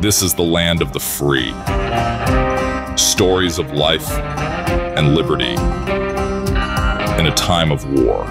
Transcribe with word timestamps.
This 0.00 0.22
is 0.22 0.32
the 0.32 0.42
land 0.42 0.80
of 0.80 0.94
the 0.94 0.98
free. 0.98 1.52
Stories 2.96 3.58
of 3.58 3.74
life 3.74 4.10
and 4.96 5.14
liberty 5.14 5.52
in 7.20 7.26
a 7.26 7.34
time 7.36 7.70
of 7.70 7.84
war. 7.84 8.24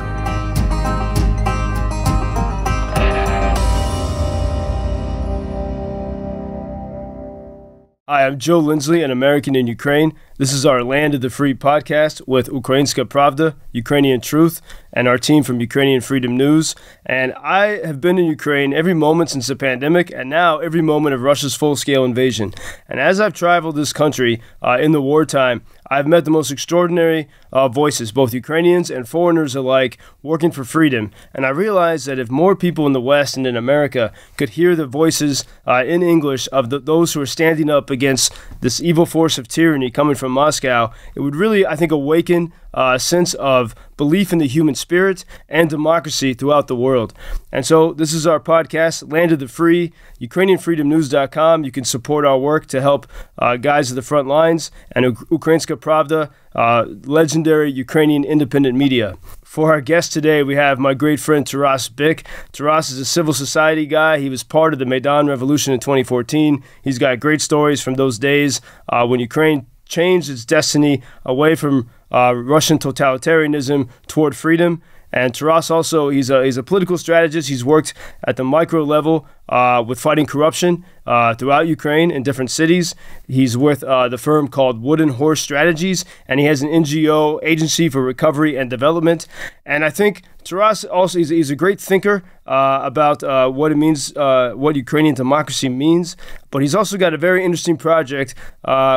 Hi, 8.08 8.26
I'm 8.26 8.40
Joe 8.40 8.58
Lindsley, 8.58 9.04
an 9.04 9.12
American 9.12 9.56
in 9.56 9.67
Ukraine. 9.67 10.17
This 10.40 10.53
is 10.53 10.65
our 10.65 10.85
Land 10.85 11.15
of 11.15 11.19
the 11.19 11.29
Free 11.29 11.53
podcast 11.53 12.26
with 12.26 12.47
Ukrainska 12.47 13.03
Pravda, 13.03 13.56
Ukrainian 13.74 14.21
Truth, 14.21 14.62
and 14.94 15.06
our 15.06 15.17
team 15.17 15.44
from 15.44 15.60
Ukrainian 15.60 15.99
Freedom 15.99 16.38
News. 16.38 16.76
And 17.05 17.34
I 17.34 17.85
have 17.85 17.99
been 17.99 18.17
in 18.17 18.23
Ukraine 18.23 18.73
every 18.73 18.94
moment 18.94 19.31
since 19.31 19.48
the 19.48 19.57
pandemic, 19.57 20.12
and 20.12 20.30
now 20.30 20.59
every 20.59 20.81
moment 20.81 21.13
of 21.13 21.23
Russia's 21.23 21.55
full 21.55 21.75
scale 21.75 22.05
invasion. 22.05 22.53
And 22.88 23.02
as 23.02 23.20
I've 23.20 23.34
traveled 23.34 23.75
this 23.75 23.91
country 23.91 24.41
uh, 24.62 24.77
in 24.79 24.93
the 24.93 25.02
wartime, 25.02 25.62
I've 25.91 26.07
met 26.07 26.23
the 26.23 26.31
most 26.31 26.51
extraordinary 26.51 27.27
uh, 27.51 27.67
voices, 27.67 28.12
both 28.12 28.34
Ukrainians 28.34 28.91
and 28.91 29.09
foreigners 29.09 29.55
alike, 29.55 29.98
working 30.21 30.51
for 30.51 30.63
freedom. 30.63 31.12
And 31.34 31.45
I 31.45 31.49
realized 31.49 32.05
that 32.05 32.20
if 32.20 32.29
more 32.29 32.55
people 32.55 32.85
in 32.85 32.93
the 32.93 33.01
West 33.01 33.35
and 33.35 33.48
in 33.48 33.57
America 33.57 34.13
could 34.37 34.49
hear 34.49 34.76
the 34.76 34.85
voices 34.85 35.45
uh, 35.67 35.84
in 35.84 36.03
English 36.03 36.48
of 36.51 36.70
the, 36.70 36.79
those 36.79 37.13
who 37.13 37.21
are 37.21 37.26
standing 37.26 37.70
up 37.70 37.90
against 37.90 38.31
this 38.62 38.79
evil 38.79 39.07
force 39.07 39.40
of 39.40 39.48
tyranny 39.48 39.90
coming 39.90 40.15
from 40.15 40.28
Moscow, 40.29 40.91
it 41.15 41.21
would 41.21 41.35
really, 41.35 41.65
I 41.65 41.75
think, 41.75 41.91
awaken 41.91 42.53
a 42.73 42.99
sense 42.99 43.33
of 43.33 43.73
belief 43.97 44.31
in 44.31 44.39
the 44.39 44.47
human 44.47 44.75
spirit 44.75 45.25
and 45.47 45.70
democracy 45.70 46.33
throughout 46.33 46.67
the 46.67 46.75
world. 46.75 47.13
And 47.51 47.65
so, 47.65 47.93
this 47.93 48.13
is 48.13 48.27
our 48.27 48.39
podcast, 48.39 49.11
Land 49.11 49.31
of 49.31 49.39
the 49.39 49.47
Free, 49.47 49.91
UkrainianFreedomNews.com. 50.21 51.63
You 51.63 51.71
can 51.71 51.84
support 51.84 52.25
our 52.25 52.37
work 52.37 52.67
to 52.67 52.81
help 52.81 53.07
uh, 53.37 53.57
guys 53.57 53.91
at 53.91 53.95
the 53.95 54.01
front 54.01 54.27
lines 54.27 54.71
and 54.91 55.05
Ukrainska 55.05 55.77
Pravda, 55.77 56.29
uh, 56.55 56.85
legendary 57.05 57.71
Ukrainian 57.71 58.23
independent 58.23 58.77
media. 58.77 59.17
For 59.43 59.71
our 59.73 59.82
guest 59.82 60.13
today, 60.13 60.43
we 60.43 60.55
have 60.55 60.77
my 60.77 60.93
great 60.93 61.20
friend 61.20 61.45
Taras 61.45 61.89
Byk. 61.89 62.23
Taras 62.51 62.91
is 62.91 62.99
a 62.99 63.05
civil 63.05 63.34
society 63.34 63.87
guy. 63.87 64.20
He 64.20 64.30
was 64.30 64.44
part 64.44 64.73
of 64.73 64.80
the 64.80 64.86
Maidan 64.86 65.28
Revolution 65.28 65.73
in 65.73 65.80
2014. 65.80 66.64
He's 66.84 67.00
got 67.00 67.20
great 67.20 67.42
stories 67.42 67.82
from 67.82 67.95
those 67.95 68.20
days 68.20 68.61
uh, 68.89 69.08
when 69.08 69.20
Ukraine 69.20 69.66
changed 69.90 70.30
its 70.30 70.45
destiny 70.45 71.02
away 71.26 71.56
from 71.56 71.90
uh, 72.12 72.34
Russian 72.36 72.78
totalitarianism 72.78 73.90
toward 74.08 74.36
freedom. 74.36 74.82
And 75.12 75.34
Taras 75.34 75.72
also, 75.72 76.09
he's 76.09 76.30
a, 76.30 76.45
he's 76.45 76.58
a 76.58 76.64
political 76.64 76.98
strategist. 76.98 77.50
He's 77.50 77.66
worked 77.66 77.95
at 78.23 78.38
the 78.38 78.44
micro 78.44 78.84
level 78.84 79.28
uh, 79.50 79.84
with 79.86 80.00
fighting 80.00 80.28
corruption 80.28 80.86
uh, 81.08 81.34
throughout 81.34 81.67
Ukraine 81.67 82.12
in 82.12 82.22
different 82.22 82.52
cities. 82.52 82.94
He's 83.28 83.58
with 83.58 83.84
uh, 83.84 84.08
the 84.08 84.20
firm 84.20 84.48
called 84.48 84.84
Wooden 84.84 85.10
Horse 85.10 85.42
Strategies, 85.42 86.06
and 86.28 86.40
he 86.40 86.45
has 86.45 86.62
an 86.62 86.70
NGO 86.70 87.40
agency 87.42 87.90
for 87.90 88.04
recovery 88.04 88.56
and 88.56 88.70
development. 88.70 89.26
And 89.66 89.84
I 89.84 89.90
think 89.90 90.22
Taras 90.44 90.84
also 90.86 91.20
is, 91.20 91.30
he's 91.30 91.50
a 91.50 91.56
great 91.56 91.80
thinker 91.80 92.23
uh, 92.45 92.82
about 92.84 93.23
uh, 93.23 93.50
what 93.50 93.72
it 93.72 93.76
means, 93.76 94.16
uh, 94.16 94.54
what 94.56 94.76
Ukrainian 94.76 95.16
democracy 95.16 95.70
means. 95.70 96.18
But 96.52 96.62
he's 96.62 96.73
also 96.73 96.98
got 96.98 97.14
a 97.14 97.18
very 97.18 97.45
interesting 97.45 97.78
project, 97.78 98.34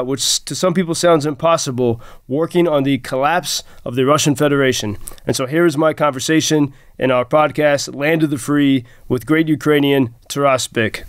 which 0.05 0.45
to 0.47 0.55
some 0.55 0.73
people 0.73 0.95
sounds 0.95 1.27
impossible, 1.27 2.01
working 2.27 2.67
on 2.67 2.85
the 2.85 2.99
collapse 2.99 3.63
of 3.85 3.95
the 3.95 4.07
Russian 4.07 4.35
Federation. 4.35 4.97
And 5.27 5.37
so 5.37 5.47
here 5.47 5.67
is 5.67 5.77
my 5.77 5.93
conversation 5.93 6.73
in 6.99 7.11
our 7.11 7.25
podcast, 7.25 7.95
Land 7.95 8.23
of 8.23 8.31
the 8.31 8.39
Free, 8.39 8.85
with 9.09 9.27
great 9.27 9.49
Ukrainian 9.49 10.15
Taras 10.29 10.67
Byk. 10.69 11.05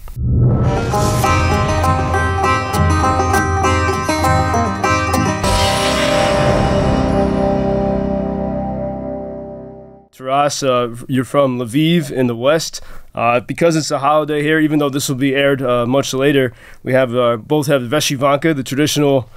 Taras, 10.13 10.61
uh, 10.61 10.95
you're 11.07 11.25
from 11.25 11.57
Lviv 11.57 12.11
in 12.11 12.27
the 12.27 12.35
west. 12.35 12.81
Uh, 13.15 13.39
because 13.39 13.75
it's 13.75 13.89
a 13.89 13.97
holiday 13.97 14.43
here, 14.43 14.59
even 14.59 14.77
though 14.77 14.89
this 14.89 15.09
will 15.09 15.15
be 15.15 15.35
aired 15.35 15.61
uh, 15.61 15.87
much 15.87 16.13
later, 16.13 16.53
we 16.83 16.93
have 16.93 17.15
uh, 17.15 17.37
both 17.37 17.65
have 17.65 17.81
Vyshyvanka, 17.81 18.55
the 18.55 18.63
traditional 18.63 19.27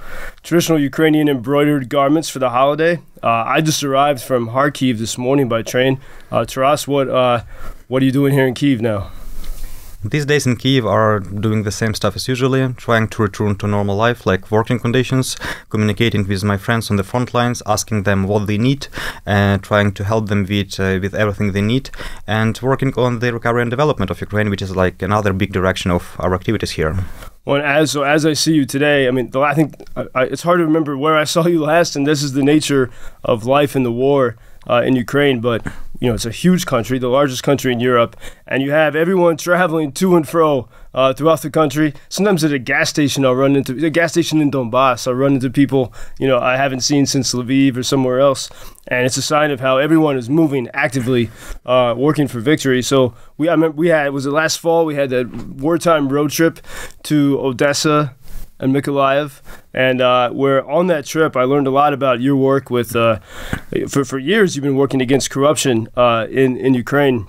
traditional 0.43 0.79
Ukrainian 0.79 1.27
embroidered 1.29 1.89
garments 1.89 2.29
for 2.29 2.37
the 2.37 2.51
holiday. 2.51 2.99
Uh, 3.23 3.43
I 3.47 3.61
just 3.61 3.83
arrived 3.83 4.21
from 4.21 4.49
Kharkiv 4.49 4.99
this 4.99 5.17
morning 5.17 5.49
by 5.49 5.63
train. 5.63 5.99
Uh, 6.31 6.45
Taras, 6.45 6.87
what 6.87 7.07
what 7.87 8.01
are 8.03 8.05
you 8.05 8.11
doing 8.11 8.33
here 8.33 8.45
in 8.45 8.53
Kiev 8.53 8.79
now? 8.79 9.11
These 10.03 10.27
days 10.27 10.45
in 10.45 10.57
Kiev 10.57 10.85
are 10.85 11.19
doing 11.19 11.63
the 11.63 11.71
same 11.71 11.95
stuff 11.95 12.15
as 12.15 12.27
usually, 12.27 12.71
trying 12.73 13.07
to 13.07 13.21
return 13.23 13.55
to 13.55 13.67
normal 13.67 13.95
life, 13.95 14.27
like 14.27 14.51
working 14.51 14.77
conditions, 14.77 15.35
communicating 15.69 16.27
with 16.27 16.43
my 16.43 16.55
friends 16.55 16.91
on 16.91 16.97
the 16.97 17.03
front 17.03 17.33
lines, 17.33 17.63
asking 17.65 18.03
them 18.03 18.27
what 18.27 18.45
they 18.45 18.59
need, 18.59 18.89
uh, 19.25 19.57
trying 19.57 19.91
to 19.93 20.03
help 20.03 20.27
them 20.27 20.45
with 20.45 20.79
uh, 20.79 20.99
with 21.01 21.15
everything 21.15 21.51
they 21.51 21.63
need, 21.63 21.89
and 22.27 22.59
working 22.61 22.93
on 22.95 23.19
the 23.19 23.33
recovery 23.33 23.63
and 23.63 23.71
development 23.71 24.11
of 24.11 24.21
Ukraine, 24.21 24.51
which 24.51 24.61
is 24.61 24.75
like 24.75 25.01
another 25.01 25.33
big 25.33 25.51
direction 25.51 25.89
of 25.89 26.15
our 26.19 26.35
activities 26.35 26.71
here. 26.71 26.95
Well, 27.45 27.63
as 27.63 27.89
so 27.89 28.03
as 28.03 28.23
I 28.23 28.33
see 28.33 28.53
you 28.53 28.65
today, 28.65 29.07
I 29.07 29.11
mean, 29.11 29.31
the, 29.31 29.39
I 29.41 29.55
think 29.55 29.73
I, 29.95 30.25
it's 30.25 30.43
hard 30.43 30.59
to 30.59 30.65
remember 30.65 30.95
where 30.95 31.17
I 31.17 31.23
saw 31.23 31.47
you 31.47 31.61
last, 31.73 31.95
and 31.95 32.05
this 32.05 32.21
is 32.21 32.33
the 32.33 32.43
nature 32.43 32.91
of 33.23 33.45
life 33.45 33.75
in 33.75 33.81
the 33.81 33.91
war 33.91 34.35
uh, 34.69 34.83
in 34.85 34.95
Ukraine. 34.95 35.39
But 35.39 35.65
you 35.99 36.07
know, 36.07 36.13
it's 36.13 36.25
a 36.25 36.31
huge 36.31 36.65
country, 36.65 36.99
the 36.99 37.07
largest 37.07 37.43
country 37.43 37.71
in 37.71 37.79
Europe, 37.79 38.15
and 38.45 38.61
you 38.61 38.71
have 38.71 38.95
everyone 38.95 39.37
traveling 39.37 39.91
to 39.93 40.15
and 40.15 40.27
fro 40.27 40.69
uh, 40.93 41.13
throughout 41.13 41.41
the 41.41 41.49
country. 41.49 41.93
Sometimes 42.09 42.43
at 42.43 42.51
a 42.51 42.59
gas 42.59 42.89
station, 42.89 43.25
I'll 43.25 43.35
run 43.35 43.55
into 43.55 43.73
a 43.85 43.89
gas 43.89 44.11
station 44.11 44.41
in 44.41 44.51
Donbass. 44.51 45.07
I'll 45.07 45.13
run 45.13 45.33
into 45.35 45.49
people, 45.49 45.93
you 46.19 46.27
know, 46.27 46.39
I 46.39 46.57
haven't 46.57 46.81
seen 46.81 47.05
since 47.05 47.33
Lviv 47.33 47.77
or 47.77 47.83
somewhere 47.83 48.19
else, 48.19 48.49
and 48.87 49.05
it's 49.05 49.17
a 49.17 49.21
sign 49.21 49.51
of 49.51 49.59
how 49.59 49.77
everyone 49.77 50.17
is 50.17 50.29
moving 50.29 50.69
actively, 50.73 51.29
uh, 51.65 51.95
working 51.97 52.27
for 52.27 52.39
victory. 52.39 52.81
So 52.81 53.15
we, 53.37 53.49
I 53.49 53.53
remember 53.53 53.75
we 53.75 53.87
had 53.87 54.09
was 54.11 54.25
it 54.25 54.31
last 54.31 54.59
fall? 54.59 54.85
We 54.85 54.95
had 54.95 55.09
that 55.09 55.27
wartime 55.33 56.09
road 56.09 56.31
trip 56.31 56.59
to 57.03 57.39
Odessa 57.39 58.15
and 58.59 58.75
Mykolaiv. 58.75 59.41
And 59.73 60.01
uh, 60.01 60.31
where 60.31 60.67
on 60.69 60.87
that 60.87 61.05
trip, 61.05 61.35
I 61.35 61.43
learned 61.43 61.67
a 61.67 61.71
lot 61.71 61.93
about 61.93 62.21
your 62.21 62.35
work 62.35 62.69
with, 62.69 62.95
uh, 62.95 63.19
for, 63.87 64.03
for 64.03 64.17
years, 64.17 64.55
you've 64.55 64.63
been 64.63 64.77
working 64.77 65.01
against 65.01 65.29
corruption 65.29 65.87
uh, 65.95 66.27
in, 66.29 66.57
in 66.57 66.73
Ukraine 66.73 67.27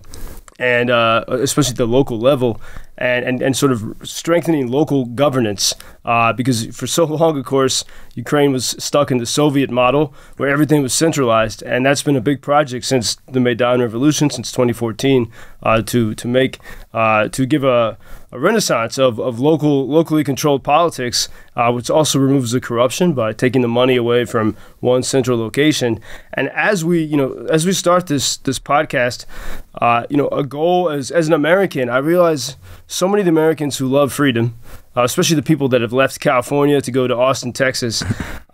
and 0.59 0.91
uh, 0.91 1.25
especially 1.28 1.71
at 1.72 1.77
the 1.77 1.87
local 1.87 2.19
level, 2.19 2.61
and, 2.99 3.25
and, 3.25 3.41
and 3.41 3.57
sort 3.57 3.73
of 3.73 3.97
strengthening 4.03 4.69
local 4.69 5.07
governance. 5.07 5.75
Uh, 6.05 6.33
because 6.33 6.67
for 6.77 6.87
so 6.87 7.05
long, 7.21 7.39
of 7.39 7.45
course, 7.45 7.85
Ukraine 8.15 8.53
was 8.53 8.75
stuck 8.79 9.11
in 9.11 9.19
the 9.19 9.27
Soviet 9.27 9.71
model 9.71 10.13
where 10.37 10.49
everything 10.49 10.83
was 10.83 10.93
centralized, 10.93 11.63
and 11.63 11.87
that's 11.87 12.03
been 12.03 12.17
a 12.17 12.21
big 12.21 12.43
project 12.43 12.85
since 12.85 13.17
the 13.31 13.41
Maidan 13.41 13.81
Revolution, 13.81 14.31
since 14.31 14.51
2014, 14.51 15.31
uh, 15.63 15.83
to 15.83 16.15
to 16.15 16.27
make 16.27 16.59
uh, 16.93 17.29
to 17.29 17.47
give 17.47 17.63
a, 17.63 17.99
a 18.33 18.39
renaissance 18.39 18.99
of, 18.99 19.21
of 19.21 19.39
local 19.39 19.87
locally 19.87 20.25
controlled 20.25 20.65
politics, 20.65 21.29
uh, 21.57 21.71
which 21.71 21.91
also 21.91 22.19
removes 22.19 22.53
the 22.53 22.61
corruption 22.61 23.13
by 23.13 23.33
taking 23.33 23.63
the 23.63 23.69
money 23.69 23.97
away 23.97 24.25
from 24.25 24.57
one 24.81 25.03
central 25.03 25.39
location. 25.39 26.01
And 26.33 26.49
as 26.51 26.85
we 26.85 27.03
you 27.03 27.17
know 27.17 27.47
as 27.51 27.67
we 27.67 27.73
start 27.73 28.07
this 28.07 28.39
this 28.39 28.59
podcast, 28.59 29.27
uh, 29.75 30.07
you 30.09 30.17
know 30.17 30.29
a 30.29 30.43
goal 30.43 30.89
as 30.89 31.11
as 31.11 31.29
an 31.29 31.35
American, 31.35 31.89
I 31.89 31.99
realize 31.99 32.57
so 32.91 33.06
many 33.06 33.21
of 33.21 33.26
the 33.26 33.31
Americans 33.31 33.76
who 33.76 33.87
love 33.87 34.15
freedom, 34.15 34.59
uh, 34.97 35.03
especially 35.03 35.37
the 35.37 35.43
people 35.43 35.69
that 35.69 35.82
have 35.82 35.93
left 35.93 36.21
California 36.21 36.81
to 36.81 36.91
go 36.91 37.06
to 37.06 37.15
Austin, 37.15 37.53
Texas, 37.53 38.03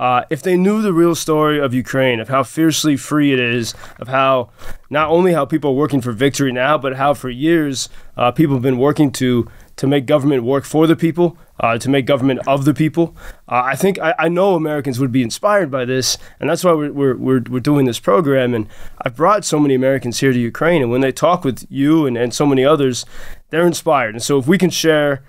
uh, 0.01 0.25
if 0.29 0.43
they 0.43 0.57
knew 0.57 0.83
the 0.83 0.93
real 0.93 1.15
story 1.15 1.61
of 1.61 1.73
Ukraine, 1.73 2.19
of 2.19 2.29
how 2.29 2.43
fiercely 2.43 2.97
free 2.97 3.33
it 3.33 3.39
is, 3.39 3.75
of 4.01 4.09
how 4.09 4.51
not 4.91 5.09
only 5.09 5.33
how 5.33 5.45
people 5.45 5.71
are 5.71 5.75
working 5.75 6.01
for 6.01 6.11
victory 6.11 6.51
now, 6.51 6.77
but 6.77 6.97
how 6.97 7.15
for 7.15 7.31
years 7.31 7.89
uh, 8.17 8.33
people 8.33 8.57
have 8.57 8.63
been 8.63 8.79
working 8.79 9.13
to 9.13 9.49
to 9.77 9.87
make 9.87 10.07
government 10.07 10.45
work 10.45 10.65
for 10.65 10.87
the 10.87 10.95
people, 10.95 11.37
uh, 11.59 11.77
to 11.79 11.89
make 11.89 12.07
government 12.07 12.41
of 12.47 12.65
the 12.65 12.73
people. 12.73 13.17
Uh, 13.49 13.63
I 13.65 13.75
think 13.75 13.99
I, 13.99 14.15
I, 14.19 14.29
know 14.29 14.55
Americans 14.55 15.01
would 15.01 15.11
be 15.11 15.23
inspired 15.23 15.71
by 15.71 15.85
this, 15.85 16.17
and 16.39 16.49
that's 16.49 16.63
why 16.63 16.73
we're, 16.73 16.93
we're, 16.93 17.17
we're, 17.17 17.43
we're, 17.51 17.61
doing 17.61 17.85
this 17.85 17.99
program. 17.99 18.55
And 18.55 18.69
I've 19.03 19.17
brought 19.17 19.45
so 19.45 19.59
many 19.59 19.75
Americans 19.75 20.21
here 20.21 20.33
to 20.33 20.39
Ukraine, 20.39 20.81
and 20.81 20.91
when 20.91 21.01
they 21.01 21.11
talk 21.11 21.45
with 21.45 21.67
you 21.69 22.07
and, 22.07 22.17
and 22.17 22.33
so 22.33 22.47
many 22.47 22.65
others, 22.65 23.05
they're 23.55 23.67
inspired. 23.67 24.15
And 24.15 24.23
so 24.23 24.39
if 24.39 24.47
we 24.49 24.59
can 24.59 24.71
share 24.71 25.23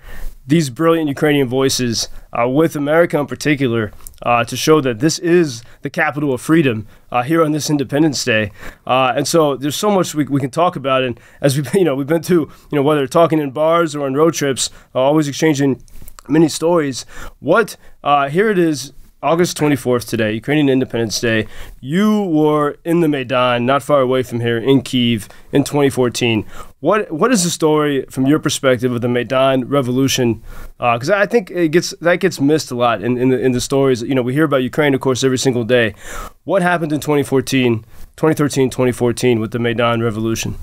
these 0.46 0.70
brilliant 0.70 1.08
Ukrainian 1.08 1.48
voices 1.48 2.08
uh, 2.32 2.48
with 2.48 2.76
America 2.76 3.18
in 3.18 3.26
particular 3.26 3.92
uh, 4.22 4.44
to 4.44 4.56
show 4.56 4.80
that 4.80 5.00
this 5.00 5.18
is 5.18 5.62
the 5.82 5.90
capital 5.90 6.32
of 6.32 6.40
freedom 6.40 6.86
uh, 7.10 7.22
here 7.22 7.42
on 7.44 7.52
this 7.52 7.70
Independence 7.70 8.24
Day. 8.24 8.50
Uh, 8.86 9.12
and 9.16 9.26
so 9.26 9.56
there's 9.56 9.76
so 9.76 9.90
much 9.90 10.14
we, 10.14 10.24
we 10.24 10.40
can 10.40 10.50
talk 10.50 10.76
about. 10.76 11.02
And 11.02 11.18
as 11.40 11.56
we 11.56 11.64
you 11.78 11.84
know 11.84 11.94
we've 11.94 12.06
been 12.06 12.22
to 12.22 12.34
you 12.34 12.76
know 12.76 12.82
whether 12.82 13.06
talking 13.06 13.38
in 13.38 13.50
bars 13.50 13.94
or 13.94 14.06
on 14.06 14.14
road 14.14 14.34
trips, 14.34 14.70
uh, 14.94 15.00
always 15.00 15.28
exchanging 15.28 15.82
many 16.28 16.48
stories. 16.48 17.06
What 17.40 17.76
uh, 18.02 18.28
here 18.28 18.50
it 18.50 18.58
is 18.58 18.92
August 19.26 19.58
24th 19.58 20.08
today, 20.08 20.34
Ukrainian 20.34 20.68
Independence 20.68 21.18
Day. 21.18 21.48
You 21.80 22.22
were 22.22 22.76
in 22.84 23.00
the 23.00 23.08
Maidan, 23.08 23.66
not 23.66 23.82
far 23.82 24.00
away 24.00 24.22
from 24.22 24.38
here, 24.38 24.56
in 24.56 24.82
Kiev, 24.82 25.28
in 25.50 25.64
2014. 25.64 26.46
What 26.78 27.10
what 27.10 27.32
is 27.32 27.42
the 27.42 27.50
story 27.50 28.04
from 28.08 28.26
your 28.26 28.38
perspective 28.38 28.92
of 28.92 29.00
the 29.00 29.08
Maidan 29.08 29.68
revolution? 29.68 30.44
Because 30.78 31.10
uh, 31.10 31.16
I 31.16 31.26
think 31.26 31.50
it 31.50 31.70
gets 31.72 31.90
that 32.00 32.20
gets 32.20 32.40
missed 32.40 32.70
a 32.70 32.76
lot 32.76 33.02
in, 33.02 33.18
in 33.18 33.30
the 33.30 33.38
in 33.40 33.50
the 33.50 33.60
stories. 33.60 34.00
You 34.00 34.14
know, 34.14 34.22
we 34.22 34.32
hear 34.32 34.44
about 34.44 34.62
Ukraine, 34.62 34.94
of 34.94 35.00
course, 35.00 35.24
every 35.24 35.38
single 35.38 35.64
day. 35.64 35.96
What 36.44 36.62
happened 36.62 36.92
in 36.92 37.00
2014, 37.00 37.84
2013, 38.14 38.70
2014 38.70 39.40
with 39.40 39.50
the 39.50 39.58
Maidan 39.58 40.04
revolution? 40.04 40.54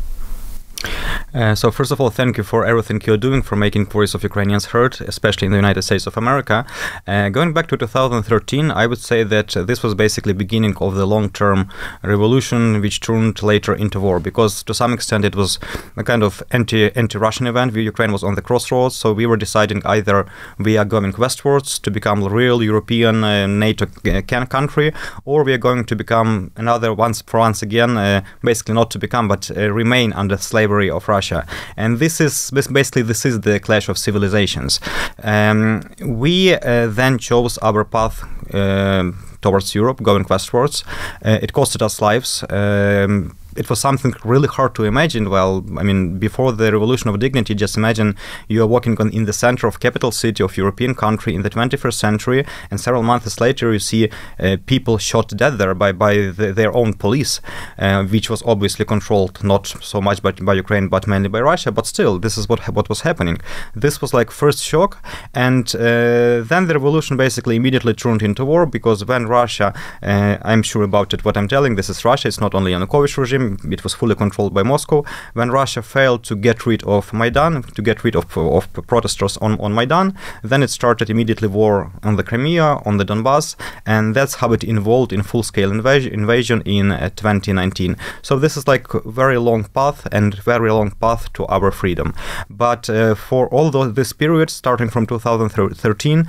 Uh, 1.33 1.55
so 1.55 1.71
first 1.71 1.91
of 1.91 1.99
all, 1.99 2.11
thank 2.11 2.37
you 2.37 2.43
for 2.43 2.63
everything 2.63 3.01
you're 3.07 3.17
doing 3.17 3.41
for 3.41 3.55
making 3.55 3.87
voice 3.87 4.13
of 4.13 4.21
Ukrainians 4.21 4.65
heard, 4.65 5.01
especially 5.01 5.47
in 5.47 5.51
the 5.51 5.57
United 5.57 5.81
States 5.81 6.05
of 6.05 6.15
America. 6.15 6.63
Uh, 7.07 7.29
going 7.29 7.53
back 7.53 7.67
to 7.69 7.77
2013, 7.77 8.69
I 8.69 8.85
would 8.85 8.99
say 8.99 9.23
that 9.23 9.47
this 9.49 9.81
was 9.81 9.95
basically 9.95 10.33
beginning 10.33 10.77
of 10.77 10.93
the 10.93 11.07
long-term 11.07 11.69
revolution, 12.03 12.81
which 12.81 12.99
turned 12.99 13.41
later 13.41 13.73
into 13.73 13.99
war, 13.99 14.19
because 14.19 14.61
to 14.63 14.75
some 14.75 14.93
extent 14.93 15.25
it 15.25 15.35
was 15.35 15.57
a 15.97 16.03
kind 16.03 16.21
of 16.21 16.43
anti 16.51 16.91
anti-Russian 16.95 17.47
event. 17.47 17.73
Ukraine 17.73 18.11
was 18.11 18.23
on 18.23 18.35
the 18.35 18.41
crossroads, 18.43 18.95
so 18.95 19.11
we 19.11 19.25
were 19.25 19.37
deciding 19.37 19.81
either 19.85 20.27
we 20.59 20.77
are 20.77 20.85
going 20.85 21.13
westwards 21.17 21.79
to 21.79 21.89
become 21.89 22.21
a 22.21 22.29
real 22.29 22.61
European 22.61 23.23
uh, 23.23 23.47
NATO 23.47 23.87
uh, 24.05 24.45
country, 24.45 24.93
or 25.25 25.43
we 25.43 25.53
are 25.53 25.63
going 25.69 25.85
to 25.85 25.95
become 25.95 26.51
another 26.55 26.93
once 26.93 27.23
for 27.23 27.39
once 27.39 27.63
again, 27.63 27.97
uh, 27.97 28.21
basically 28.43 28.75
not 28.75 28.91
to 28.91 28.99
become 28.99 29.27
but 29.27 29.49
remain 29.49 30.13
under 30.13 30.37
slavery 30.37 30.91
of 30.91 31.07
Russia 31.07 31.22
Russia. 31.23 31.45
And 31.77 31.99
this 31.99 32.19
is 32.19 32.51
basically 32.51 33.03
this 33.03 33.25
is 33.25 33.41
the 33.41 33.59
clash 33.59 33.89
of 33.89 33.97
civilizations. 33.97 34.79
Um, 35.23 35.81
we 36.01 36.55
uh, 36.55 36.87
then 36.87 37.17
chose 37.17 37.57
our 37.59 37.83
path. 37.83 38.23
Uh, 38.53 39.11
towards 39.41 39.75
Europe, 39.75 40.01
going 40.01 40.25
westwards. 40.29 40.85
Uh, 41.25 41.37
it 41.41 41.51
costed 41.51 41.81
us 41.81 41.99
lives. 42.01 42.45
Um, 42.49 43.35
it 43.55 43.69
was 43.69 43.79
something 43.79 44.13
really 44.23 44.47
hard 44.47 44.75
to 44.75 44.83
imagine. 44.83 45.29
Well, 45.29 45.63
I 45.77 45.83
mean, 45.83 46.19
before 46.19 46.51
the 46.51 46.71
revolution 46.71 47.09
of 47.09 47.19
dignity, 47.19 47.55
just 47.55 47.77
imagine 47.77 48.15
you 48.47 48.61
are 48.63 48.67
walking 48.67 48.99
on, 48.99 49.11
in 49.11 49.25
the 49.25 49.33
center 49.33 49.67
of 49.67 49.79
capital 49.79 50.11
city 50.11 50.43
of 50.43 50.57
European 50.57 50.95
country 50.95 51.35
in 51.35 51.41
the 51.41 51.49
21st 51.49 51.93
century, 51.93 52.45
and 52.69 52.79
several 52.79 53.03
months 53.03 53.39
later 53.39 53.73
you 53.73 53.79
see 53.79 54.09
uh, 54.39 54.57
people 54.65 54.97
shot 54.97 55.27
dead 55.29 55.57
there 55.57 55.73
by 55.73 55.91
by 55.91 56.13
the, 56.15 56.53
their 56.53 56.73
own 56.75 56.93
police, 56.93 57.41
uh, 57.77 58.03
which 58.03 58.29
was 58.29 58.41
obviously 58.43 58.85
controlled 58.85 59.43
not 59.43 59.67
so 59.67 60.01
much 60.01 60.21
by, 60.21 60.31
by 60.31 60.53
Ukraine 60.53 60.87
but 60.87 61.07
mainly 61.07 61.29
by 61.29 61.41
Russia. 61.41 61.71
But 61.71 61.85
still, 61.87 62.19
this 62.19 62.37
is 62.37 62.49
what 62.49 62.59
what 62.77 62.89
was 62.89 63.01
happening. 63.01 63.37
This 63.75 64.01
was 64.01 64.13
like 64.13 64.31
first 64.31 64.63
shock, 64.63 65.03
and 65.33 65.65
uh, 65.75 66.43
then 66.51 66.67
the 66.67 66.73
revolution 66.73 67.17
basically 67.17 67.55
immediately 67.55 67.93
turned 67.93 68.21
into 68.21 68.45
war 68.45 68.65
because 68.65 69.05
when 69.05 69.27
Russia, 69.27 69.73
uh, 70.01 70.37
I'm 70.41 70.63
sure 70.63 70.83
about 70.83 71.13
it. 71.13 71.23
What 71.25 71.37
I'm 71.37 71.47
telling, 71.47 71.75
this 71.75 71.89
is 71.89 72.03
Russia. 72.05 72.27
It's 72.27 72.41
not 72.41 72.53
only 72.55 72.71
Yanukovych 72.71 73.17
regime 73.17 73.42
time 73.43 73.71
it 73.71 73.83
was 73.83 73.93
fully 73.93 74.15
controlled 74.15 74.53
by 74.53 74.63
Moscow. 74.63 75.03
When 75.33 75.51
Russia 75.51 75.81
failed 75.81 76.23
to 76.25 76.35
get 76.35 76.65
rid 76.65 76.83
of 76.83 77.13
Maidan, 77.13 77.63
to 77.63 77.81
get 77.81 78.03
rid 78.03 78.15
of, 78.15 78.37
of 78.37 78.71
protesters 78.87 79.37
on, 79.37 79.59
on 79.59 79.73
Maidan, 79.73 80.17
then 80.43 80.63
it 80.63 80.69
started 80.69 81.09
immediately 81.09 81.47
war 81.47 81.91
on 82.03 82.15
the 82.15 82.23
Crimea, 82.23 82.81
on 82.85 82.97
the 82.97 83.05
Donbass, 83.05 83.55
and 83.85 84.15
that's 84.15 84.35
how 84.35 84.53
it 84.53 84.63
involved 84.63 85.13
in 85.13 85.23
full-scale 85.23 85.71
invasion, 85.71 86.13
invasion 86.13 86.61
in 86.65 86.91
uh, 86.91 87.09
2019. 87.09 87.97
So 88.21 88.39
this 88.39 88.57
is 88.57 88.67
like 88.67 88.93
a 88.93 89.01
very 89.09 89.37
long 89.37 89.65
path 89.65 90.07
and 90.11 90.35
very 90.35 90.71
long 90.71 90.91
path 90.91 91.31
to 91.33 91.45
our 91.47 91.71
freedom. 91.71 92.13
But 92.49 92.89
uh, 92.89 93.15
for 93.15 93.47
all 93.49 93.71
those, 93.71 93.93
this 93.93 94.13
period, 94.13 94.49
starting 94.49 94.89
from 94.89 95.05
2013, 95.05 96.19
uh, 96.19 96.25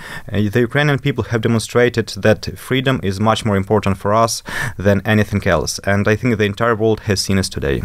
the 0.50 0.60
Ukrainian 0.60 0.98
people 0.98 1.24
have 1.24 1.40
demonstrated 1.40 2.08
that 2.16 2.58
freedom 2.58 3.00
is 3.02 3.20
much 3.20 3.44
more 3.44 3.56
important 3.56 3.98
for 3.98 4.14
us 4.14 4.42
than 4.78 5.02
anything 5.04 5.46
else. 5.46 5.78
And 5.84 6.08
I 6.08 6.16
think 6.16 6.38
the 6.38 6.44
entire 6.44 6.74
world 6.74 7.00
has 7.04 7.20
seen 7.20 7.38
us 7.38 7.48
today. 7.48 7.82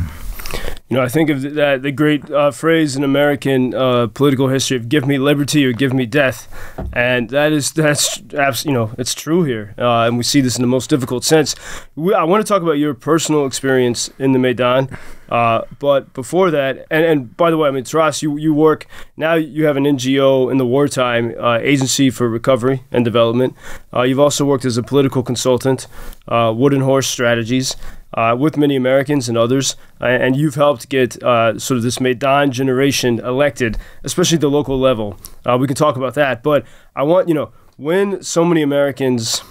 You 0.89 0.97
know, 0.97 1.03
I 1.03 1.07
think 1.07 1.29
of 1.29 1.41
that 1.53 1.83
the 1.83 1.91
great 1.91 2.31
uh, 2.31 2.49
phrase 2.49 2.95
in 2.95 3.03
American 3.03 3.75
uh, 3.75 4.07
political 4.07 4.47
history 4.47 4.75
of 4.75 4.89
"give 4.89 5.05
me 5.05 5.19
liberty 5.19 5.63
or 5.63 5.71
give 5.71 5.93
me 5.93 6.07
death," 6.07 6.47
and 6.91 7.29
that 7.29 7.51
is 7.51 7.71
that's 7.71 8.65
you 8.65 8.71
know 8.71 8.91
it's 8.97 9.13
true 9.13 9.43
here, 9.43 9.75
uh, 9.77 10.07
and 10.07 10.17
we 10.17 10.23
see 10.23 10.41
this 10.41 10.55
in 10.57 10.63
the 10.63 10.67
most 10.67 10.89
difficult 10.89 11.23
sense. 11.23 11.55
We, 11.95 12.15
I 12.15 12.23
want 12.23 12.43
to 12.43 12.51
talk 12.51 12.63
about 12.63 12.79
your 12.79 12.95
personal 12.95 13.45
experience 13.45 14.09
in 14.17 14.31
the 14.31 14.39
Maidan, 14.39 14.97
uh, 15.29 15.61
but 15.77 16.11
before 16.13 16.49
that, 16.49 16.87
and, 16.89 17.05
and 17.05 17.37
by 17.37 17.51
the 17.51 17.57
way, 17.57 17.67
I 17.67 17.71
mean 17.71 17.83
Taras, 17.83 18.23
you 18.23 18.37
you 18.37 18.51
work 18.55 18.87
now. 19.15 19.35
You 19.35 19.65
have 19.65 19.77
an 19.77 19.83
NGO 19.83 20.51
in 20.51 20.57
the 20.57 20.65
wartime 20.65 21.35
uh, 21.39 21.59
Agency 21.61 22.09
for 22.09 22.27
Recovery 22.27 22.81
and 22.91 23.05
Development. 23.05 23.53
Uh, 23.93 24.01
you've 24.01 24.19
also 24.19 24.43
worked 24.43 24.65
as 24.65 24.75
a 24.75 24.81
political 24.81 25.21
consultant, 25.21 25.85
Wooden 26.27 26.81
Horse 26.81 27.07
Strategies 27.07 27.75
uh, 28.13 28.35
with 28.37 28.57
many 28.57 28.75
Americans 28.75 29.29
and 29.29 29.37
others, 29.37 29.75
uh, 30.01 30.05
and 30.05 30.35
you've 30.35 30.55
helped 30.55 30.89
get 30.89 31.21
uh, 31.23 31.57
sort 31.59 31.77
of 31.77 31.83
this 31.83 31.99
Maidan 31.99 32.51
generation 32.51 33.19
elected, 33.19 33.77
especially 34.03 34.35
at 34.35 34.41
the 34.41 34.49
local 34.49 34.79
level. 34.79 35.17
Uh, 35.45 35.57
we 35.59 35.67
can 35.67 35.75
talk 35.75 35.95
about 35.95 36.13
that, 36.15 36.43
but 36.43 36.65
I 36.95 37.03
want 37.03 37.27
you 37.27 37.33
know 37.33 37.51
when 37.77 38.21
so 38.23 38.43
many 38.43 38.61
Americans. 38.61 39.41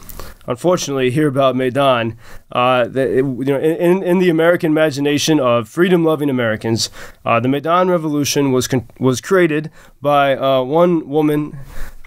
Unfortunately, 0.47 1.11
hear 1.11 1.29
about 1.29 1.56
Maidan. 1.56 2.17
Uh, 2.50 2.88
that 2.88 3.11
you 3.11 3.44
know, 3.44 3.59
in, 3.59 4.03
in 4.03 4.19
the 4.19 4.31
American 4.31 4.73
imagination 4.73 5.38
of 5.38 5.69
freedom-loving 5.69 6.31
Americans, 6.31 6.91
uh, 7.25 7.38
the 7.38 7.49
Maidan 7.49 7.91
Revolution 7.91 8.53
was 8.53 8.67
con- 8.67 8.88
was 8.99 9.20
created 9.20 9.70
by 10.00 10.35
one 10.61 11.09
woman 11.09 11.59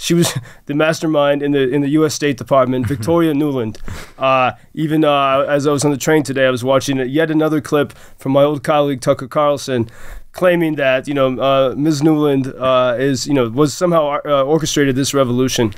she 0.02 0.16
was 0.16 0.34
the 0.66 0.74
mastermind 0.74 1.44
in 1.44 1.52
the 1.52 1.70
in 1.70 1.82
the 1.82 1.90
U.S. 1.90 2.14
State 2.14 2.38
Department, 2.38 2.88
Victoria 2.96 3.34
Nuland. 3.34 3.78
Uh, 4.18 4.54
even 4.74 5.06
uh, 5.06 5.46
as 5.48 5.68
I 5.68 5.72
was 5.72 5.86
on 5.86 5.92
the 5.92 5.98
train 5.98 6.24
today, 6.24 6.48
I 6.48 6.50
was 6.50 6.64
watching 6.64 6.98
yet 7.10 7.30
another 7.32 7.62
clip 7.62 7.94
from 8.18 8.32
my 8.32 8.44
old 8.44 8.64
colleague 8.64 9.02
Tucker 9.02 9.28
Carlson, 9.28 9.90
claiming 10.32 10.76
that 10.76 11.08
you 11.08 11.14
know 11.14 11.40
uh, 11.40 11.76
Ms. 11.78 12.02
Nuland 12.02 12.54
uh, 12.60 12.98
is 12.98 13.28
you 13.28 13.34
know 13.34 13.50
was 13.50 13.74
somehow 13.74 14.20
uh, 14.26 14.44
orchestrated 14.44 14.96
this 14.96 15.14
revolution. 15.14 15.74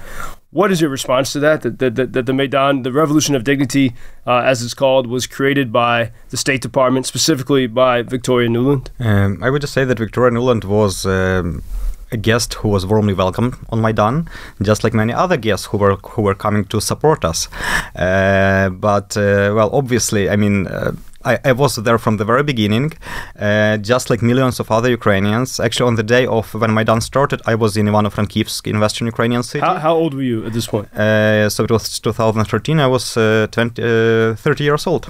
What 0.53 0.71
is 0.71 0.79
your 0.79 0.91
response 0.91 1.33
to 1.33 1.39
that? 1.39 1.63
That, 1.63 1.79
that, 1.79 2.13
that 2.13 2.25
the 2.27 2.33
Maidan, 2.33 2.83
the 2.83 2.91
Revolution 2.91 3.33
of 3.35 3.43
Dignity, 3.43 3.93
uh, 4.27 4.37
as 4.37 4.61
it's 4.61 4.75
called, 4.75 5.07
was 5.07 5.25
created 5.25 5.71
by 5.71 6.11
the 6.29 6.37
State 6.37 6.61
Department, 6.61 7.07
specifically 7.07 7.65
by 7.65 8.03
Victoria 8.03 8.49
Nuland? 8.49 8.89
Um, 8.99 9.43
I 9.43 9.49
would 9.49 9.61
just 9.61 9.73
say 9.73 9.83
that 9.83 9.97
Victoria 9.97 10.31
Nuland 10.31 10.65
was. 10.65 11.05
Um 11.05 11.63
a 12.11 12.17
guest 12.17 12.53
who 12.53 12.69
was 12.69 12.85
warmly 12.85 13.15
welcomed 13.15 13.55
on 13.69 13.81
Maidan, 13.81 14.29
just 14.61 14.83
like 14.83 14.93
many 14.93 15.11
other 15.11 15.35
guests 15.35 15.65
who 15.65 15.77
were 15.77 15.95
who 15.95 16.21
were 16.21 16.35
coming 16.35 16.63
to 16.65 16.79
support 16.79 17.25
us. 17.25 17.47
Uh, 17.95 18.69
but 18.69 19.17
uh, 19.17 19.51
well, 19.55 19.69
obviously, 19.73 20.29
I 20.29 20.35
mean. 20.35 20.67
Uh, 20.67 20.91
I, 21.25 21.39
I, 21.45 21.51
was 21.53 21.75
there 21.75 21.97
from 21.97 22.17
the 22.17 22.25
very 22.25 22.43
beginning, 22.43 22.93
uh, 23.39 23.77
just 23.77 24.09
like 24.09 24.21
millions 24.21 24.59
of 24.59 24.69
other 24.71 24.89
Ukrainians. 24.89 25.59
Actually, 25.59 25.87
on 25.87 25.95
the 25.95 26.03
day 26.03 26.25
of 26.25 26.53
when 26.53 26.73
Maidan 26.73 27.01
started, 27.01 27.41
I 27.45 27.55
was 27.55 27.77
in 27.77 27.85
Ivano-Frankivsk 27.87 28.67
in 28.67 28.79
Western 28.79 29.07
Ukrainian 29.07 29.43
city. 29.43 29.65
How, 29.65 29.75
how, 29.75 29.95
old 29.95 30.13
were 30.13 30.21
you 30.21 30.45
at 30.45 30.53
this 30.53 30.67
point? 30.67 30.93
Uh, 30.93 31.49
so 31.49 31.63
it 31.63 31.71
was 31.71 31.99
2013. 31.99 32.79
I 32.79 32.87
was 32.87 33.17
uh, 33.17 33.47
20, 33.51 34.35
30 34.35 34.63
years 34.63 34.87
old. 34.87 35.09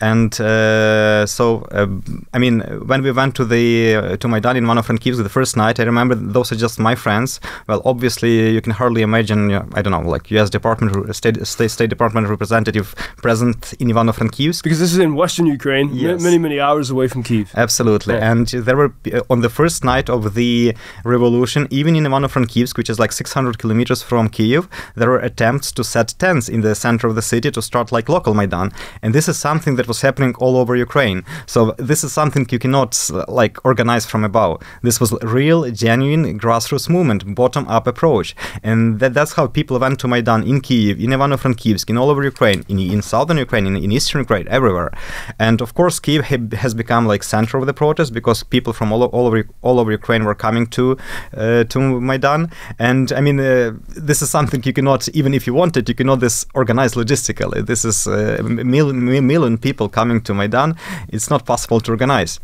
And 0.00 0.40
uh, 0.40 1.26
so, 1.26 1.66
uh, 1.72 1.88
I 2.32 2.38
mean, 2.38 2.60
when 2.86 3.02
we 3.02 3.10
went 3.10 3.34
to 3.36 3.44
the 3.44 3.96
uh, 3.96 4.16
to 4.18 4.28
Maidan 4.28 4.56
in 4.56 4.64
Ivano-Frankivsk 4.64 5.22
the 5.22 5.28
first 5.28 5.56
night, 5.56 5.80
I 5.80 5.82
remember 5.82 6.14
those 6.14 6.52
are 6.52 6.56
just 6.56 6.78
my 6.78 6.94
friends. 6.94 7.40
Well, 7.66 7.82
obviously, 7.84 8.50
you 8.54 8.60
can 8.60 8.72
hardly 8.72 9.02
imagine. 9.02 9.50
I 9.50 9.82
don't 9.82 9.90
know, 9.90 10.08
like 10.08 10.30
U.S. 10.30 10.50
Department, 10.50 11.14
State 11.16 11.44
State, 11.46 11.70
State 11.70 11.90
Department 11.90 12.28
representative 12.28 12.94
present 13.16 13.74
in 13.80 13.88
Ivano-Frankivsk. 13.88 14.62
Because 14.62 14.78
this 14.78 14.92
is 14.92 14.98
in 14.98 15.14
Western 15.18 15.46
Ukraine, 15.46 15.88
yes. 15.92 16.22
many 16.22 16.38
many 16.38 16.58
hours 16.60 16.90
away 16.90 17.08
from 17.08 17.22
Kiev. 17.22 17.50
Absolutely, 17.54 18.14
yeah. 18.14 18.30
and 18.30 18.46
there 18.66 18.76
were 18.76 18.92
uh, 19.12 19.20
on 19.32 19.40
the 19.46 19.52
first 19.58 19.84
night 19.84 20.08
of 20.08 20.34
the 20.34 20.74
revolution, 21.04 21.66
even 21.70 21.96
in 21.96 22.04
Ivano-Frankivsk, 22.04 22.76
which 22.78 22.90
is 22.92 22.98
like 22.98 23.12
600 23.12 23.58
kilometers 23.58 24.00
from 24.02 24.28
Kiev, 24.28 24.68
there 24.94 25.10
were 25.10 25.18
attempts 25.18 25.72
to 25.72 25.82
set 25.84 26.14
tents 26.18 26.48
in 26.48 26.60
the 26.60 26.74
center 26.74 27.06
of 27.08 27.14
the 27.14 27.26
city 27.32 27.50
to 27.50 27.60
start 27.60 27.90
like 27.90 28.08
local 28.08 28.32
Maidan, 28.32 28.72
and 29.02 29.14
this 29.14 29.28
is 29.28 29.36
something 29.36 29.74
that 29.76 29.88
was 29.88 30.00
happening 30.02 30.34
all 30.36 30.56
over 30.56 30.76
Ukraine. 30.76 31.24
So 31.46 31.74
this 31.78 32.04
is 32.04 32.12
something 32.12 32.46
you 32.50 32.58
cannot 32.58 32.92
like 33.40 33.54
organize 33.64 34.06
from 34.06 34.22
above. 34.24 34.62
This 34.82 35.00
was 35.00 35.10
real, 35.22 35.68
genuine 35.70 36.38
grassroots 36.38 36.88
movement, 36.88 37.34
bottom-up 37.34 37.86
approach, 37.86 38.36
and 38.62 39.00
that, 39.00 39.14
that's 39.14 39.32
how 39.32 39.46
people 39.48 39.78
went 39.78 39.98
to 40.00 40.08
Maidan 40.08 40.44
in 40.44 40.60
Kiev, 40.60 41.00
in 41.00 41.10
Ivano-Frankivsk, 41.10 41.90
in 41.90 41.98
all 41.98 42.10
over 42.10 42.22
Ukraine, 42.22 42.64
in, 42.68 42.78
in 42.78 43.02
southern 43.02 43.38
Ukraine, 43.38 43.66
in, 43.66 43.76
in 43.76 43.90
eastern 43.90 44.20
Ukraine, 44.20 44.46
everywhere. 44.48 44.90
And 45.38 45.60
of 45.60 45.74
course, 45.74 46.00
Kiev 46.00 46.26
ha- 46.26 46.56
has 46.56 46.74
become 46.74 47.06
like 47.06 47.22
center 47.22 47.58
of 47.58 47.66
the 47.66 47.74
protest 47.74 48.12
because 48.12 48.42
people 48.42 48.72
from 48.72 48.92
all, 48.92 49.04
all 49.04 49.26
over 49.26 49.48
all 49.62 49.80
over 49.80 49.90
Ukraine 49.92 50.24
were 50.24 50.34
coming 50.34 50.66
to 50.68 50.96
uh, 51.36 51.64
to 51.64 52.00
Maidan. 52.00 52.50
And 52.78 53.12
I 53.12 53.20
mean, 53.20 53.40
uh, 53.40 53.72
this 53.88 54.22
is 54.22 54.30
something 54.30 54.62
you 54.64 54.72
cannot, 54.72 55.08
even 55.10 55.34
if 55.34 55.46
you 55.46 55.54
wanted, 55.54 55.88
you 55.88 55.94
cannot 55.94 56.20
this 56.20 56.46
organize 56.54 56.94
logistically. 56.94 57.66
This 57.66 57.84
is 57.84 58.06
uh, 58.06 58.36
a 58.38 58.42
million, 58.42 59.04
million 59.26 59.58
people 59.58 59.88
coming 59.88 60.20
to 60.22 60.34
Maidan. 60.34 60.76
It's 61.08 61.30
not 61.30 61.44
possible 61.44 61.80
to 61.80 61.90
organize. 61.90 62.40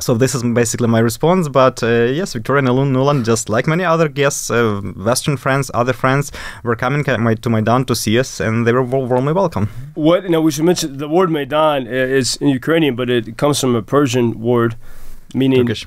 So 0.00 0.14
this 0.14 0.34
is 0.34 0.42
basically 0.42 0.88
my 0.88 0.98
response. 0.98 1.48
But 1.48 1.82
uh, 1.82 2.04
yes, 2.20 2.32
Victoria 2.32 2.62
Nuland, 2.62 3.24
just 3.24 3.48
like 3.48 3.66
many 3.66 3.84
other 3.84 4.08
guests, 4.08 4.50
uh, 4.50 4.80
Western 4.96 5.36
friends, 5.36 5.70
other 5.74 5.92
friends, 5.92 6.32
were 6.62 6.76
coming 6.76 7.04
to 7.04 7.50
Maidan 7.50 7.84
to 7.86 7.94
see 7.94 8.18
us, 8.18 8.40
and 8.40 8.66
they 8.66 8.72
were 8.72 8.82
warmly 8.82 9.32
welcome. 9.32 9.68
What 9.94 10.24
you 10.24 10.30
know, 10.30 10.40
we 10.40 10.50
should 10.50 10.64
mention 10.64 10.98
the 10.98 11.08
word 11.08 11.30
Maidan 11.30 11.86
is 11.86 12.36
in 12.36 12.48
Ukrainian, 12.48 12.96
but 12.96 13.10
it 13.10 13.36
comes 13.36 13.60
from 13.60 13.74
a 13.74 13.82
Persian 13.82 14.40
word, 14.40 14.76
meaning 15.34 15.66
Turkish, 15.66 15.86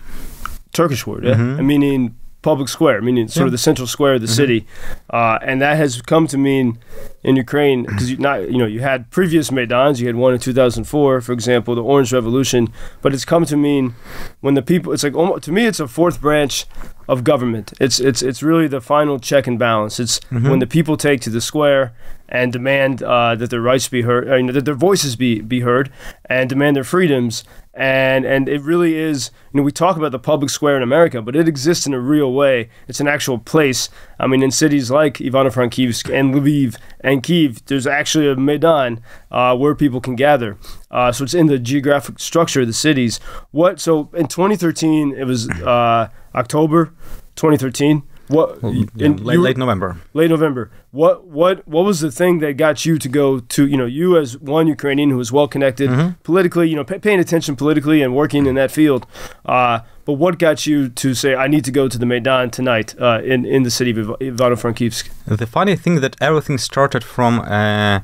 Turkish 0.73 1.07
word, 1.07 1.23
yeah, 1.23 1.35
mm-hmm. 1.35 1.65
meaning 1.65 2.15
public 2.41 2.69
square, 2.69 3.01
meaning 3.01 3.27
sort 3.27 3.43
yeah. 3.43 3.46
of 3.48 3.51
the 3.51 3.58
central 3.58 3.88
square 3.88 4.13
of 4.13 4.22
the 4.22 4.27
mm-hmm. 4.27 4.36
city, 4.36 4.67
uh, 5.10 5.39
and 5.41 5.62
that 5.62 5.77
has 5.77 6.01
come 6.01 6.27
to 6.27 6.38
mean 6.38 6.79
in 7.24 7.36
Ukraine 7.36 7.84
because 7.84 8.10
you 8.10 8.17
not 8.17 8.50
you 8.50 8.58
know 8.58 8.65
you 8.65 8.79
had 8.79 9.10
previous 9.12 9.50
Maidans, 9.50 10.00
you 10.00 10.08
had 10.08 10.15
one 10.15 10.34
in 10.34 10.39
2004, 10.39 11.22
for 11.22 11.34
example, 11.34 11.75
the 11.75 11.84
Orange 11.84 12.13
Revolution, 12.13 12.72
but 13.01 13.13
it's 13.13 13.25
come 13.25 13.46
to 13.46 13.58
mean 13.58 13.96
when 14.39 14.53
the 14.53 14.62
people, 14.62 14.93
it's 14.93 15.03
like 15.03 15.15
almost, 15.15 15.43
to 15.43 15.51
me, 15.51 15.65
it's 15.65 15.79
a 15.79 15.88
fourth 15.88 16.22
branch 16.22 16.65
of 17.08 17.24
government. 17.24 17.74
It's 17.79 18.00
it's 18.00 18.22
it's 18.22 18.41
really 18.41 18.67
the 18.67 18.81
final 18.81 19.19
check 19.19 19.48
and 19.48 19.60
balance. 19.60 20.00
It's 20.00 20.19
mm-hmm. 20.19 20.50
when 20.50 20.60
the 20.60 20.67
people 20.67 20.96
take 20.96 21.22
to 21.22 21.29
the 21.29 21.41
square 21.41 21.93
and 22.29 22.53
demand 22.53 23.01
uh, 23.03 23.36
that 23.36 23.50
their 23.50 23.62
rights 23.62 23.89
be 23.89 24.03
heard, 24.03 24.29
uh, 24.29 24.36
you 24.36 24.43
know, 24.43 24.53
that 24.53 24.65
their 24.65 24.75
voices 24.75 25.15
be 25.15 25.41
be 25.41 25.62
heard, 25.62 25.91
and 26.25 26.50
demand 26.50 26.75
their 26.75 26.83
freedoms. 26.83 27.43
And 27.74 28.25
and 28.25 28.48
it 28.48 28.62
really 28.62 28.95
is. 28.95 29.31
You 29.51 29.59
know, 29.59 29.63
we 29.63 29.71
talk 29.71 29.98
about 29.98 30.12
the 30.12 30.19
public 30.19 30.50
square 30.50 30.77
in 30.77 30.83
America, 30.83 31.21
but 31.21 31.36
it 31.36 31.48
exists 31.48 31.88
in 31.88 31.93
a 31.93 32.00
real 32.00 32.31
way. 32.31 32.69
It's 32.88 33.00
an 33.00 33.07
actual 33.07 33.39
place. 33.39 33.89
I 34.19 34.27
mean, 34.27 34.43
in 34.43 34.51
cities 34.51 34.91
like 34.91 35.15
Ivano-Frankivsk 35.15 36.13
and 36.13 36.36
Lviv 36.36 36.77
and 37.01 37.24
Kiev, 37.24 37.65
there's 37.65 37.88
actually 37.88 38.29
a 38.29 38.36
Maidan 38.36 39.01
uh, 39.31 39.55
where 39.55 39.75
people 39.75 40.01
can 40.01 40.15
gather. 40.15 40.57
Uh, 40.91 41.12
so 41.12 41.24
it's 41.24 41.33
in 41.33 41.48
the 41.48 41.57
geographic 41.57 42.19
structure 42.19 42.62
of 42.62 42.67
the 42.67 42.74
cities. 42.74 43.19
What? 43.51 43.79
So 43.79 44.09
in 44.13 44.27
2013, 44.27 45.15
it 45.17 45.25
was 45.25 45.50
uh, 45.50 46.09
October 46.36 46.93
2013. 47.36 48.03
What 48.29 48.62
well, 48.62 48.74
yeah, 48.95 49.07
late, 49.07 49.39
late, 49.39 49.57
November. 49.57 49.98
Late 50.13 50.29
November. 50.29 50.69
What 50.91 51.25
what 51.25 51.67
what 51.67 51.83
was 51.83 52.00
the 52.00 52.12
thing 52.12 52.39
that 52.39 52.57
got 52.57 52.86
you 52.86 53.00
to 53.00 53.09
go 53.09 53.39
to 53.39 53.67
you 53.67 53.75
know 53.75 53.88
you 53.88 54.17
as 54.17 54.38
one 54.38 54.67
Ukrainian 54.67 55.09
who 55.09 55.17
was 55.17 55.31
well 55.31 55.48
connected 55.48 55.89
mm-hmm. 55.89 56.12
politically, 56.21 56.69
you 56.69 56.75
know, 56.75 56.83
pay, 56.83 57.00
paying 57.00 57.19
attention 57.19 57.55
politically 57.55 58.03
and 58.03 58.15
working 58.15 58.45
in 58.45 58.53
that 58.53 58.69
field. 58.69 59.07
Uh, 59.45 59.79
but 60.09 60.15
what 60.15 60.39
got 60.39 60.65
you 60.65 60.89
to 60.89 61.13
say, 61.13 61.35
I 61.35 61.47
need 61.47 61.63
to 61.65 61.71
go 61.71 61.87
to 61.87 61.95
the 61.95 62.05
Maidan 62.07 62.49
tonight 62.49 62.95
uh, 62.99 63.21
in, 63.23 63.45
in 63.45 63.61
the 63.61 63.69
city 63.69 63.91
of 63.91 64.07
Ivano-Frankivsk? 64.07 65.07
The 65.27 65.45
funny 65.45 65.75
thing 65.75 66.01
that 66.01 66.15
everything 66.19 66.57
started 66.57 67.03
from 67.03 67.41
uh, 67.41 67.99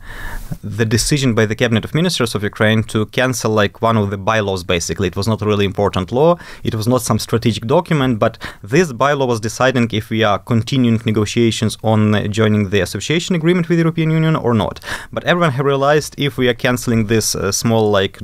the 0.64 0.86
decision 0.86 1.34
by 1.34 1.48
the 1.48 1.56
cabinet 1.56 1.84
of 1.84 1.96
ministers 1.96 2.36
of 2.36 2.44
Ukraine 2.44 2.84
to 2.94 3.08
cancel 3.08 3.50
like 3.50 3.82
one 3.82 3.98
of 3.98 4.12
the 4.12 4.20
bylaws. 4.20 4.64
Basically, 4.64 5.08
it 5.08 5.16
was 5.16 5.28
not 5.28 5.42
a 5.42 5.48
really 5.48 5.66
important 5.66 6.12
law. 6.12 6.38
It 6.64 6.76
was 6.76 6.88
not 6.88 7.02
some 7.02 7.18
strategic 7.18 7.66
document, 7.66 8.20
but 8.20 8.38
this 8.62 8.94
bylaw 8.94 9.28
was 9.28 9.40
deciding 9.40 9.90
if 9.92 10.12
we 10.12 10.22
are 10.24 10.38
continuing 10.38 11.02
negotiations 11.08 11.76
on 11.84 12.32
joining 12.32 12.70
the 12.70 12.82
association 12.82 13.34
agreement 13.34 13.68
with 13.68 13.80
the 13.80 13.84
European 13.84 14.12
Union 14.12 14.36
or 14.36 14.54
not. 14.54 14.80
But 15.12 15.24
everyone 15.24 15.54
had 15.54 15.66
realized 15.66 16.14
if 16.20 16.38
we 16.38 16.50
are 16.50 16.54
canceling 16.54 17.08
this 17.08 17.34
uh, 17.34 17.52
small 17.52 17.90
like 17.90 18.20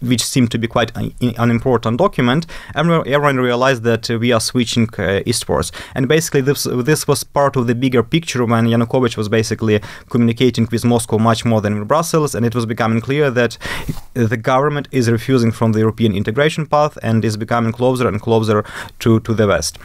which 0.00 0.24
seemed 0.24 0.50
to 0.50 0.58
be 0.58 0.66
quite 0.66 0.92
an 0.96 1.50
important 1.50 1.98
document, 1.98 2.46
everyone 2.74 3.36
realized 3.36 3.82
that 3.84 4.08
we 4.08 4.32
are 4.32 4.40
switching 4.40 4.88
uh, 4.98 5.20
eastwards. 5.26 5.72
And 5.94 6.08
basically, 6.08 6.42
this 6.42 6.64
this 6.64 7.08
was 7.08 7.24
part 7.24 7.56
of 7.56 7.66
the 7.66 7.74
bigger 7.74 8.02
picture 8.02 8.44
when 8.44 8.66
Yanukovych 8.66 9.16
was 9.16 9.28
basically 9.28 9.80
communicating 10.10 10.68
with 10.70 10.84
Moscow 10.84 11.18
much 11.18 11.44
more 11.44 11.60
than 11.60 11.78
with 11.78 11.88
Brussels, 11.88 12.34
and 12.34 12.44
it 12.44 12.54
was 12.54 12.66
becoming 12.66 13.00
clear 13.00 13.30
that 13.30 13.58
the 14.14 14.36
government 14.36 14.88
is 14.90 15.10
refusing 15.10 15.52
from 15.52 15.72
the 15.72 15.80
European 15.80 16.14
integration 16.14 16.66
path 16.66 16.98
and 17.02 17.24
is 17.24 17.36
becoming 17.36 17.72
closer 17.72 18.08
and 18.08 18.20
closer 18.20 18.64
to, 18.98 19.20
to 19.20 19.34
the 19.34 19.46
West 19.46 19.78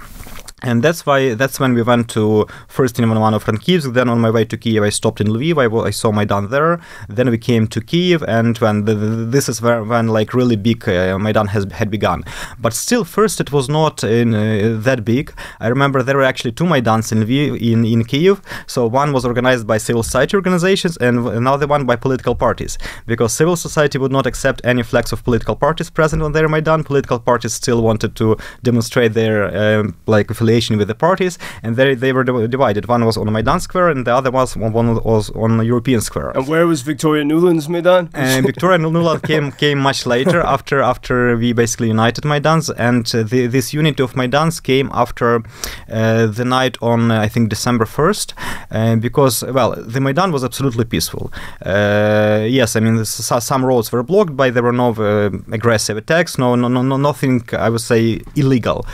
and 0.64 0.84
that's 0.84 1.06
why 1.06 1.34
that's 1.34 1.60
when 1.60 1.74
we 1.74 1.82
went 1.82 2.10
to 2.10 2.46
first 2.68 3.00
in 3.00 3.06
Ivano-Frankivsk. 3.06 3.94
Then 3.94 4.10
on 4.10 4.20
my 4.20 4.30
way 4.30 4.46
to 4.46 4.58
Kiev, 4.58 4.84
I 4.84 4.90
stopped 4.90 5.20
in 5.20 5.28
Lviv. 5.28 5.58
I, 5.58 5.88
I 5.88 5.90
saw 5.90 6.12
Maidan 6.12 6.50
there. 6.50 6.80
Then 7.10 7.30
we 7.30 7.38
came 7.38 7.68
to 7.68 7.82
Kiev, 7.82 8.24
and 8.24 8.58
when 8.60 8.86
the, 8.86 8.94
this 8.94 9.50
is 9.50 9.62
where 9.62 9.84
when 9.84 10.08
like 10.08 10.34
really 10.34 10.56
big 10.56 10.88
uh, 10.88 11.18
Maidan 11.18 11.48
has 11.48 11.66
had 11.72 11.90
begun. 11.90 12.24
But 12.60 12.74
still, 12.74 13.04
first 13.04 13.42
it 13.42 13.52
was 13.52 13.70
not 13.70 14.04
in, 14.04 14.34
uh, 14.34 14.78
that 14.84 15.04
big. 15.04 15.34
I 15.60 15.68
remember 15.68 16.04
there 16.04 16.18
were 16.18 16.24
actually 16.24 16.52
two 16.52 16.66
Maidans 16.66 17.12
in 17.12 17.24
Lviv 17.24 17.60
in 17.60 17.86
in 17.86 18.04
Kiev. 18.06 18.42
So 18.68 18.88
one 18.88 19.14
was 19.14 19.26
organized 19.26 19.66
by 19.66 19.78
civil 19.78 20.04
society 20.04 20.36
organizations, 20.36 20.98
and 20.98 21.28
another 21.28 21.68
one 21.68 21.86
by 21.86 21.96
political 21.96 22.36
parties. 22.36 22.78
Because 23.08 23.34
civil 23.34 23.56
society 23.56 23.98
would 23.98 24.12
not 24.12 24.26
accept 24.26 24.62
any 24.64 24.84
flags 24.84 25.12
of 25.12 25.24
political 25.24 25.56
parties 25.56 25.90
present 25.90 26.22
on 26.22 26.34
their 26.34 26.48
Maidan. 26.48 26.84
Political 26.84 27.20
parties 27.20 27.54
still 27.54 27.82
wanted 27.82 28.16
to 28.16 28.38
demonstrate 28.64 29.14
their 29.14 29.80
um, 29.80 29.96
like 30.06 30.30
affiliation 30.52 30.78
with 30.78 30.88
the 30.88 30.96
parties, 30.96 31.38
and 31.64 31.76
they, 31.76 31.96
they 31.96 32.14
were 32.14 32.24
divided. 32.48 32.88
One 32.88 33.06
was 33.06 33.18
on 33.18 33.32
Maidan 33.32 33.60
Square, 33.60 33.90
and 33.90 34.06
the 34.06 34.14
other 34.14 34.32
was 34.32 34.56
one 34.58 34.96
was 35.04 35.30
on 35.32 35.66
European 35.66 36.02
Square. 36.02 36.32
And 36.36 36.48
where 36.48 36.68
was 36.68 36.82
Victoria 36.82 37.24
Nuland's 37.24 37.68
Maidan? 37.70 38.10
And 38.14 38.46
Victoria 38.52 38.78
Nuland 38.78 39.24
came 39.24 39.52
came 39.52 39.80
much 39.80 40.06
later 40.06 40.42
after 40.42 40.82
after 40.82 41.38
we 41.38 41.54
basically 41.54 41.88
united 41.88 42.24
Maidans, 42.24 42.70
and 42.78 43.06
uh, 43.14 43.24
the, 43.24 43.48
this 43.48 43.74
unity 43.74 44.04
of 44.04 44.14
Maidans 44.14 44.62
came 44.62 44.90
after 44.94 45.44
uh, 45.90 46.26
the 46.28 46.46
night 46.46 46.78
on 46.82 47.12
uh, 47.12 47.22
I 47.22 47.30
think 47.30 47.50
December 47.50 47.86
first, 47.86 48.34
uh, 48.72 48.96
because 48.96 49.44
well 49.44 49.72
the 49.76 50.00
Maidan 50.00 50.32
was 50.32 50.44
absolutely 50.44 50.86
peaceful. 50.86 51.32
Uh, 51.66 52.46
yes, 52.48 52.76
I 52.76 52.80
mean 52.80 53.06
some 53.06 53.66
roads 53.66 53.92
were 53.92 54.04
blocked, 54.04 54.36
but 54.36 54.54
there 54.54 54.64
were 54.64 54.78
no 54.86 54.90
uh, 54.94 55.30
aggressive 55.52 55.98
attacks, 55.98 56.38
no, 56.38 56.56
no 56.56 56.68
no 56.68 56.98
nothing 56.98 57.44
I 57.54 57.70
would 57.70 57.82
say 57.82 58.22
illegal. 58.36 58.86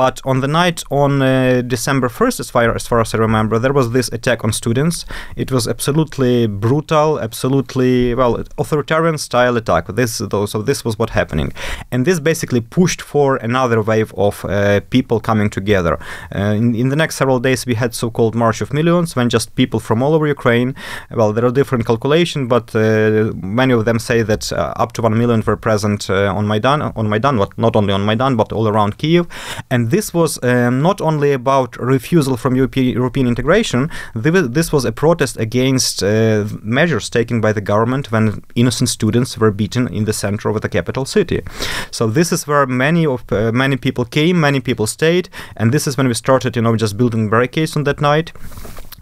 but 0.00 0.20
on 0.24 0.40
the 0.40 0.49
night 0.50 0.82
on 0.90 1.22
uh, 1.22 1.62
December 1.62 2.08
1st, 2.08 2.40
as 2.40 2.50
far, 2.50 2.74
as 2.74 2.86
far 2.86 3.00
as 3.00 3.14
I 3.14 3.18
remember, 3.18 3.58
there 3.58 3.72
was 3.72 3.92
this 3.92 4.08
attack 4.08 4.44
on 4.44 4.52
students. 4.52 5.06
It 5.36 5.50
was 5.50 5.66
absolutely 5.68 6.46
brutal, 6.46 7.20
absolutely, 7.20 8.14
well, 8.14 8.44
authoritarian 8.58 9.18
style 9.18 9.56
attack. 9.56 9.86
This, 9.88 10.16
so 10.16 10.62
this 10.62 10.84
was 10.84 10.98
what 10.98 11.10
happening. 11.10 11.52
And 11.90 12.06
this 12.06 12.20
basically 12.20 12.60
pushed 12.60 13.00
for 13.00 13.36
another 13.36 13.80
wave 13.82 14.12
of 14.16 14.44
uh, 14.44 14.80
people 14.90 15.20
coming 15.20 15.50
together. 15.50 15.98
Uh, 16.34 16.54
in, 16.56 16.74
in, 16.74 16.88
the 16.88 16.96
next 16.96 17.16
several 17.16 17.38
days, 17.38 17.66
we 17.66 17.74
had 17.74 17.94
so-called 17.94 18.34
March 18.34 18.60
of 18.60 18.72
Millions, 18.72 19.14
when 19.16 19.28
just 19.28 19.54
people 19.54 19.80
from 19.80 20.02
all 20.02 20.14
over 20.14 20.26
Ukraine, 20.26 20.74
well, 21.10 21.32
there 21.32 21.44
are 21.44 21.52
different 21.52 21.86
calculations, 21.86 22.48
but 22.48 22.74
uh, 22.74 23.32
many 23.36 23.72
of 23.72 23.84
them 23.84 23.98
say 23.98 24.22
that 24.22 24.52
uh, 24.52 24.72
up 24.76 24.92
to 24.92 25.02
1 25.02 25.16
million 25.16 25.42
were 25.46 25.56
present 25.56 26.10
on 26.10 26.46
Maidan, 26.46 26.82
on 26.82 27.08
Maidan, 27.08 27.36
not 27.56 27.76
only 27.76 27.92
on 27.92 28.04
Maidan, 28.04 28.36
but 28.36 28.52
all 28.52 28.66
around 28.68 28.98
Kiev. 28.98 29.26
And 29.70 29.90
this 29.90 30.12
was 30.12 30.38
um, 30.42 30.82
not 30.82 31.00
only 31.00 31.32
about 31.32 31.76
refusal 31.76 32.36
from 32.36 32.56
European, 32.56 32.94
European 32.94 33.26
integration, 33.26 33.90
this 34.14 34.72
was 34.72 34.84
a 34.84 34.92
protest 34.92 35.36
against 35.38 36.02
uh, 36.02 36.44
measures 36.62 37.10
taken 37.10 37.40
by 37.40 37.52
the 37.52 37.60
government 37.60 38.10
when 38.12 38.42
innocent 38.54 38.88
students 38.88 39.38
were 39.38 39.50
beaten 39.50 39.88
in 39.88 40.04
the 40.04 40.12
center 40.12 40.48
of 40.48 40.60
the 40.60 40.68
capital 40.68 41.04
city. 41.04 41.42
So 41.90 42.06
this 42.06 42.32
is 42.32 42.46
where 42.46 42.66
many 42.66 43.06
of 43.06 43.24
uh, 43.32 43.52
many 43.52 43.76
people 43.76 44.04
came, 44.04 44.40
many 44.40 44.60
people 44.60 44.86
stayed, 44.86 45.28
and 45.56 45.72
this 45.72 45.86
is 45.86 45.96
when 45.96 46.08
we 46.08 46.14
started, 46.14 46.56
you 46.56 46.62
know, 46.62 46.76
just 46.76 46.96
building 46.96 47.30
barricades 47.30 47.76
on 47.76 47.84
that 47.84 48.00
night. 48.00 48.32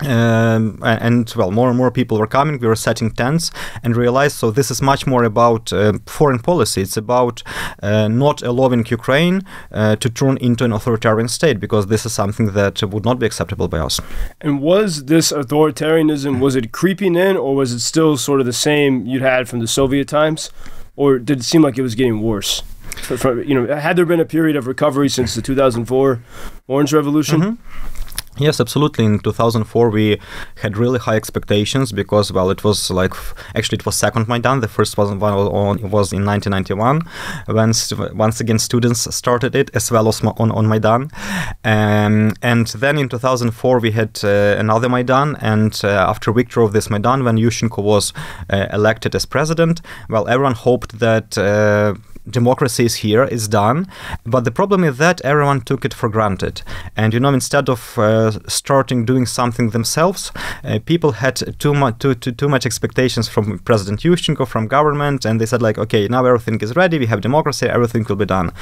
Um, 0.06 0.78
and 0.82 1.32
well, 1.36 1.50
more 1.50 1.68
and 1.68 1.76
more 1.76 1.90
people 1.90 2.18
were 2.18 2.26
coming. 2.26 2.58
We 2.58 2.68
were 2.68 2.76
setting 2.76 3.10
tents 3.10 3.50
and 3.82 3.96
realized 3.96 4.36
so 4.36 4.50
this 4.50 4.70
is 4.70 4.80
much 4.80 5.06
more 5.06 5.24
about 5.24 5.72
uh, 5.72 5.94
foreign 6.06 6.38
policy. 6.38 6.82
It's 6.82 6.96
about 6.96 7.42
uh, 7.82 8.08
not 8.08 8.42
allowing 8.42 8.86
Ukraine 8.86 9.42
uh, 9.72 9.96
to 9.96 10.08
turn 10.08 10.36
into 10.38 10.64
an 10.64 10.72
authoritarian 10.72 11.28
state 11.28 11.58
because 11.58 11.88
this 11.88 12.06
is 12.06 12.12
something 12.12 12.52
that 12.52 12.82
would 12.82 13.04
not 13.04 13.18
be 13.18 13.26
acceptable 13.26 13.68
by 13.68 13.78
us. 13.78 14.00
And 14.40 14.60
was 14.60 15.06
this 15.06 15.32
authoritarianism 15.32 16.40
was 16.40 16.54
it 16.56 16.72
creeping 16.72 17.16
in, 17.16 17.36
or 17.36 17.54
was 17.54 17.72
it 17.72 17.80
still 17.80 18.16
sort 18.16 18.40
of 18.40 18.46
the 18.46 18.52
same 18.52 19.06
you'd 19.06 19.22
had 19.22 19.48
from 19.48 19.60
the 19.60 19.66
Soviet 19.66 20.08
times, 20.08 20.50
or 20.96 21.18
did 21.18 21.40
it 21.40 21.44
seem 21.44 21.62
like 21.62 21.78
it 21.78 21.82
was 21.82 21.94
getting 21.94 22.22
worse? 22.22 22.62
For, 23.02 23.16
for, 23.16 23.42
you 23.42 23.54
know, 23.54 23.74
had 23.74 23.96
there 23.96 24.06
been 24.06 24.20
a 24.20 24.24
period 24.24 24.56
of 24.56 24.66
recovery 24.66 25.08
since 25.08 25.34
the 25.34 25.42
2004 25.42 26.22
Orange 26.66 26.92
Revolution? 26.92 27.40
Mm-hmm. 27.40 27.97
Yes, 28.38 28.60
absolutely. 28.60 29.04
In 29.04 29.18
2004, 29.18 29.90
we 29.90 30.20
had 30.62 30.76
really 30.76 31.00
high 31.00 31.16
expectations 31.16 31.90
because, 31.90 32.32
well, 32.32 32.50
it 32.50 32.62
was 32.62 32.88
like 32.90 33.12
actually 33.56 33.76
it 33.76 33.86
was 33.86 33.96
second 33.96 34.28
Maidan. 34.28 34.60
The 34.60 34.68
first 34.68 34.96
was 34.96 35.10
one 35.10 35.90
was 35.90 36.12
in 36.12 36.24
1991 36.24 37.02
when 37.46 37.72
once 38.16 38.40
again 38.40 38.58
students 38.58 39.12
started 39.14 39.56
it 39.56 39.70
as 39.74 39.90
well 39.90 40.08
as 40.08 40.22
on 40.22 40.52
on 40.52 40.68
Maidan, 40.68 41.10
um, 41.64 42.32
and 42.42 42.66
then 42.68 42.98
in 42.98 43.08
2004 43.08 43.80
we 43.80 43.90
had 43.90 44.20
uh, 44.22 44.54
another 44.58 44.88
Maidan, 44.88 45.36
and 45.40 45.80
uh, 45.82 45.88
after 45.88 46.32
victory 46.32 46.64
of 46.64 46.72
this 46.72 46.88
Maidan, 46.90 47.24
when 47.24 47.36
Yushchenko 47.36 47.82
was 47.82 48.12
uh, 48.50 48.66
elected 48.72 49.14
as 49.14 49.26
president, 49.26 49.80
well, 50.08 50.28
everyone 50.28 50.54
hoped 50.54 50.98
that 51.00 51.36
uh, 51.36 51.94
democracy 52.30 52.84
is 52.84 52.96
here, 52.96 53.24
it's 53.24 53.48
done. 53.48 53.86
But 54.24 54.44
the 54.44 54.50
problem 54.50 54.84
is 54.84 54.98
that 54.98 55.20
everyone 55.22 55.60
took 55.62 55.84
it 55.84 55.94
for 55.94 56.08
granted. 56.08 56.62
And 56.96 57.14
you 57.14 57.20
know, 57.20 57.32
instead 57.32 57.68
of 57.68 57.98
uh, 57.98 58.32
starting 58.48 59.04
doing 59.04 59.26
something 59.26 59.70
themselves, 59.70 60.32
uh, 60.64 60.78
people 60.84 61.12
had 61.12 61.58
too 61.58 61.74
much 61.74 61.98
too, 61.98 62.14
too, 62.14 62.32
too 62.32 62.48
much 62.48 62.66
expectations 62.66 63.28
from 63.28 63.58
President 63.60 64.00
Yushchenko, 64.00 64.46
from 64.46 64.66
government, 64.66 65.24
and 65.24 65.40
they 65.40 65.46
said 65.46 65.62
like, 65.62 65.78
okay, 65.78 66.08
now 66.08 66.24
everything 66.24 66.60
is 66.60 66.76
ready, 66.76 66.98
we 66.98 67.06
have 67.06 67.20
democracy, 67.20 67.66
everything 67.66 68.04
will 68.08 68.16
be 68.16 68.26
done. 68.26 68.52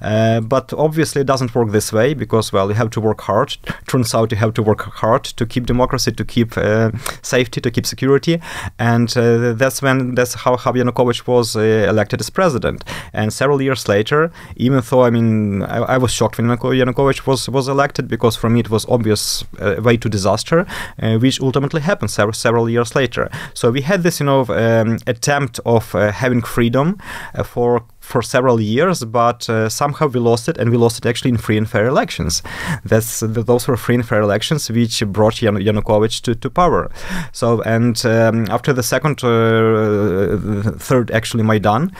Uh, 0.00 0.40
but 0.40 0.72
obviously, 0.72 1.20
it 1.22 1.26
doesn't 1.26 1.54
work 1.54 1.70
this 1.70 1.92
way 1.92 2.14
because 2.14 2.52
well, 2.52 2.68
you 2.68 2.74
have 2.74 2.90
to 2.90 3.00
work 3.00 3.20
hard. 3.22 3.56
Turns 3.86 4.14
out 4.14 4.30
you 4.30 4.38
have 4.38 4.54
to 4.54 4.62
work 4.62 4.82
hard 4.82 5.24
to 5.24 5.46
keep 5.46 5.66
democracy, 5.66 6.12
to 6.12 6.24
keep 6.24 6.56
uh, 6.56 6.90
safety, 7.22 7.60
to 7.60 7.70
keep 7.70 7.86
security, 7.86 8.40
and 8.78 9.16
uh, 9.16 9.52
that's 9.52 9.82
when 9.82 10.14
that's 10.14 10.34
how 10.34 10.56
Yanukovych 10.56 11.26
was 11.26 11.56
uh, 11.56 11.60
elected 11.60 12.20
as 12.20 12.30
president. 12.30 12.84
And 13.16 13.32
several 13.32 13.60
years 13.62 13.88
later, 13.88 14.30
even 14.56 14.82
though 14.88 15.02
I 15.02 15.10
mean 15.10 15.62
I, 15.62 15.78
I 15.94 15.98
was 15.98 16.12
shocked 16.12 16.38
when 16.38 16.46
Yanukovych 16.48 17.26
was 17.26 17.48
was 17.48 17.68
elected 17.68 18.08
because 18.08 18.36
for 18.36 18.50
me 18.50 18.60
it 18.60 18.70
was 18.70 18.86
obvious 18.88 19.44
uh, 19.58 19.76
way 19.82 19.96
to 19.96 20.08
disaster, 20.08 20.66
uh, 21.02 21.18
which 21.18 21.40
ultimately 21.40 21.80
happened 21.80 22.10
several 22.10 22.34
several 22.34 22.68
years 22.68 22.94
later. 22.94 23.30
So 23.54 23.70
we 23.70 23.82
had 23.82 24.02
this 24.02 24.20
you 24.20 24.26
know 24.26 24.40
um, 24.48 24.98
attempt 25.06 25.60
of 25.64 25.94
uh, 25.94 26.12
having 26.12 26.42
freedom 26.42 26.98
uh, 27.34 27.42
for 27.42 27.82
for 28.06 28.22
several 28.22 28.60
years, 28.60 29.04
but 29.04 29.50
uh, 29.50 29.68
somehow 29.68 30.06
we 30.06 30.20
lost 30.20 30.48
it, 30.48 30.58
and 30.58 30.70
we 30.70 30.76
lost 30.76 30.98
it 30.98 31.06
actually 31.06 31.30
in 31.30 31.36
free 31.36 31.58
and 31.58 31.68
fair 31.68 31.86
elections. 31.86 32.42
That's 32.84 33.20
those 33.20 33.66
were 33.66 33.76
free 33.76 33.96
and 33.96 34.06
fair 34.06 34.20
elections 34.20 34.70
which 34.70 35.02
brought 35.06 35.42
Yan- 35.42 35.56
Yanukovych 35.56 36.20
to, 36.22 36.34
to 36.34 36.50
power. 36.50 36.90
So, 37.32 37.62
and 37.62 37.96
um, 38.06 38.46
after 38.48 38.72
the 38.72 38.82
second, 38.82 39.24
uh, 39.24 40.78
third 40.78 41.10
actually 41.10 41.42
Maidan 41.42 41.90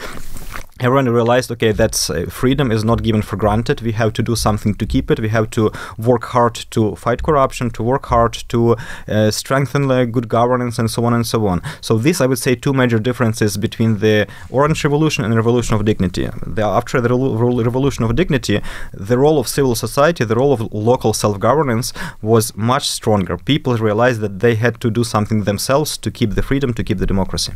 everyone 0.79 1.09
realized 1.09 1.51
okay 1.51 1.71
that's 1.71 2.09
uh, 2.09 2.25
freedom 2.29 2.71
is 2.71 2.83
not 2.83 3.03
given 3.03 3.21
for 3.21 3.35
granted. 3.35 3.81
We 3.81 3.93
have 3.93 4.13
to 4.13 4.23
do 4.23 4.35
something 4.35 4.75
to 4.75 4.85
keep 4.85 5.09
it. 5.11 5.19
We 5.19 5.29
have 5.29 5.49
to 5.51 5.71
work 5.97 6.25
hard 6.25 6.55
to 6.71 6.95
fight 6.95 7.23
corruption 7.23 7.69
to 7.71 7.83
work 7.83 8.05
hard 8.05 8.33
to 8.49 8.75
uh, 9.07 9.31
strengthen 9.31 9.87
good 10.11 10.27
governance 10.29 10.79
and 10.79 10.89
so 10.89 11.05
on 11.05 11.13
and 11.13 11.25
so 11.25 11.47
on. 11.47 11.61
So 11.81 11.97
this 11.97 12.21
i 12.21 12.25
would 12.25 12.39
say 12.39 12.55
two 12.55 12.73
major 12.73 12.99
differences 12.99 13.57
between 13.57 13.99
the 13.99 14.27
orange 14.49 14.83
revolution 14.83 15.23
and 15.23 15.33
the 15.33 15.37
revolution 15.37 15.75
of 15.75 15.85
dignity. 15.85 16.29
The, 16.45 16.63
after 16.63 17.01
the 17.01 17.09
re- 17.09 17.63
revolution 17.63 18.03
of 18.03 18.15
dignity 18.15 18.61
the 18.93 19.17
role 19.17 19.39
of 19.39 19.47
civil 19.47 19.75
society 19.75 20.23
the 20.25 20.35
role 20.35 20.53
of 20.53 20.61
local 20.73 21.13
self-governance 21.13 21.93
was 22.21 22.55
much 22.55 22.89
stronger. 22.89 23.37
People 23.37 23.75
realized 23.77 24.21
that 24.21 24.39
they 24.39 24.55
had 24.55 24.79
to 24.81 24.89
do 24.91 25.03
something 25.03 25.43
themselves 25.43 25.97
to 25.97 26.11
keep 26.11 26.31
the 26.31 26.41
freedom 26.41 26.73
to 26.73 26.83
keep 26.83 26.97
the 26.97 27.05
democracy. 27.05 27.53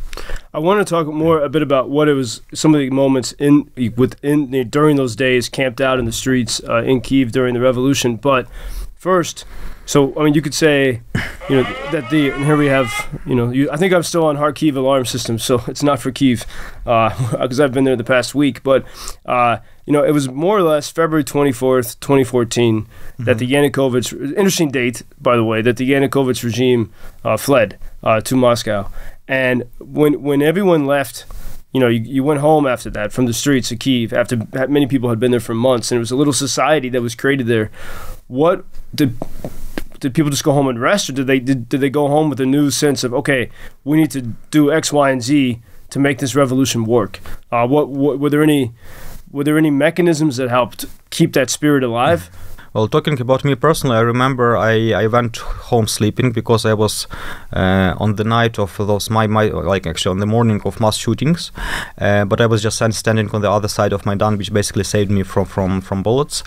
I 0.54 0.60
want 0.60 0.86
to 0.86 0.90
talk 0.90 1.08
more 1.08 1.42
a 1.42 1.50
bit 1.50 1.62
about 1.62 1.90
what 1.90 2.08
it 2.08 2.14
was 2.14 2.42
some 2.54 2.74
of 2.74 2.80
the 2.80 2.90
moments 2.90 3.11
moments 3.12 3.34
in 3.34 3.70
within 3.98 4.70
during 4.70 4.96
those 4.96 5.16
days 5.16 5.50
camped 5.50 5.82
out 5.82 6.00
in 6.00 6.06
the 6.06 6.12
streets 6.12 6.62
uh, 6.70 6.84
in 6.84 7.02
Kiev 7.02 7.32
during 7.32 7.54
the 7.54 7.60
revolution. 7.60 8.16
But 8.16 8.48
first, 8.96 9.44
so 9.86 10.18
I 10.18 10.24
mean, 10.24 10.34
you 10.34 10.42
could 10.42 10.54
say, 10.54 11.02
you 11.50 11.56
know, 11.58 11.64
that 11.92 12.10
the 12.10 12.30
and 12.30 12.46
here 12.46 12.56
we 12.56 12.68
have, 12.68 12.90
you 13.26 13.36
know, 13.36 13.52
you, 13.52 13.70
I 13.70 13.76
think 13.76 13.94
I'm 13.94 14.04
still 14.04 14.26
on 14.26 14.38
Kharkiv 14.38 14.78
alarm 14.78 15.06
system, 15.06 15.38
so 15.38 15.62
it's 15.68 15.84
not 15.84 16.00
for 16.00 16.12
Kiev 16.12 16.46
because 16.86 17.60
uh, 17.60 17.64
I've 17.64 17.74
been 17.74 17.84
there 17.84 17.98
the 17.98 18.06
past 18.06 18.34
week. 18.34 18.64
But 18.64 18.86
uh, 19.26 19.58
you 19.86 19.92
know, 19.92 20.06
it 20.06 20.12
was 20.12 20.30
more 20.30 20.58
or 20.58 20.64
less 20.64 20.90
February 20.90 21.26
24th, 21.26 22.00
2014, 22.00 22.84
mm-hmm. 22.84 23.24
that 23.26 23.38
the 23.38 23.52
Yanukovych 23.52 24.14
interesting 24.38 24.72
date 24.72 25.04
by 25.20 25.36
the 25.36 25.44
way 25.44 25.62
that 25.62 25.76
the 25.76 25.92
Yanukovych 25.92 26.42
regime 26.44 26.94
uh, 27.26 27.36
fled 27.36 27.78
uh, 28.04 28.22
to 28.22 28.38
Moscow, 28.38 28.90
and 29.28 29.66
when 29.80 30.22
when 30.24 30.42
everyone 30.42 30.86
left 30.86 31.26
you 31.72 31.80
know, 31.80 31.88
you, 31.88 32.02
you 32.02 32.24
went 32.24 32.42
home 32.42 32.68
after 32.68 32.90
that 32.90 33.12
from 33.14 33.26
the 33.26 33.34
streets 33.34 33.72
of 33.72 33.80
Kiev 33.80 34.14
after 34.14 34.48
many 34.68 34.88
people 34.88 35.10
had 35.10 35.20
been 35.20 35.32
there 35.32 35.40
for 35.40 35.54
months, 35.54 35.92
and 35.92 35.98
it 35.98 36.00
was 36.00 36.12
a 36.12 36.16
little 36.16 36.34
society 36.34 36.90
that 36.90 37.02
was 37.02 37.16
created 37.16 37.48
there. 37.48 37.72
What 38.28 38.66
did 38.94 39.18
did 40.00 40.14
people 40.16 40.32
just 40.32 40.44
go 40.44 40.52
home 40.52 40.68
and 40.68 40.82
rest, 40.82 41.10
or 41.10 41.14
did 41.14 41.28
they 41.28 41.40
did, 41.40 41.70
did 41.70 41.80
they 41.80 41.90
go 41.90 42.08
home 42.08 42.30
with 42.30 42.40
a 42.40 42.46
new 42.46 42.72
sense 42.72 43.04
of 43.04 43.14
okay, 43.14 43.50
we 43.84 43.98
need 43.98 44.12
to 44.12 44.22
do 44.50 44.72
X, 44.72 44.92
Y, 44.92 45.10
and 45.10 45.22
Z 45.22 45.62
to 45.92 46.00
make 46.00 46.20
this 46.20 46.36
revolution 46.36 46.84
work? 46.84 47.20
Uh, 47.52 47.68
what, 47.68 47.90
what 47.90 48.20
were 48.20 48.30
there 48.30 48.44
any 48.44 48.74
were 49.32 49.44
there 49.44 49.58
any 49.58 49.70
mechanisms 49.72 50.38
that 50.38 50.50
helped 50.50 50.86
keep 51.10 51.34
that 51.34 51.50
spirit 51.50 51.84
alive? 51.84 52.30
Well, 52.74 52.88
talking 52.88 53.20
about 53.20 53.44
me 53.44 53.56
personally, 53.56 53.98
I 53.98 54.00
remember 54.00 54.56
I, 54.56 54.94
I 54.94 55.08
went 55.08 55.36
home 55.36 55.88
sleeping 55.88 56.32
because 56.32 56.66
I 56.66 56.74
was 56.74 57.06
uh, 57.52 57.96
on 57.98 58.16
the 58.16 58.24
night 58.24 58.58
of 58.60 58.78
those 58.78 59.10
my, 59.10 59.28
my 59.28 59.48
like 59.48 59.86
actually 59.86 60.12
on 60.12 60.20
the 60.20 60.26
morning 60.26 60.62
of 60.64 60.80
mass 60.80 60.96
shootings, 60.96 61.52
uh, 61.98 62.24
but 62.24 62.40
I 62.40 62.46
was 62.46 62.62
just 62.62 62.78
standing 62.78 63.30
on 63.32 63.42
the 63.42 63.52
other 63.52 63.68
side 63.68 63.92
of 63.92 64.06
my 64.06 64.14
Maidan, 64.14 64.38
which 64.38 64.54
basically 64.54 64.86
saved 64.86 65.12
me 65.12 65.24
from 65.24 65.46
from 65.48 65.82
from 65.82 66.02
bullets. 66.02 66.44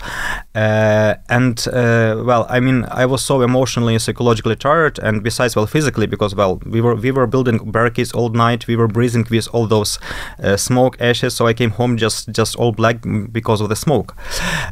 Uh, 0.55 1.13
and 1.29 1.67
uh, 1.67 2.23
well, 2.25 2.47
I 2.49 2.59
mean, 2.59 2.85
I 2.89 3.05
was 3.05 3.23
so 3.23 3.43
emotionally 3.43 3.93
and 3.93 4.01
psychologically 4.01 4.55
tired, 4.55 4.97
and 4.97 5.21
besides, 5.21 5.55
well, 5.55 5.67
physically 5.67 6.07
because 6.07 6.33
well, 6.33 6.59
we 6.65 6.81
were 6.81 6.95
we 6.95 7.11
were 7.11 7.27
building 7.27 7.59
barricades 7.71 8.11
all 8.13 8.29
night, 8.29 8.65
we 8.65 8.75
were 8.75 8.87
breathing 8.87 9.27
with 9.29 9.47
all 9.53 9.67
those 9.67 9.99
uh, 10.41 10.57
smoke 10.57 10.97
ashes, 10.99 11.35
so 11.35 11.45
I 11.45 11.53
came 11.53 11.69
home 11.69 11.97
just 11.97 12.29
just 12.31 12.55
all 12.55 12.71
black 12.71 13.05
because 13.31 13.61
of 13.61 13.69
the 13.69 13.75
smoke. 13.75 14.15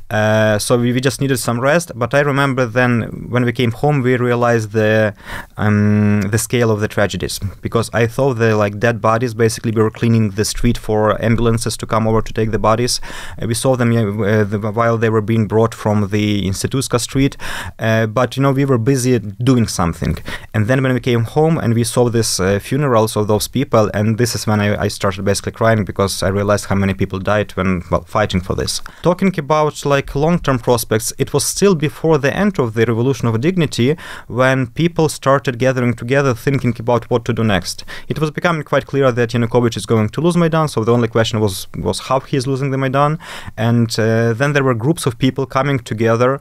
Uh, 0.09 0.57
so 0.57 0.79
we, 0.79 0.93
we 0.93 0.99
just 0.99 1.21
needed 1.21 1.42
some 1.43 1.59
rest. 1.59 1.91
But 1.95 2.13
I 2.13 2.21
remember 2.21 2.65
then 2.65 3.27
when 3.29 3.45
we 3.45 3.51
came 3.51 3.71
home, 3.71 4.01
we 4.01 4.15
realized 4.17 4.71
the 4.71 5.13
um, 5.57 6.21
the 6.33 6.37
scale 6.37 6.71
of 6.71 6.79
the 6.79 6.87
tragedies 6.87 7.39
because 7.61 7.89
I 7.93 8.07
thought 8.07 8.35
the 8.35 8.55
like 8.55 8.79
dead 8.79 9.01
bodies. 9.01 9.33
Basically, 9.33 9.71
we 9.71 9.81
were 9.81 9.91
cleaning 9.91 10.31
the 10.31 10.45
street 10.45 10.77
for 10.77 11.21
ambulances 11.23 11.77
to 11.77 11.85
come 11.85 12.07
over 12.07 12.21
to 12.21 12.33
take 12.33 12.51
the 12.51 12.59
bodies. 12.59 13.01
Uh, 13.41 13.47
we 13.47 13.53
saw 13.53 13.75
them 13.75 13.91
uh, 13.93 14.43
the, 14.43 14.59
while 14.59 14.97
they 14.97 15.09
were 15.09 15.21
being 15.21 15.47
brought 15.47 15.73
from 15.73 16.09
the 16.09 16.43
Institutska 16.43 16.99
street. 16.99 17.37
Uh, 17.79 18.07
but 18.07 18.35
you 18.35 18.43
know, 18.43 18.51
we 18.51 18.65
were 18.65 18.77
busy 18.77 19.19
doing 19.19 19.67
something. 19.67 20.17
And 20.53 20.67
then 20.67 20.81
when 20.83 20.93
we 20.93 20.99
came 20.99 21.23
home 21.23 21.57
and 21.57 21.73
we 21.73 21.83
saw 21.83 22.09
this 22.09 22.39
uh, 22.39 22.59
funerals 22.59 23.15
of 23.15 23.27
those 23.27 23.47
people, 23.47 23.89
and 23.93 24.17
this 24.17 24.35
is 24.35 24.47
when 24.47 24.59
I, 24.59 24.83
I 24.85 24.87
started 24.87 25.25
basically 25.25 25.51
crying 25.51 25.83
because 25.85 26.23
I 26.23 26.29
realized 26.29 26.65
how 26.65 26.75
many 26.75 26.93
people 26.93 27.19
died 27.19 27.51
when 27.51 27.83
well 27.91 28.03
fighting 28.03 28.41
for 28.41 28.55
this. 28.55 28.81
Talking 29.01 29.37
about 29.37 29.85
like 29.85 30.15
long-term 30.15 30.59
prospects, 30.59 31.13
it 31.17 31.32
was 31.33 31.45
still 31.45 31.75
before 31.75 32.17
the 32.17 32.35
end 32.35 32.59
of 32.59 32.73
the 32.73 32.85
revolution 32.85 33.27
of 33.27 33.39
dignity 33.41 33.95
when 34.27 34.67
people 34.67 35.09
started 35.09 35.59
gathering 35.59 35.93
together 35.93 36.33
thinking 36.33 36.75
about 36.79 37.09
what 37.09 37.25
to 37.25 37.33
do 37.33 37.43
next. 37.43 37.83
It 38.07 38.19
was 38.19 38.31
becoming 38.31 38.63
quite 38.63 38.85
clear 38.85 39.11
that 39.11 39.29
Yanukovych 39.29 39.77
is 39.77 39.85
going 39.85 40.09
to 40.09 40.21
lose 40.21 40.37
Maidan, 40.37 40.67
so 40.67 40.83
the 40.83 40.93
only 40.93 41.07
question 41.07 41.39
was 41.39 41.67
was 41.77 41.99
how 42.07 42.19
he 42.19 42.37
is 42.37 42.47
losing 42.47 42.71
the 42.71 42.77
Maidan, 42.77 43.19
and 43.57 43.89
uh, 43.99 44.33
then 44.33 44.53
there 44.53 44.63
were 44.63 44.73
groups 44.73 45.05
of 45.05 45.17
people 45.17 45.45
coming 45.45 45.79
together 45.79 46.39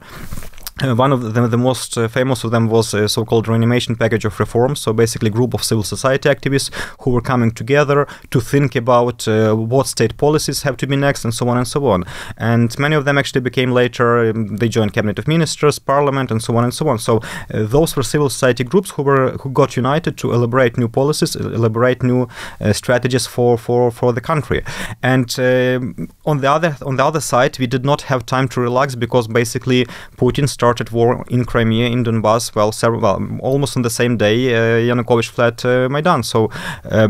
uh, 0.81 0.95
one 0.95 1.11
of 1.13 1.33
them, 1.35 1.51
the 1.51 1.57
most 1.57 1.95
uh, 1.97 2.07
famous 2.07 2.43
of 2.43 2.49
them 2.49 2.67
was 2.67 2.95
a 2.95 3.07
so-called 3.07 3.47
reanimation 3.47 3.95
package 3.95 4.25
of 4.25 4.39
reforms. 4.39 4.79
So 4.79 4.91
basically, 4.91 5.27
a 5.27 5.31
group 5.31 5.53
of 5.53 5.63
civil 5.63 5.83
society 5.83 6.27
activists 6.27 6.73
who 7.01 7.11
were 7.11 7.21
coming 7.21 7.51
together 7.51 8.07
to 8.31 8.41
think 8.41 8.75
about 8.75 9.27
uh, 9.27 9.53
what 9.53 9.85
state 9.85 10.17
policies 10.17 10.63
have 10.63 10.75
to 10.77 10.87
be 10.87 10.95
next, 10.95 11.25
and 11.25 11.33
so 11.33 11.47
on 11.47 11.57
and 11.57 11.67
so 11.67 11.85
on. 11.85 12.05
And 12.37 12.77
many 12.79 12.95
of 12.95 13.05
them 13.05 13.19
actually 13.19 13.41
became 13.41 13.71
later. 13.71 14.31
Um, 14.31 14.57
they 14.57 14.67
joined 14.67 14.93
cabinet 14.93 15.19
of 15.19 15.27
ministers, 15.27 15.77
parliament, 15.77 16.31
and 16.31 16.41
so 16.41 16.57
on 16.57 16.63
and 16.63 16.73
so 16.73 16.87
on. 16.87 16.97
So 16.97 17.17
uh, 17.17 17.19
those 17.65 17.95
were 17.95 18.03
civil 18.03 18.31
society 18.31 18.63
groups 18.63 18.89
who 18.91 19.03
were 19.03 19.33
who 19.41 19.51
got 19.51 19.77
united 19.77 20.17
to 20.17 20.33
elaborate 20.33 20.79
new 20.79 20.87
policies, 20.89 21.35
elaborate 21.35 22.01
new 22.01 22.27
uh, 22.59 22.73
strategies 22.73 23.27
for 23.27 23.59
for 23.59 23.91
for 23.91 24.11
the 24.11 24.21
country. 24.21 24.63
And 25.03 25.29
um, 25.37 26.09
on 26.25 26.39
the 26.39 26.49
other 26.49 26.77
on 26.83 26.95
the 26.95 27.05
other 27.05 27.21
side, 27.21 27.59
we 27.59 27.67
did 27.67 27.85
not 27.85 28.01
have 28.03 28.25
time 28.25 28.47
to 28.49 28.61
relax 28.61 28.95
because 28.95 29.27
basically 29.27 29.85
Putin 30.17 30.49
started 30.49 30.62
war 30.91 31.25
in 31.29 31.45
Crimea, 31.45 31.87
in 31.87 32.03
Donbass, 32.03 32.55
well, 32.55 32.71
several, 32.71 33.01
well 33.01 33.21
almost 33.41 33.77
on 33.77 33.83
the 33.83 33.89
same 33.89 34.17
day, 34.17 34.53
uh, 34.53 34.95
Yanukovych 34.95 35.29
fled 35.29 35.63
uh, 35.65 35.89
Maidan. 35.89 36.23
So 36.23 36.49
uh, 36.89 37.09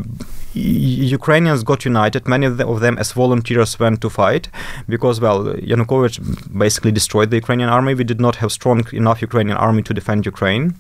Ukrainians 0.54 1.64
got 1.64 1.86
united. 1.86 2.28
Many 2.28 2.46
of, 2.46 2.58
them, 2.58 2.98
as 2.98 3.12
volunteers, 3.12 3.80
went 3.80 4.02
to 4.02 4.10
fight 4.10 4.50
because, 4.88 5.20
well, 5.20 5.46
Yanukovych 5.46 6.58
basically 6.58 6.92
destroyed 6.92 7.30
the 7.32 7.38
Ukrainian 7.38 7.70
army. 7.70 7.96
We 7.96 8.04
did 8.04 8.22
not 8.22 8.36
have 8.38 8.52
strong 8.52 8.86
enough 8.94 9.22
Ukrainian 9.22 9.58
army 9.58 9.82
to 9.84 9.94
defend 9.94 10.26
Ukraine. 10.26 10.76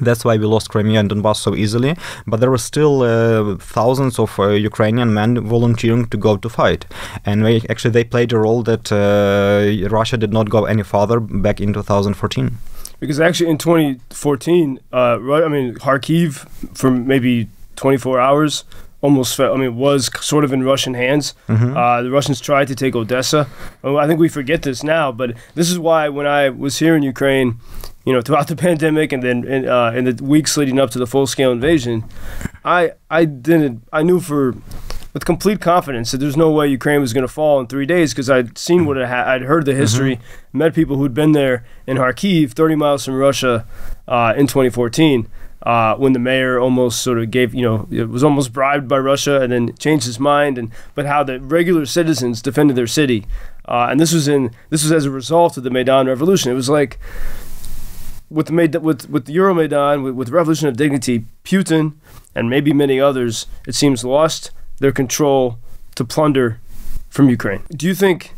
That's 0.00 0.24
why 0.24 0.36
we 0.36 0.46
lost 0.46 0.70
Crimea 0.70 1.00
and 1.00 1.10
Donbass 1.10 1.36
so 1.36 1.54
easily. 1.54 1.96
But 2.26 2.40
there 2.40 2.50
were 2.50 2.58
still 2.58 3.02
uh, 3.02 3.56
thousands 3.56 4.18
of 4.18 4.38
uh, 4.38 4.48
Ukrainian 4.50 5.14
men 5.14 5.40
volunteering 5.40 6.06
to 6.06 6.16
go 6.16 6.36
to 6.36 6.48
fight, 6.48 6.86
and 7.24 7.44
they, 7.44 7.62
actually 7.68 7.92
they 7.92 8.04
played 8.04 8.32
a 8.32 8.38
role 8.38 8.62
that 8.64 8.90
uh, 8.92 9.88
Russia 9.88 10.16
did 10.16 10.32
not 10.32 10.50
go 10.50 10.64
any 10.64 10.82
farther 10.82 11.20
back 11.20 11.60
in 11.60 11.72
2014. 11.72 12.58
Because 13.00 13.20
actually 13.20 13.50
in 13.50 13.58
2014, 13.58 14.80
uh, 14.92 14.96
I 14.96 15.48
mean 15.48 15.74
Kharkiv 15.74 16.48
for 16.76 16.90
maybe 16.90 17.48
24 17.76 18.20
hours 18.20 18.64
almost 19.04 19.38
I 19.38 19.54
mean, 19.56 19.76
was 19.76 20.10
sort 20.24 20.44
of 20.44 20.52
in 20.52 20.62
Russian 20.62 20.94
hands. 20.94 21.34
Mm-hmm. 21.48 21.76
Uh, 21.76 22.02
the 22.02 22.10
Russians 22.10 22.40
tried 22.40 22.68
to 22.68 22.74
take 22.74 22.96
Odessa. 22.96 23.46
I 23.84 24.06
think 24.06 24.18
we 24.18 24.30
forget 24.30 24.62
this 24.62 24.82
now, 24.82 25.12
but 25.12 25.36
this 25.54 25.70
is 25.70 25.78
why 25.78 26.08
when 26.08 26.26
I 26.26 26.48
was 26.48 26.78
here 26.78 26.96
in 26.96 27.02
Ukraine 27.02 27.60
you 28.04 28.12
know, 28.12 28.20
throughout 28.20 28.48
the 28.48 28.56
pandemic 28.68 29.12
and 29.12 29.22
then 29.22 29.44
in, 29.44 29.68
uh, 29.68 29.92
in 29.92 30.04
the 30.04 30.24
weeks 30.24 30.56
leading 30.56 30.78
up 30.78 30.90
to 30.90 30.98
the 30.98 31.06
full 31.06 31.26
scale 31.26 31.52
invasion, 31.52 32.04
I 32.64 32.92
I 33.10 33.24
didn't 33.24 33.86
I 33.92 34.02
knew 34.02 34.20
for 34.20 34.54
with 35.14 35.24
complete 35.24 35.60
confidence 35.60 36.10
that 36.10 36.18
there's 36.18 36.36
no 36.36 36.50
way 36.50 36.66
Ukraine 36.66 37.00
was 37.00 37.12
going 37.12 37.22
to 37.22 37.32
fall 37.32 37.60
in 37.60 37.68
three 37.68 37.86
days 37.86 38.12
because 38.12 38.28
I'd 38.28 38.58
seen 38.58 38.84
what 38.84 38.98
it 38.98 39.06
had, 39.06 39.28
I'd 39.28 39.42
heard 39.42 39.64
the 39.64 39.74
history, 39.74 40.16
mm-hmm. 40.16 40.58
met 40.58 40.74
people 40.74 40.96
who'd 40.96 41.14
been 41.14 41.32
there 41.32 41.64
in 41.86 41.96
Kharkiv, 41.96 42.50
30 42.50 42.74
miles 42.74 43.04
from 43.04 43.14
Russia, 43.14 43.64
uh, 44.08 44.34
in 44.36 44.48
2014. 44.48 45.28
Uh, 45.62 45.96
when 45.96 46.12
the 46.12 46.18
mayor 46.18 46.60
almost 46.60 47.00
sort 47.00 47.18
of 47.18 47.30
gave, 47.30 47.54
you 47.54 47.62
know, 47.62 47.88
it 47.90 48.10
was 48.10 48.22
almost 48.22 48.52
bribed 48.52 48.86
by 48.86 48.98
Russia 48.98 49.40
and 49.40 49.50
then 49.50 49.74
changed 49.76 50.04
his 50.04 50.20
mind, 50.20 50.58
and 50.58 50.70
but 50.94 51.06
how 51.06 51.22
the 51.22 51.40
regular 51.40 51.86
citizens 51.86 52.42
defended 52.42 52.76
their 52.76 52.86
city, 52.86 53.24
uh, 53.66 53.86
and 53.90 53.98
this 53.98 54.12
was 54.12 54.28
in 54.28 54.50
this 54.68 54.82
was 54.82 54.92
as 54.92 55.06
a 55.06 55.10
result 55.10 55.56
of 55.56 55.64
the 55.64 55.70
Maidan 55.70 56.06
Revolution. 56.06 56.52
It 56.52 56.54
was 56.54 56.68
like 56.68 56.98
with 58.30 58.46
the 58.46 58.80
with 58.80 59.08
with 59.08 59.26
Euromaidan, 59.26 60.02
with, 60.02 60.14
with 60.14 60.28
Revolution 60.30 60.68
of 60.68 60.76
Dignity, 60.76 61.24
Putin 61.44 61.94
and 62.34 62.50
maybe 62.50 62.72
many 62.72 63.00
others, 63.00 63.46
it 63.66 63.74
seems, 63.74 64.04
lost 64.04 64.50
their 64.78 64.92
control 64.92 65.58
to 65.94 66.04
plunder 66.04 66.60
from 67.08 67.28
Ukraine. 67.28 67.62
Do 67.70 67.86
you 67.86 67.94
think, 67.94 68.34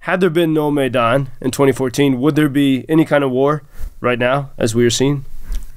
had 0.00 0.20
there 0.20 0.30
been 0.30 0.54
no 0.54 0.70
Maidan 0.70 1.30
in 1.40 1.50
2014, 1.50 2.20
would 2.20 2.36
there 2.36 2.48
be 2.48 2.84
any 2.88 3.04
kind 3.04 3.24
of 3.24 3.30
war 3.30 3.62
right 4.00 4.18
now, 4.18 4.50
as 4.56 4.74
we 4.74 4.86
are 4.86 4.90
seeing? 4.90 5.24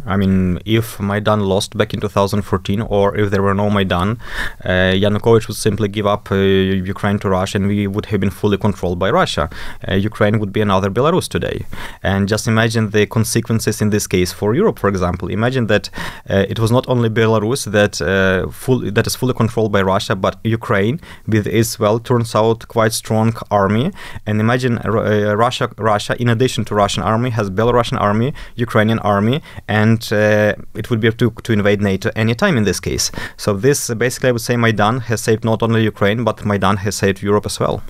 I 0.06 0.18
mean, 0.18 0.60
if 0.66 1.00
Maidan 1.00 1.42
lost 1.42 1.78
back 1.78 1.94
in 1.94 2.00
2014, 2.02 2.82
or 2.82 3.18
if 3.18 3.32
there 3.32 3.42
were 3.42 3.54
no 3.54 3.70
Maidan, 3.70 4.20
uh, 4.66 4.94
Yanukovych 5.04 5.48
would 5.48 5.58
simply 5.58 5.88
give 5.88 6.06
up 6.06 6.32
uh, 6.32 6.36
Ukraine 6.36 7.20
to 7.20 7.30
Russia, 7.30 7.58
and 7.58 7.68
we 7.68 7.88
would 7.88 8.08
have 8.08 8.20
been 8.20 8.30
fully 8.30 8.58
controlled 8.58 9.00
by 9.00 9.10
Russia. 9.10 9.50
Uh, 9.88 9.96
Ukraine 9.96 10.40
would 10.40 10.52
be 10.52 10.62
another 10.62 10.90
Belarus 10.90 11.28
today. 11.28 11.66
And 12.02 12.28
just 12.28 12.48
imagine 12.48 12.90
the 12.90 13.06
consequences 13.06 13.82
in 13.82 13.90
this 13.90 14.08
case 14.08 14.32
for 14.32 14.54
Europe, 14.54 14.80
for 14.80 14.90
example. 14.90 15.30
Imagine 15.30 15.68
that 15.68 15.90
uh, 16.30 16.46
it 16.50 16.60
was 16.60 16.72
not 16.72 16.88
only 16.88 17.10
Belarus 17.10 17.72
that 17.72 18.02
uh, 18.02 18.50
full, 18.52 18.80
that 18.92 19.08
is 19.08 19.16
fully 19.16 19.34
controlled 19.34 19.72
by 19.72 19.82
Russia, 19.82 20.16
but 20.16 20.38
Ukraine 20.44 21.00
with 21.28 21.48
its 21.48 21.80
well 21.80 22.00
turns 22.00 22.36
out 22.36 22.68
quite 22.68 22.94
strong 22.94 23.34
army. 23.50 23.92
And 24.26 24.40
imagine 24.40 24.80
uh, 24.80 25.36
Russia, 25.36 25.70
Russia 25.78 26.16
in 26.20 26.30
addition 26.30 26.66
to 26.66 26.76
Russian 26.76 27.04
army, 27.04 27.30
has 27.30 27.50
Belarusian 27.50 28.00
army, 28.00 28.34
Ukrainian 28.56 29.00
army, 29.00 29.42
and 29.68 29.93
and 29.94 30.14
uh, 30.14 30.56
it 30.76 30.90
would 30.90 31.00
be 31.00 31.12
to, 31.12 31.32
to 31.32 31.54
invade 31.54 31.82
NATO 31.82 32.10
anytime 32.16 32.58
in 32.58 32.64
this 32.64 32.80
case. 32.80 33.12
So 33.38 33.54
this 33.54 33.90
uh, 33.90 33.96
basically, 33.96 34.30
I 34.30 34.32
would 34.32 34.42
say, 34.42 34.58
Maidan 34.58 35.02
has 35.02 35.22
saved 35.22 35.44
not 35.44 35.62
only 35.64 35.84
Ukraine, 35.84 36.24
but 36.24 36.46
Maidan 36.46 36.78
has 36.78 36.96
saved 36.96 37.22
Europe 37.22 37.46
as 37.46 37.60
well. 37.60 37.84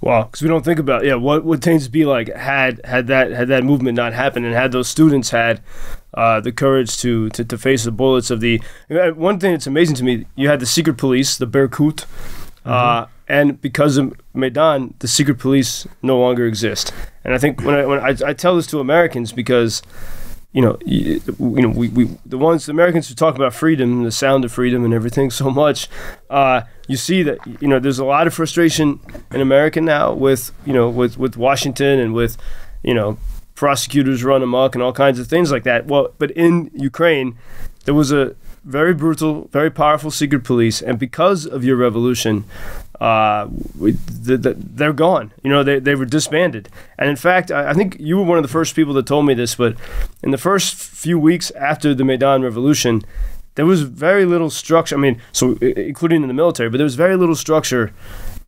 Wow, 0.00 0.24
because 0.24 0.42
we 0.42 0.48
don't 0.48 0.64
think 0.64 0.78
about 0.78 1.04
yeah 1.04 1.16
what 1.16 1.44
would 1.44 1.62
things 1.62 1.88
be 1.88 2.04
like 2.04 2.32
had 2.34 2.80
had 2.84 3.08
that 3.08 3.32
had 3.32 3.48
that 3.48 3.64
movement 3.64 3.96
not 3.96 4.12
happened 4.12 4.46
and 4.46 4.54
had 4.54 4.70
those 4.70 4.88
students 4.88 5.30
had 5.30 5.60
uh, 6.14 6.40
the 6.40 6.52
courage 6.52 6.98
to, 6.98 7.28
to 7.30 7.44
to 7.44 7.58
face 7.58 7.82
the 7.82 7.90
bullets 7.90 8.30
of 8.30 8.38
the 8.38 8.62
one 9.16 9.40
thing 9.40 9.52
that's 9.52 9.66
amazing 9.66 9.96
to 9.96 10.04
me 10.04 10.24
you 10.36 10.48
had 10.48 10.60
the 10.60 10.66
secret 10.66 10.98
police 10.98 11.36
the 11.36 11.48
Berkut 11.48 12.04
uh, 12.64 13.06
mm-hmm. 13.06 13.10
and 13.26 13.60
because 13.60 13.96
of 13.96 14.14
Maidan 14.34 14.94
the 15.00 15.08
secret 15.08 15.38
police 15.40 15.84
no 16.00 16.16
longer 16.16 16.46
exist 16.46 16.92
and 17.24 17.34
I 17.34 17.38
think 17.38 17.64
when 17.64 17.74
I 17.74 17.84
when 17.84 17.98
I, 17.98 18.14
I 18.24 18.32
tell 18.34 18.54
this 18.54 18.68
to 18.68 18.78
Americans 18.78 19.32
because 19.32 19.82
you 20.58 20.62
know, 20.62 20.76
you, 20.84 21.20
you 21.38 21.62
know, 21.62 21.68
we, 21.68 21.86
we 21.90 22.10
the 22.26 22.36
ones 22.36 22.66
the 22.66 22.72
Americans 22.72 23.08
who 23.08 23.14
talk 23.14 23.36
about 23.36 23.54
freedom, 23.54 24.02
the 24.02 24.10
sound 24.10 24.44
of 24.44 24.50
freedom, 24.50 24.84
and 24.84 24.92
everything 24.92 25.30
so 25.30 25.50
much. 25.52 25.88
Uh, 26.28 26.62
you 26.88 26.96
see 26.96 27.22
that 27.22 27.38
you 27.62 27.68
know 27.68 27.78
there's 27.78 28.00
a 28.00 28.04
lot 28.04 28.26
of 28.26 28.34
frustration 28.34 28.98
in 29.30 29.40
America 29.40 29.80
now 29.80 30.12
with 30.12 30.50
you 30.66 30.72
know 30.72 30.90
with 30.90 31.16
with 31.16 31.36
Washington 31.36 32.00
and 32.00 32.12
with 32.12 32.36
you 32.82 32.92
know 32.92 33.18
prosecutors 33.54 34.24
run 34.24 34.42
amok 34.42 34.74
and 34.74 34.82
all 34.82 34.92
kinds 34.92 35.20
of 35.20 35.28
things 35.28 35.52
like 35.52 35.62
that. 35.62 35.86
Well, 35.86 36.12
but 36.18 36.32
in 36.32 36.72
Ukraine, 36.74 37.38
there 37.84 37.94
was 37.94 38.10
a 38.10 38.34
very 38.68 38.92
brutal, 38.92 39.48
very 39.50 39.70
powerful 39.70 40.10
secret 40.10 40.44
police, 40.44 40.82
and 40.82 40.98
because 40.98 41.46
of 41.46 41.64
your 41.64 41.76
revolution, 41.76 42.44
uh, 43.00 43.48
we, 43.78 43.92
the, 43.92 44.36
the, 44.36 44.54
they're 44.54 44.92
gone. 44.92 45.32
You 45.42 45.50
know, 45.50 45.62
they, 45.62 45.78
they 45.78 45.94
were 45.94 46.04
disbanded. 46.04 46.68
And 46.98 47.08
in 47.08 47.16
fact, 47.16 47.50
I, 47.50 47.70
I, 47.70 47.74
think 47.74 47.96
you 47.98 48.18
were 48.18 48.24
one 48.24 48.36
of 48.38 48.42
the 48.42 48.48
first 48.48 48.76
people 48.76 48.92
that 48.94 49.06
told 49.06 49.24
me 49.24 49.34
this, 49.34 49.54
but 49.54 49.76
in 50.22 50.32
the 50.32 50.38
first 50.38 50.74
few 50.74 51.18
weeks 51.18 51.50
after 51.52 51.94
the 51.94 52.04
Maidan 52.04 52.42
Revolution, 52.42 53.02
there 53.54 53.66
was 53.66 53.82
very 53.82 54.24
little 54.24 54.50
structure. 54.50 54.96
I 54.96 54.98
mean, 54.98 55.20
so 55.32 55.56
including 55.60 56.22
in 56.22 56.28
the 56.28 56.34
military, 56.34 56.68
but 56.68 56.76
there 56.76 56.84
was 56.84 56.96
very 56.96 57.16
little 57.16 57.36
structure 57.36 57.92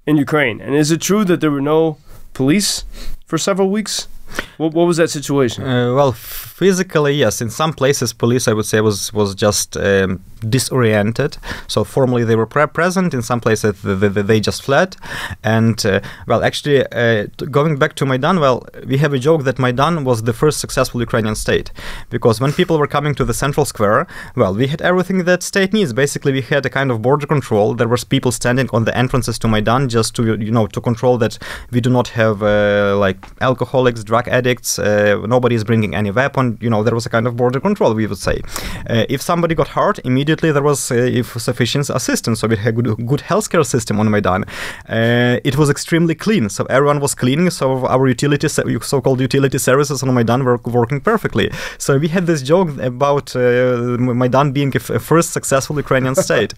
in 0.07 0.17
Ukraine. 0.17 0.61
And 0.61 0.75
is 0.75 0.91
it 0.91 1.01
true 1.01 1.25
that 1.25 1.41
there 1.41 1.51
were 1.51 1.61
no 1.61 1.97
police 2.35 2.85
for 3.25 3.39
several 3.39 3.71
weeks? 3.71 4.09
What, 4.59 4.73
what 4.75 4.87
was 4.87 4.97
that 4.99 5.11
situation? 5.11 5.65
Uh, 5.65 5.95
well, 5.95 6.13
physically, 6.13 7.15
yes. 7.15 7.41
In 7.41 7.51
some 7.51 7.73
places, 7.73 8.13
police, 8.13 8.49
I 8.49 8.53
would 8.53 8.67
say, 8.67 8.81
was 8.81 9.13
was 9.13 9.35
just 9.35 9.77
um, 9.77 10.23
disoriented. 10.49 11.39
So 11.67 11.85
formally, 11.85 12.25
they 12.25 12.37
were 12.37 12.47
pre- 12.47 12.67
present. 12.67 13.15
In 13.15 13.23
some 13.23 13.41
places, 13.41 13.81
they, 13.83 14.09
they, 14.09 14.23
they 14.23 14.41
just 14.41 14.63
fled. 14.63 14.97
And 15.43 15.85
uh, 15.85 16.01
well, 16.27 16.43
actually, 16.43 16.87
uh, 16.93 17.27
going 17.51 17.77
back 17.79 17.95
to 17.97 18.07
Maidan, 18.07 18.41
well, 18.41 18.67
we 18.87 18.99
have 18.99 19.13
a 19.13 19.19
joke 19.19 19.45
that 19.45 19.59
Maidan 19.59 20.05
was 20.05 20.23
the 20.23 20.33
first 20.33 20.61
successful 20.61 21.01
Ukrainian 21.01 21.35
state, 21.35 21.71
because 22.09 22.41
when 22.41 22.53
people 22.53 22.79
were 22.79 22.87
coming 22.87 23.15
to 23.17 23.25
the 23.25 23.35
central 23.35 23.67
square, 23.67 24.07
well, 24.37 24.55
we 24.55 24.67
had 24.67 24.81
everything 24.83 25.25
that 25.25 25.43
state 25.43 25.73
needs. 25.73 25.93
Basically, 25.93 26.33
we 26.33 26.43
had 26.43 26.65
a 26.65 26.71
kind 26.71 26.91
of 26.91 27.03
border 27.03 27.27
control. 27.27 27.75
There 27.75 27.89
was 27.89 28.05
people 28.05 28.33
standing 28.33 28.69
on 28.73 28.85
the 28.85 28.97
entrances 28.97 29.39
to 29.41 29.49
Maidan 29.49 29.89
just 29.89 30.15
to 30.17 30.23
you 30.25 30.51
know 30.51 30.67
to 30.67 30.81
control 30.81 31.19
that 31.19 31.39
we 31.71 31.81
do 31.81 31.91
not 31.91 32.09
have 32.09 32.43
uh, 32.43 32.97
like 32.97 33.19
alcoholics, 33.41 34.03
drug 34.05 34.29
addicts. 34.29 34.79
Uh, 34.79 35.25
nobody 35.27 35.55
is 35.55 35.65
bringing 35.65 35.95
any 35.95 36.11
weapon. 36.11 36.59
You 36.61 36.71
know, 36.71 36.83
there 36.83 36.95
was 36.95 37.07
a 37.07 37.11
kind 37.11 37.27
of 37.27 37.37
border 37.37 37.61
control. 37.61 37.95
We 37.95 38.07
would 38.07 38.19
say, 38.19 38.41
uh, 38.89 39.05
if 39.09 39.21
somebody 39.21 39.55
got 39.55 39.69
hurt, 39.69 39.99
immediately 40.05 40.30
immediately 40.31 40.53
there 40.53 40.63
was 40.63 40.91
uh, 40.91 41.23
sufficient 41.39 41.91
assistance. 41.91 42.41
So 42.41 42.49
we 42.49 42.57
had 42.57 42.79
a 42.79 42.83
good, 42.83 43.07
good 43.07 43.21
healthcare 43.21 43.65
system 43.65 43.99
on 44.01 44.11
Maidan. 44.11 44.45
Uh, 44.89 45.41
it 45.45 45.57
was 45.57 45.71
extremely 45.71 46.15
clean, 46.15 46.49
so 46.49 46.65
everyone 46.65 47.01
was 47.01 47.15
cleaning. 47.15 47.51
So 47.51 47.87
our 47.87 48.09
utility, 48.09 48.49
so-called 48.49 49.21
utility 49.21 49.59
services 49.59 50.03
on 50.03 50.15
Maidan 50.15 50.45
were 50.45 50.59
working 50.65 51.01
perfectly. 51.01 51.51
So 51.79 51.99
we 51.99 52.09
had 52.09 52.27
this 52.27 52.43
joke 52.43 52.71
about 52.79 53.35
uh, 53.37 53.97
Maidan 54.23 54.53
being 54.53 54.73
a, 54.77 54.81
first 54.81 55.33
successful 55.33 55.77
Ukrainian 55.77 56.15
state, 56.27 56.55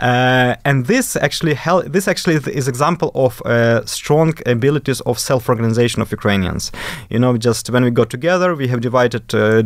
uh, 0.00 0.54
and 0.64 0.86
this 0.86 1.16
actually 1.16 1.54
hel- 1.54 1.88
this 1.96 2.08
actually 2.08 2.36
is 2.60 2.68
example 2.68 3.10
of 3.14 3.42
uh, 3.42 3.84
strong 3.86 4.34
abilities 4.46 5.00
of 5.02 5.18
self-organization 5.18 6.02
of 6.02 6.10
Ukrainians. 6.10 6.72
You 7.10 7.18
know, 7.18 7.36
just 7.36 7.70
when 7.70 7.84
we 7.84 7.90
got 7.90 8.10
together, 8.10 8.54
we 8.54 8.68
have 8.68 8.80
divided 8.80 9.34
uh, 9.34 9.62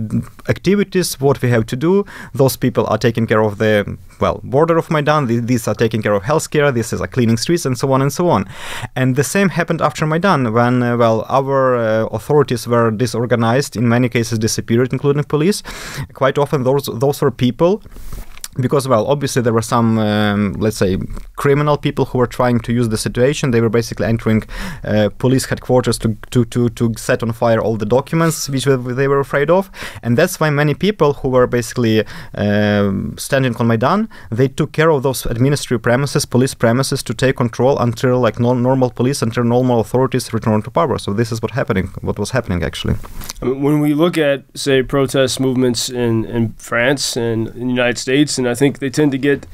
activities, 0.49 1.21
what 1.21 1.43
we 1.43 1.49
have 1.51 1.65
to 1.67 1.77
do. 1.77 2.05
Those 2.35 2.57
people 2.57 2.85
are 2.87 2.99
taking 2.99 3.27
care 3.27 3.46
of 3.47 3.59
the 3.59 3.97
well 4.21 4.41
border 4.45 4.77
of 4.79 4.91
Maidan. 4.91 5.27
These 5.47 5.69
are 5.69 5.75
taking 5.75 6.03
care 6.03 6.15
of 6.15 6.23
healthcare. 6.23 6.73
This 6.73 6.93
is 6.93 7.01
a 7.01 7.09
cleaning 7.09 7.37
streets 7.37 7.65
and 7.67 7.77
so 7.79 7.93
on 7.93 8.03
and 8.03 8.13
so 8.13 8.29
on. 8.29 8.47
And 8.95 9.17
the 9.17 9.25
same 9.25 9.49
happened 9.51 9.81
after 9.81 10.07
Maidan 10.07 10.53
when 10.53 10.83
uh, 10.83 10.97
well 10.97 11.25
our 11.29 11.77
uh, 11.77 12.07
authorities 12.07 12.67
were 12.67 12.91
disorganized. 12.91 13.77
In 13.77 13.89
many 13.89 14.09
cases, 14.09 14.39
disappeared, 14.39 14.93
including 14.93 15.25
police. 15.25 15.63
Quite 16.13 16.39
often, 16.39 16.65
those 16.65 16.87
those 17.05 17.21
were 17.23 17.31
people 17.31 17.83
because 18.61 18.89
well 18.89 19.07
obviously 19.07 19.43
there 19.43 19.53
were 19.53 19.63
some 19.63 19.99
um, 19.99 20.53
let's 20.55 20.77
say 20.77 20.99
criminal 21.37 21.77
people 21.77 22.05
who 22.07 22.19
were 22.19 22.27
trying 22.27 22.59
to 22.61 22.73
use 22.73 22.89
the 22.89 22.97
situation. 22.97 23.51
They 23.51 23.61
were 23.61 23.69
basically 23.69 24.07
entering 24.07 24.43
uh, 24.85 25.11
police 25.19 25.47
headquarters 25.47 25.99
to, 25.99 26.17
to, 26.31 26.45
to, 26.47 26.69
to 26.71 26.95
set 26.97 27.23
on 27.23 27.33
fire 27.33 27.61
all 27.61 27.77
the 27.77 27.87
documents 27.87 28.49
which 28.49 28.65
they 28.65 29.09
were 29.09 29.21
afraid 29.21 29.51
of. 29.51 29.71
And 30.03 30.17
that's 30.17 30.41
why 30.41 30.51
many 30.51 30.75
people 30.75 31.15
who 31.15 31.29
were 31.29 31.47
basically 31.47 32.05
um, 32.35 33.17
standing 33.19 33.55
on 33.57 33.67
Maidan 33.67 34.09
they 34.31 34.49
took 34.49 34.73
care 34.73 34.91
of 34.91 35.03
those 35.03 35.27
administrative 35.27 35.83
premises 35.83 36.25
police 36.25 36.55
premises 36.55 37.03
to 37.03 37.15
take 37.15 37.37
control 37.37 37.79
until 37.79 38.21
like 38.21 38.41
no- 38.41 38.55
normal 38.55 38.91
police 38.91 39.23
until 39.23 39.45
normal 39.45 39.81
authorities 39.81 40.33
return 40.33 40.63
to 40.63 40.71
power. 40.71 40.99
So 40.99 41.13
this 41.13 41.33
is 41.33 41.43
what 41.43 41.53
happening 41.53 41.89
what 42.01 42.19
was 42.19 42.31
happening 42.31 42.63
actually. 42.63 42.95
When 43.41 43.81
we 43.81 43.95
look 43.95 44.19
at 44.19 44.45
say 44.55 44.83
protest 44.83 45.41
movements 45.41 45.91
in, 45.91 46.25
in 46.25 46.53
France 46.55 47.17
and 47.17 47.49
in 47.49 47.69
the 47.69 47.75
United 47.75 47.99
States 47.99 48.39
and 48.39 48.46
I 48.47 48.55
think 48.55 48.79
they 48.79 48.91
tend 48.91 49.13
to 49.13 49.19
get 49.19 49.47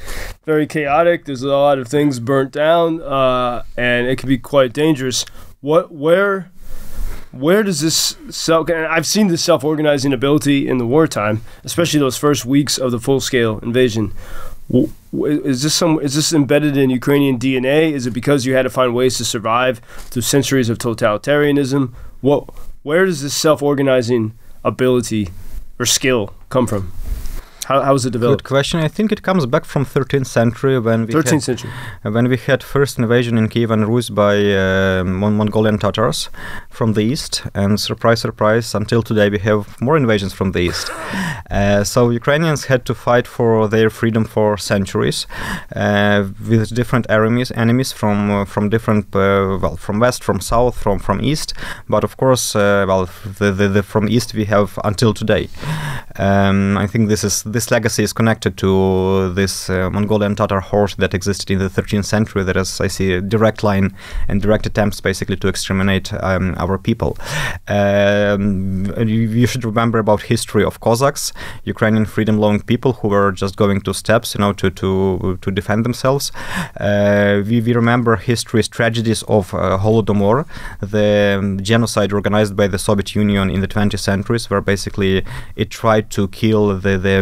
very 0.44 0.66
chaotic. 0.66 1.24
There's 1.24 1.42
a 1.42 1.48
lot 1.48 1.78
of 1.78 1.88
things 1.88 2.20
burnt 2.20 2.52
down, 2.52 3.00
uh, 3.02 3.64
and 3.76 4.06
it 4.06 4.18
can 4.18 4.28
be 4.28 4.38
quite 4.38 4.72
dangerous. 4.72 5.24
What, 5.60 5.92
where, 5.92 6.50
where 7.30 7.62
does 7.62 7.80
this 7.80 8.16
self? 8.30 8.68
I've 8.70 9.06
seen 9.06 9.28
this 9.28 9.42
self-organizing 9.42 10.12
ability 10.12 10.68
in 10.68 10.78
the 10.78 10.86
wartime, 10.86 11.42
especially 11.64 12.00
those 12.00 12.16
first 12.18 12.44
weeks 12.44 12.78
of 12.78 12.90
the 12.90 13.00
full-scale 13.00 13.58
invasion. 13.60 14.12
Is 15.12 15.62
this 15.62 15.74
some? 15.74 16.00
Is 16.00 16.14
this 16.14 16.32
embedded 16.32 16.76
in 16.76 16.88
Ukrainian 16.90 17.38
DNA? 17.38 17.92
Is 17.92 18.06
it 18.06 18.12
because 18.12 18.46
you 18.46 18.54
had 18.54 18.62
to 18.62 18.70
find 18.70 18.94
ways 18.94 19.18
to 19.18 19.24
survive 19.24 19.78
through 19.96 20.22
centuries 20.22 20.68
of 20.68 20.78
totalitarianism? 20.78 21.92
What? 22.20 22.48
Where 22.82 23.04
does 23.06 23.22
this 23.22 23.34
self-organizing 23.34 24.32
ability 24.64 25.28
or 25.78 25.86
skill 25.86 26.34
come 26.48 26.66
from? 26.66 26.92
How, 27.66 27.80
how 27.80 27.92
was 27.92 28.04
it 28.04 28.10
developed? 28.10 28.42
Good 28.42 28.48
question. 28.48 28.80
I 28.80 28.88
think 28.88 29.12
it 29.12 29.22
comes 29.22 29.46
back 29.46 29.64
from 29.64 29.84
13th 29.84 30.26
century 30.26 30.78
when 30.80 31.06
we 31.06 31.12
13th 31.14 31.30
had, 31.30 31.42
century. 31.42 31.70
when 32.02 32.28
we 32.28 32.36
had 32.36 32.62
first 32.62 32.98
invasion 32.98 33.38
in 33.38 33.48
Kievan 33.48 33.86
Rus 33.86 34.10
by 34.10 34.34
uh, 34.52 35.04
Mon- 35.04 35.36
Mongolian 35.36 35.78
Tatars 35.78 36.28
from 36.70 36.94
the 36.94 37.02
east, 37.02 37.42
and 37.54 37.78
surprise, 37.78 38.20
surprise, 38.20 38.74
until 38.74 39.02
today 39.02 39.28
we 39.28 39.38
have 39.38 39.80
more 39.80 39.96
invasions 39.96 40.32
from 40.32 40.52
the 40.52 40.60
east. 40.60 40.90
Uh, 41.50 41.84
so 41.84 42.08
Ukrainians 42.08 42.64
had 42.64 42.86
to 42.86 42.94
fight 42.94 43.26
for 43.26 43.68
their 43.68 43.90
freedom 43.90 44.24
for 44.24 44.56
centuries 44.56 45.26
uh, 45.76 46.24
with 46.48 46.74
different 46.74 47.04
enemies, 47.10 47.52
enemies 47.52 47.92
from 47.92 48.30
uh, 48.30 48.44
from 48.46 48.70
different 48.70 49.14
uh, 49.14 49.58
well 49.60 49.76
from 49.76 50.00
west, 50.00 50.24
from 50.24 50.40
south, 50.40 50.78
from 50.78 50.98
from 50.98 51.20
east. 51.22 51.52
But 51.90 52.04
of 52.04 52.16
course, 52.16 52.56
uh, 52.56 52.86
well, 52.88 53.06
the, 53.38 53.52
the, 53.52 53.68
the 53.68 53.82
from 53.82 54.08
east 54.08 54.32
we 54.32 54.46
have 54.46 54.78
until 54.82 55.12
today. 55.12 55.50
Um, 56.16 56.78
I 56.78 56.86
think 56.86 57.10
this 57.10 57.22
is 57.22 57.42
this 57.52 57.70
legacy 57.70 58.02
is 58.02 58.12
connected 58.12 58.56
to 58.58 59.32
this 59.34 59.68
uh, 59.68 59.90
Mongolian 59.90 60.34
Tatar 60.34 60.60
horde 60.60 60.94
that 60.98 61.14
existed 61.14 61.50
in 61.50 61.58
the 61.58 61.68
13th 61.68 62.04
century. 62.04 62.42
That 62.42 62.56
is, 62.56 62.80
I 62.80 62.88
see, 62.88 63.12
a 63.12 63.20
direct 63.20 63.62
line 63.62 63.94
and 64.28 64.40
direct 64.40 64.66
attempts 64.66 65.00
basically 65.00 65.36
to 65.36 65.48
exterminate 65.48 66.12
um, 66.14 66.54
our 66.58 66.78
people. 66.78 67.16
Um, 67.68 68.86
you, 68.96 69.20
you 69.40 69.46
should 69.46 69.64
remember 69.64 69.98
about 69.98 70.22
history 70.22 70.64
of 70.64 70.80
Cossacks, 70.80 71.32
Ukrainian 71.64 72.06
freedom-loving 72.06 72.62
people 72.62 72.94
who 72.94 73.08
were 73.08 73.32
just 73.32 73.56
going 73.56 73.80
to 73.82 73.92
steppes, 73.92 74.34
you 74.34 74.40
know, 74.40 74.52
to 74.54 74.70
to 74.70 75.38
to 75.42 75.50
defend 75.50 75.84
themselves. 75.84 76.32
Uh, 76.80 77.42
we, 77.46 77.60
we 77.60 77.72
remember 77.72 78.16
history's 78.16 78.68
tragedies 78.68 79.22
of 79.24 79.54
uh, 79.54 79.78
Holodomor, 79.78 80.46
the 80.80 81.38
um, 81.38 81.62
genocide 81.62 82.12
organized 82.12 82.56
by 82.56 82.66
the 82.66 82.78
Soviet 82.78 83.14
Union 83.14 83.50
in 83.50 83.60
the 83.60 83.68
20th 83.68 84.00
centuries, 84.00 84.48
where 84.50 84.60
basically 84.60 85.24
it 85.56 85.70
tried 85.70 86.10
to 86.10 86.28
kill 86.28 86.78
the 86.78 86.96
the 86.98 87.16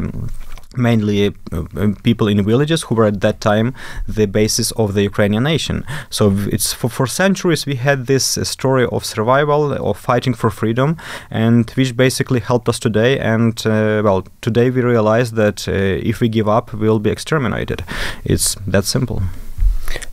mainly 0.76 1.26
uh, 1.26 1.32
uh, 1.76 1.88
people 2.02 2.28
in 2.28 2.44
villages 2.44 2.82
who 2.82 2.94
were 2.94 3.06
at 3.06 3.20
that 3.20 3.40
time 3.40 3.74
the 4.06 4.26
basis 4.26 4.70
of 4.72 4.94
the 4.94 5.02
Ukrainian 5.02 5.42
nation. 5.42 5.84
So 6.10 6.32
it's 6.52 6.72
for, 6.72 6.88
for 6.88 7.06
centuries 7.06 7.66
we 7.66 7.74
had 7.74 8.06
this 8.06 8.38
uh, 8.38 8.44
story 8.44 8.86
of 8.86 9.04
survival, 9.04 9.72
of 9.72 9.98
fighting 9.98 10.34
for 10.34 10.50
freedom, 10.50 10.96
and 11.30 11.70
which 11.70 11.96
basically 11.96 12.40
helped 12.40 12.68
us 12.68 12.78
today. 12.78 13.18
And 13.18 13.60
uh, 13.66 14.02
well, 14.04 14.26
today 14.40 14.70
we 14.70 14.80
realize 14.82 15.32
that 15.32 15.66
uh, 15.68 15.72
if 15.72 16.20
we 16.20 16.28
give 16.28 16.48
up, 16.48 16.72
we'll 16.72 17.00
be 17.00 17.10
exterminated. 17.10 17.84
It's 18.24 18.54
that 18.66 18.84
simple. 18.84 19.22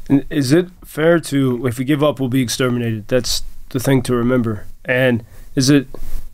Is 0.10 0.52
it 0.52 0.70
fair 0.84 1.20
to, 1.20 1.68
if 1.68 1.78
we 1.78 1.86
give 1.86 2.02
up, 2.04 2.20
we'll 2.20 2.30
be 2.30 2.42
exterminated? 2.42 3.08
That's 3.08 3.44
the 3.70 3.80
thing 3.80 4.02
to 4.04 4.16
remember. 4.16 4.66
And 4.86 5.24
is 5.54 5.70
it, 5.70 5.88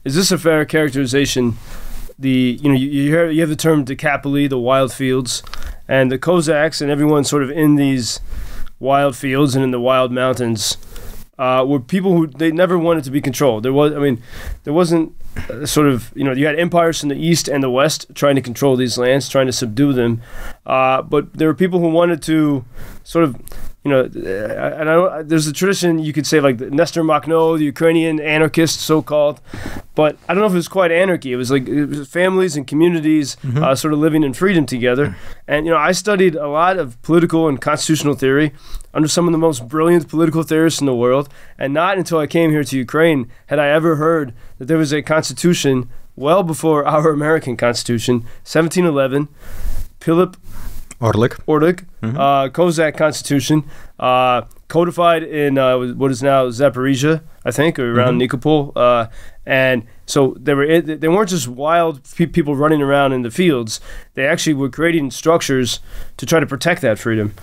is 0.05 0.15
this 0.15 0.31
a 0.31 0.37
fair 0.37 0.63
characterization? 0.63 1.57
The 2.19 2.59
you 2.61 2.69
know 2.69 2.75
you 2.75 2.87
you, 2.87 3.09
hear, 3.09 3.29
you 3.29 3.41
have 3.41 3.49
the 3.49 3.55
term 3.55 3.83
Dyke 3.83 4.21
Pole, 4.23 4.47
the 4.47 4.57
wild 4.57 4.93
fields, 4.93 5.43
and 5.87 6.11
the 6.11 6.17
Cossacks 6.17 6.81
and 6.81 6.91
everyone 6.91 7.23
sort 7.23 7.43
of 7.43 7.51
in 7.51 7.75
these 7.75 8.19
wild 8.79 9.15
fields 9.15 9.55
and 9.55 9.63
in 9.63 9.71
the 9.71 9.79
wild 9.79 10.11
mountains 10.11 10.77
uh, 11.39 11.65
were 11.67 11.79
people 11.79 12.15
who 12.15 12.27
they 12.27 12.51
never 12.51 12.77
wanted 12.77 13.03
to 13.03 13.11
be 13.11 13.21
controlled. 13.21 13.63
There 13.63 13.73
was, 13.73 13.93
I 13.93 13.99
mean, 13.99 14.21
there 14.63 14.73
wasn't 14.73 15.13
sort 15.65 15.87
of 15.87 16.11
you 16.15 16.23
know 16.23 16.31
you 16.31 16.45
had 16.45 16.59
empires 16.59 16.99
from 16.99 17.09
the 17.09 17.15
east 17.15 17.47
and 17.47 17.63
the 17.63 17.69
west 17.69 18.05
trying 18.13 18.35
to 18.35 18.41
control 18.41 18.75
these 18.75 18.97
lands, 18.97 19.27
trying 19.27 19.47
to 19.47 19.53
subdue 19.53 19.93
them, 19.93 20.21
uh, 20.65 21.01
but 21.01 21.33
there 21.33 21.47
were 21.47 21.55
people 21.55 21.79
who 21.79 21.89
wanted 21.89 22.21
to 22.23 22.63
sort 23.03 23.25
of 23.25 23.35
you 23.83 23.91
know, 23.91 24.01
uh, 24.01 24.75
and 24.79 24.89
I 24.89 24.93
don't, 24.93 25.27
there's 25.27 25.45
a 25.45 25.51
tradition 25.51 25.99
you 25.99 26.13
could 26.13 26.25
say 26.25 26.39
like 26.39 26.57
the 26.57 26.71
Nestor 26.71 27.03
Makhno, 27.03 27.57
the 27.57 27.65
Ukrainian 27.65 28.19
anarchist, 28.21 28.79
so-called, 28.79 29.41
but 29.93 30.17
I 30.27 30.33
don't 30.33 30.41
know 30.41 30.47
if 30.47 30.53
it 30.53 30.55
was 30.55 30.69
quite 30.69 30.91
anarchy. 30.91 31.33
It 31.33 31.35
was 31.35 31.51
like 31.51 31.67
it 31.67 31.87
was 31.87 32.07
families 32.07 32.55
and 32.55 32.65
communities 32.65 33.35
uh, 33.57 33.75
sort 33.75 33.93
of 33.93 33.99
living 33.99 34.23
in 34.23 34.33
freedom 34.33 34.65
together. 34.65 35.17
And 35.47 35.65
you 35.65 35.71
know, 35.73 35.77
I 35.77 35.91
studied 35.91 36.35
a 36.35 36.47
lot 36.47 36.77
of 36.77 37.01
political 37.01 37.49
and 37.49 37.59
constitutional 37.59 38.15
theory 38.15 38.53
under 38.93 39.09
some 39.09 39.27
of 39.27 39.33
the 39.33 39.37
most 39.37 39.67
brilliant 39.67 40.07
political 40.07 40.43
theorists 40.43 40.79
in 40.79 40.85
the 40.85 40.95
world, 40.95 41.27
and 41.57 41.73
not 41.73 41.97
until 41.97 42.19
I 42.19 42.27
came 42.27 42.51
here 42.51 42.63
to 42.63 42.77
Ukraine 42.77 43.29
had 43.47 43.59
I 43.59 43.67
ever 43.67 43.97
heard 43.97 44.33
that 44.59 44.65
there 44.65 44.77
was 44.77 44.93
a 44.93 45.01
constitution 45.01 45.89
well 46.15 46.43
before 46.43 46.85
our 46.85 47.09
American 47.09 47.57
Constitution, 47.57 48.21
1711. 48.45 49.27
Philip 49.99 50.37
Orlik. 51.03 51.33
Orlik, 51.47 51.83
uh, 52.01 52.47
Kozak 52.49 52.95
Constitution, 52.95 53.65
uh, 53.99 54.43
codified 54.69 55.23
in 55.23 55.57
uh, 55.57 55.77
what 55.95 56.11
is 56.11 56.23
now 56.23 56.47
Zaporizhia, 56.47 57.21
I 57.43 57.51
think, 57.51 57.77
or 57.77 57.91
around 57.93 58.21
Nikopol. 58.21 58.71
Uh, 58.75 59.07
and 59.45 59.83
so 60.05 60.35
they 60.39 60.53
were 60.53 60.79
they 60.81 61.07
weren't 61.09 61.29
just 61.29 61.49
wild 61.49 61.99
pe- 62.15 62.27
people 62.27 62.55
running 62.55 62.81
around 62.81 63.11
in 63.11 63.21
the 63.23 63.31
fields. 63.31 63.81
They 64.13 64.25
actually 64.25 64.53
were 64.53 64.69
creating 64.69 65.11
structures 65.11 65.81
to 66.15 66.25
try 66.25 66.39
to 66.39 66.45
protect 66.47 66.81
that 66.83 66.97
freedom. 66.97 67.33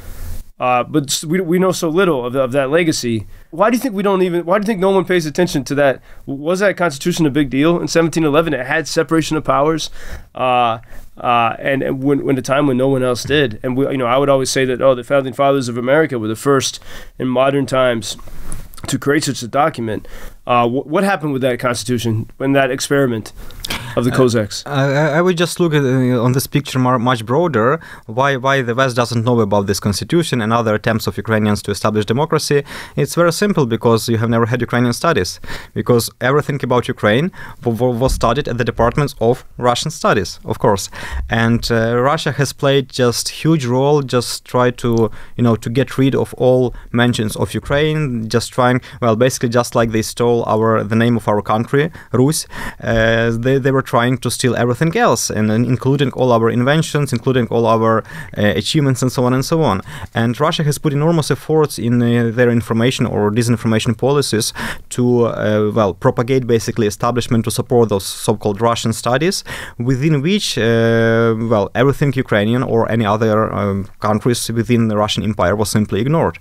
Uh, 0.60 0.84
but 0.84 1.24
we, 1.26 1.40
we 1.40 1.58
know 1.58 1.72
so 1.72 1.88
little 1.88 2.26
of, 2.26 2.36
of 2.36 2.52
that 2.52 2.68
legacy. 2.68 3.26
Why 3.50 3.70
do 3.70 3.76
you 3.78 3.80
think 3.80 3.94
we 3.94 4.02
don't 4.02 4.20
even? 4.20 4.44
Why 4.44 4.58
do 4.58 4.62
you 4.62 4.66
think 4.66 4.78
no 4.78 4.90
one 4.90 5.06
pays 5.06 5.24
attention 5.24 5.64
to 5.64 5.74
that? 5.76 6.02
Was 6.26 6.60
that 6.60 6.76
Constitution 6.76 7.24
a 7.24 7.30
big 7.30 7.48
deal 7.48 7.70
in 7.70 7.88
1711? 7.88 8.52
It 8.52 8.66
had 8.66 8.86
separation 8.86 9.38
of 9.38 9.44
powers, 9.44 9.88
uh, 10.34 10.80
uh, 11.16 11.56
and, 11.58 11.82
and 11.82 12.02
when, 12.02 12.26
when 12.26 12.36
the 12.36 12.42
time 12.42 12.66
when 12.66 12.76
no 12.76 12.88
one 12.88 13.02
else 13.02 13.24
did. 13.24 13.58
And 13.62 13.74
we, 13.74 13.90
you 13.90 13.96
know, 13.96 14.06
I 14.06 14.18
would 14.18 14.28
always 14.28 14.50
say 14.50 14.66
that 14.66 14.82
oh, 14.82 14.94
the 14.94 15.02
founding 15.02 15.32
fathers 15.32 15.68
of 15.68 15.78
America 15.78 16.18
were 16.18 16.28
the 16.28 16.36
first 16.36 16.78
in 17.18 17.26
modern 17.26 17.64
times 17.64 18.18
to 18.86 18.98
create 18.98 19.24
such 19.24 19.42
a 19.42 19.48
document. 19.48 20.06
Uh, 20.52 20.66
wh- 20.74 20.86
what 20.94 21.02
happened 21.12 21.32
with 21.34 21.42
that 21.42 21.56
Constitution 21.68 22.12
when 22.40 22.50
that 22.58 22.68
experiment 22.76 23.26
of 23.96 24.02
the 24.06 24.10
Cossacks? 24.10 24.56
I, 24.66 24.84
I- 25.02 25.12
I 25.18 25.20
would 25.26 25.38
just 25.44 25.54
look 25.60 25.72
at 25.80 25.84
uh, 25.84 26.26
on 26.26 26.32
this 26.36 26.46
picture 26.56 26.78
more, 26.86 26.98
much 27.10 27.22
broader. 27.30 27.68
Why 28.18 28.30
why 28.44 28.54
the 28.68 28.74
West 28.80 28.94
doesn't 29.00 29.22
know 29.28 29.38
about 29.48 29.64
this 29.70 29.80
constitution 29.88 30.36
and 30.42 30.50
other 30.60 30.72
attempts 30.80 31.04
of 31.08 31.12
Ukrainians 31.24 31.62
to 31.64 31.70
establish 31.76 32.04
democracy? 32.14 32.58
It's 33.02 33.14
very 33.22 33.32
simple 33.44 33.64
because 33.76 34.00
you 34.12 34.18
have 34.22 34.30
never 34.36 34.46
had 34.52 34.58
Ukrainian 34.68 34.92
studies. 35.02 35.30
Because 35.80 36.04
everything 36.30 36.58
about 36.68 36.82
Ukraine 36.96 37.26
w- 37.66 37.76
w- 37.82 37.96
was 38.02 38.12
studied 38.20 38.46
at 38.52 38.56
the 38.60 38.66
departments 38.72 39.12
of 39.28 39.34
Russian 39.68 39.90
studies, 40.00 40.30
of 40.52 40.56
course. 40.64 40.84
And 41.44 41.62
uh, 41.70 41.78
Russia 42.12 42.32
has 42.40 42.50
played 42.62 42.84
just 43.02 43.24
huge 43.44 43.64
role, 43.76 43.98
just 44.16 44.30
try 44.54 44.66
to 44.82 44.90
you 45.36 45.44
know 45.46 45.54
to 45.64 45.68
get 45.78 45.88
rid 46.02 46.14
of 46.24 46.28
all 46.44 46.64
mentions 47.02 47.32
of 47.42 47.46
Ukraine, 47.62 48.00
just 48.36 48.48
trying 48.58 48.78
well 49.04 49.16
basically 49.26 49.50
just 49.60 49.70
like 49.78 49.90
they 49.96 50.02
stole 50.14 50.39
our 50.44 50.82
the 50.84 50.96
name 50.96 51.16
of 51.16 51.28
our 51.28 51.42
country, 51.42 51.90
Rus. 52.12 52.46
Uh, 52.82 53.30
they, 53.44 53.58
they 53.58 53.72
were 53.72 53.82
trying 53.82 54.18
to 54.18 54.30
steal 54.30 54.54
everything 54.56 54.96
else, 54.96 55.30
and, 55.30 55.50
and 55.50 55.66
including 55.66 56.10
all 56.12 56.32
our 56.32 56.50
inventions, 56.50 57.12
including 57.12 57.46
all 57.48 57.66
our 57.66 57.98
uh, 57.98 58.52
achievements, 58.62 59.02
and 59.02 59.12
so 59.12 59.24
on 59.24 59.32
and 59.34 59.44
so 59.44 59.62
on. 59.62 59.82
And 60.14 60.38
Russia 60.38 60.62
has 60.64 60.78
put 60.78 60.92
enormous 60.92 61.30
efforts 61.30 61.78
in 61.78 61.94
uh, 62.02 62.30
their 62.32 62.50
information 62.50 63.06
or 63.06 63.30
disinformation 63.30 63.96
policies 63.96 64.52
to 64.90 65.26
uh, 65.26 65.70
well 65.74 65.92
propagate 65.94 66.46
basically 66.46 66.86
establishment 66.86 67.44
to 67.44 67.50
support 67.50 67.88
those 67.88 68.06
so-called 68.26 68.60
Russian 68.60 68.92
studies, 68.92 69.44
within 69.78 70.14
which 70.22 70.46
well 70.56 71.70
everything 71.74 72.12
Ukrainian 72.26 72.62
or 72.62 72.80
any 72.96 73.06
other 73.14 73.52
um, 73.60 73.78
countries 74.00 74.40
within 74.58 74.88
the 74.88 74.96
Russian 75.04 75.22
Empire 75.30 75.54
was 75.56 75.70
simply 75.78 76.00
ignored. 76.00 76.36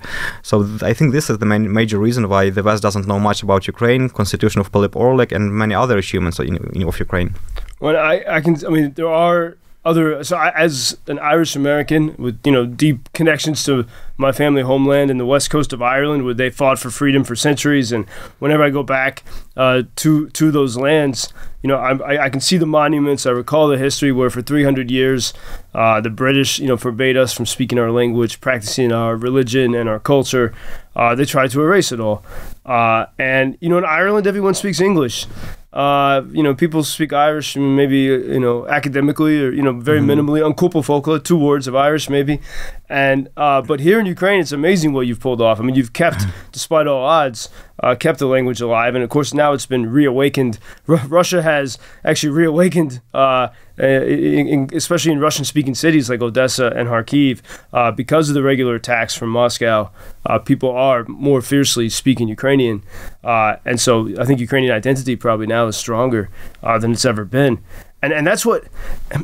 So 0.49 0.55
th- 0.63 0.83
I 0.91 0.93
think 0.97 1.11
this 1.11 1.29
is 1.29 1.37
the 1.43 1.49
main 1.53 1.63
major 1.79 1.99
reason 2.07 2.23
why 2.33 2.43
the 2.57 2.63
West 2.63 2.81
doesn't 2.87 3.07
know 3.11 3.19
much 3.29 3.39
about 3.45 3.61
Ukraine, 3.73 3.88
constitution 4.09 4.61
of 4.61 4.67
Philip 4.67 4.93
Orlik, 4.93 5.31
and 5.31 5.53
many 5.53 5.73
other 5.73 5.97
achievements 5.97 6.39
in, 6.39 6.57
in, 6.73 6.83
of 6.87 6.99
Ukraine. 6.99 7.35
Well, 7.79 7.95
I, 7.95 8.23
I 8.27 8.41
can. 8.41 8.63
I 8.65 8.69
mean, 8.69 8.93
there 8.93 9.09
are 9.09 9.57
other. 9.85 10.23
So, 10.23 10.37
I, 10.37 10.49
as 10.49 10.97
an 11.07 11.19
Irish 11.19 11.55
American 11.55 12.15
with 12.17 12.39
you 12.45 12.51
know 12.51 12.65
deep 12.65 13.11
connections 13.13 13.63
to 13.65 13.85
my 14.17 14.31
family 14.31 14.61
homeland 14.61 15.09
in 15.09 15.17
the 15.17 15.25
west 15.25 15.49
coast 15.49 15.73
of 15.73 15.81
Ireland, 15.81 16.25
where 16.25 16.33
they 16.33 16.49
fought 16.49 16.79
for 16.79 16.89
freedom 16.89 17.23
for 17.23 17.35
centuries, 17.35 17.91
and 17.91 18.07
whenever 18.39 18.63
I 18.63 18.69
go 18.69 18.83
back 18.83 19.23
uh, 19.55 19.83
to 19.97 20.29
to 20.29 20.51
those 20.51 20.77
lands, 20.77 21.33
you 21.61 21.67
know, 21.67 21.75
I, 21.75 22.15
I, 22.15 22.23
I 22.25 22.29
can 22.29 22.39
see 22.39 22.57
the 22.57 22.65
monuments. 22.65 23.25
I 23.25 23.31
recall 23.31 23.67
the 23.67 23.77
history 23.77 24.11
where 24.11 24.29
for 24.29 24.41
300 24.41 24.89
years, 24.89 25.33
uh, 25.73 25.99
the 25.99 26.09
British, 26.09 26.59
you 26.59 26.67
know, 26.67 26.77
forbade 26.77 27.17
us 27.17 27.33
from 27.33 27.45
speaking 27.45 27.77
our 27.77 27.91
language, 27.91 28.39
practicing 28.39 28.91
our 28.91 29.15
religion 29.15 29.75
and 29.75 29.89
our 29.89 29.99
culture. 29.99 30.53
Uh, 30.95 31.15
they 31.15 31.25
tried 31.25 31.51
to 31.51 31.61
erase 31.61 31.91
it 31.91 31.99
all. 31.99 32.23
Uh, 32.65 33.05
and 33.17 33.57
you 33.59 33.69
know, 33.69 33.77
in 33.77 33.85
Ireland, 33.85 34.27
everyone 34.27 34.53
speaks 34.53 34.79
English 34.79 35.25
uh, 35.71 36.23
you 36.31 36.41
know, 36.41 36.55
people 36.55 36.83
speak 36.83 37.13
Irish 37.13 37.55
maybe, 37.55 37.97
you 37.99 38.39
know, 38.39 38.67
academically 38.67 39.43
or, 39.43 39.51
you 39.51 39.61
know, 39.61 39.73
very 39.73 39.99
minimally, 39.99 40.41
unkupofokla, 40.41 41.23
two 41.23 41.37
words 41.37 41.67
of 41.67 41.75
Irish 41.75 42.09
maybe. 42.09 42.41
And, 42.89 43.29
uh, 43.37 43.61
but 43.61 43.79
here 43.79 43.99
in 43.99 44.07
Ukraine, 44.07 44.39
it's 44.39 44.51
amazing 44.51 44.93
what 44.93 45.05
you've 45.05 45.19
pulled 45.19 45.41
off. 45.41 45.59
I 45.59 45.63
mean, 45.63 45.75
you've 45.75 45.93
kept, 45.93 46.25
despite 46.51 46.87
all 46.87 47.05
odds, 47.05 47.49
uh, 47.81 47.95
kept 47.95 48.19
the 48.19 48.27
language 48.27 48.61
alive. 48.61 48.95
And 48.95 49.03
of 49.03 49.09
course, 49.09 49.33
now 49.33 49.53
it's 49.53 49.65
been 49.65 49.91
reawakened. 49.91 50.59
Ru- 50.87 50.97
Russia 51.07 51.41
has 51.41 51.77
actually 52.03 52.29
reawakened, 52.29 53.01
uh, 53.13 53.49
in, 53.77 54.47
in, 54.47 54.69
especially 54.73 55.11
in 55.11 55.19
Russian 55.19 55.45
speaking 55.45 55.75
cities 55.75 56.09
like 56.09 56.21
Odessa 56.21 56.67
and 56.75 56.89
Kharkiv, 56.89 57.41
uh, 57.73 57.91
because 57.91 58.29
of 58.29 58.35
the 58.35 58.43
regular 58.43 58.75
attacks 58.75 59.15
from 59.15 59.29
Moscow. 59.29 59.91
Uh, 60.25 60.39
people 60.39 60.71
are 60.71 61.05
more 61.05 61.41
fiercely 61.41 61.89
speaking 61.89 62.27
Ukrainian. 62.27 62.83
Uh, 63.23 63.55
and 63.65 63.79
so 63.79 64.09
I 64.19 64.25
think 64.25 64.39
Ukrainian 64.39 64.73
identity 64.73 65.15
probably 65.15 65.47
now 65.47 65.67
is 65.67 65.77
stronger 65.77 66.29
uh, 66.63 66.77
than 66.77 66.91
it's 66.91 67.05
ever 67.05 67.25
been. 67.25 67.63
And, 68.01 68.13
and 68.13 68.25
that's 68.25 68.45
what, 68.45 68.63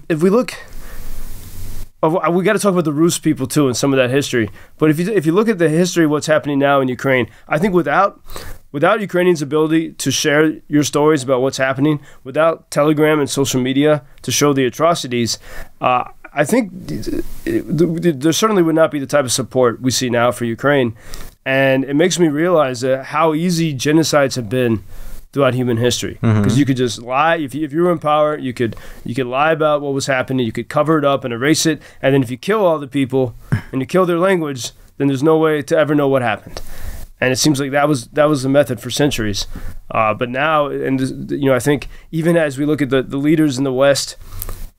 if 0.09 0.21
we 0.21 0.29
look, 0.29 0.53
we 2.09 2.43
got 2.43 2.53
to 2.53 2.59
talk 2.59 2.71
about 2.71 2.85
the 2.85 2.93
Rus 2.93 3.17
people 3.19 3.47
too 3.47 3.67
and 3.67 3.75
some 3.75 3.93
of 3.93 3.97
that 3.97 4.09
history. 4.09 4.49
But 4.77 4.89
if 4.89 4.99
you 4.99 5.11
if 5.11 5.25
you 5.25 5.31
look 5.31 5.49
at 5.49 5.57
the 5.57 5.69
history 5.69 6.05
of 6.05 6.11
what's 6.11 6.27
happening 6.27 6.59
now 6.59 6.81
in 6.81 6.87
Ukraine, 6.87 7.29
I 7.47 7.57
think 7.57 7.73
without 7.73 8.21
without 8.71 8.99
Ukrainians' 8.99 9.41
ability 9.41 9.93
to 9.93 10.11
share 10.11 10.59
your 10.67 10.83
stories 10.83 11.23
about 11.23 11.41
what's 11.41 11.57
happening, 11.57 12.01
without 12.23 12.69
Telegram 12.71 13.19
and 13.19 13.29
social 13.29 13.61
media 13.61 14.03
to 14.21 14.31
show 14.31 14.53
the 14.53 14.65
atrocities, 14.65 15.39
uh, 15.81 16.05
I 16.33 16.43
think 16.43 16.71
there 17.45 18.33
certainly 18.33 18.61
would 18.61 18.75
not 18.75 18.91
be 18.91 18.99
the 18.99 19.07
type 19.07 19.23
of 19.23 19.31
support 19.31 19.81
we 19.81 19.91
see 19.91 20.09
now 20.09 20.31
for 20.31 20.43
Ukraine. 20.43 20.95
And 21.45 21.85
it 21.85 21.95
makes 21.95 22.19
me 22.19 22.27
realize 22.27 22.81
that 22.81 23.05
how 23.05 23.33
easy 23.33 23.73
genocides 23.73 24.35
have 24.35 24.49
been 24.49 24.83
throughout 25.36 25.54
human 25.54 25.76
history 25.76 26.13
because 26.13 26.38
mm-hmm. 26.38 26.58
you 26.58 26.65
could 26.65 26.78
just 26.78 27.02
lie 27.02 27.36
if 27.36 27.54
you, 27.54 27.65
if 27.65 27.74
you 27.74 27.82
were 27.84 27.91
in 27.91 28.00
power 28.00 28.38
you 28.38 28.54
could 28.54 28.74
you 29.04 29.13
could 29.13 29.28
lie 29.28 29.52
about 29.52 29.82
what 29.82 29.93
was 29.93 30.06
happening 30.06 30.45
you 30.45 30.52
could 30.54 30.69
cover 30.69 30.98
it 30.98 31.04
up 31.04 31.26
and 31.26 31.34
erase 31.34 31.65
it 31.65 31.82
and 32.02 32.13
then 32.13 32.24
if 32.24 32.32
you 32.32 32.38
kill 32.38 32.65
all 32.65 32.80
the 32.80 32.88
people 32.88 33.36
and 33.74 33.82
you 33.82 33.86
kill 33.86 34.06
their 34.06 34.17
language 34.17 34.71
then 34.95 35.08
there's 35.08 35.21
no 35.21 35.38
way 35.38 35.62
to 35.62 35.78
ever 35.78 35.93
know 35.93 36.08
what 36.08 36.21
happened 36.21 36.62
and 37.19 37.34
it 37.34 37.36
seems 37.36 37.60
like 37.60 37.71
that 37.71 37.89
was 37.89 38.08
that 38.10 38.26
was 38.26 38.43
the 38.43 38.50
method 38.50 38.82
for 38.82 38.89
centuries. 38.89 39.48
Uh, 39.89 40.13
but 40.13 40.30
now, 40.30 40.67
and 40.67 41.32
you 41.32 41.45
know, 41.45 41.56
I 41.56 41.60
think 41.60 41.88
even 42.12 42.36
as 42.36 42.58
we 42.58 42.65
look 42.65 42.82
at 42.82 42.89
the, 42.89 43.02
the 43.02 43.15
leaders 43.17 43.58
in 43.58 43.63
the 43.63 43.71
West, 43.71 44.17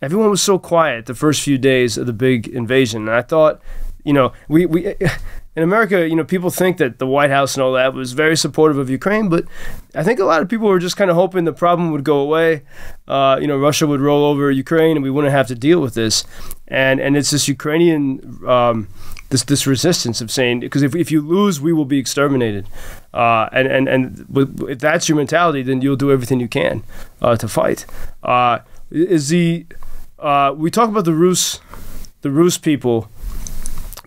everyone 0.02 0.28
was 0.28 0.42
so 0.42 0.58
quiet 0.58 1.06
the 1.06 1.14
first 1.14 1.40
few 1.40 1.56
days 1.56 1.96
of 1.96 2.06
the 2.06 2.12
big 2.12 2.46
invasion. 2.46 3.08
And 3.08 3.16
I 3.16 3.22
thought, 3.22 3.62
you 4.04 4.12
know, 4.12 4.32
we 4.48 4.66
we 4.66 4.94
in 5.56 5.62
America, 5.62 6.06
you 6.06 6.14
know, 6.14 6.24
people 6.24 6.50
think 6.50 6.76
that 6.76 6.98
the 6.98 7.06
White 7.06 7.30
House 7.30 7.54
and 7.54 7.62
all 7.62 7.72
that 7.72 7.94
was 7.94 8.12
very 8.12 8.36
supportive 8.36 8.76
of 8.76 8.90
Ukraine, 8.90 9.30
but 9.30 9.46
I 9.94 10.04
think 10.04 10.20
a 10.20 10.24
lot 10.24 10.42
of 10.42 10.50
people 10.50 10.68
were 10.68 10.78
just 10.78 10.98
kind 10.98 11.10
of 11.10 11.16
hoping 11.16 11.46
the 11.46 11.52
problem 11.52 11.92
would 11.92 12.04
go 12.04 12.18
away. 12.18 12.62
Uh, 13.08 13.38
you 13.40 13.46
know, 13.46 13.56
Russia 13.56 13.86
would 13.86 14.02
roll 14.02 14.26
over 14.26 14.50
Ukraine, 14.50 14.98
and 14.98 15.02
we 15.02 15.10
wouldn't 15.10 15.32
have 15.32 15.46
to 15.46 15.54
deal 15.54 15.80
with 15.80 15.94
this. 15.94 16.24
And 16.68 17.00
and 17.00 17.16
it's 17.16 17.30
this 17.30 17.48
Ukrainian. 17.48 18.46
Um, 18.46 18.88
this 19.30 19.42
this 19.42 19.66
resistance 19.66 20.20
of 20.20 20.30
saying 20.30 20.60
because 20.60 20.84
if, 20.84 20.94
if 20.94 21.10
you 21.10 21.20
lose 21.20 21.60
we 21.60 21.72
will 21.72 21.84
be 21.84 21.98
exterminated 21.98 22.64
uh, 23.12 23.48
and 23.50 23.66
and 23.66 23.88
and 23.88 24.24
if 24.68 24.78
that's 24.78 25.08
your 25.08 25.16
mentality 25.16 25.62
then 25.64 25.82
you'll 25.82 25.96
do 25.96 26.12
everything 26.12 26.38
you 26.38 26.46
can 26.46 26.84
uh, 27.20 27.34
to 27.34 27.48
fight 27.48 27.86
uh, 28.22 28.60
is 28.88 29.28
the 29.30 29.66
uh, 30.20 30.54
we 30.56 30.70
talk 30.70 30.88
about 30.88 31.04
the 31.04 31.12
Rus 31.12 31.58
the 32.20 32.30
Rus 32.30 32.56
people 32.56 33.10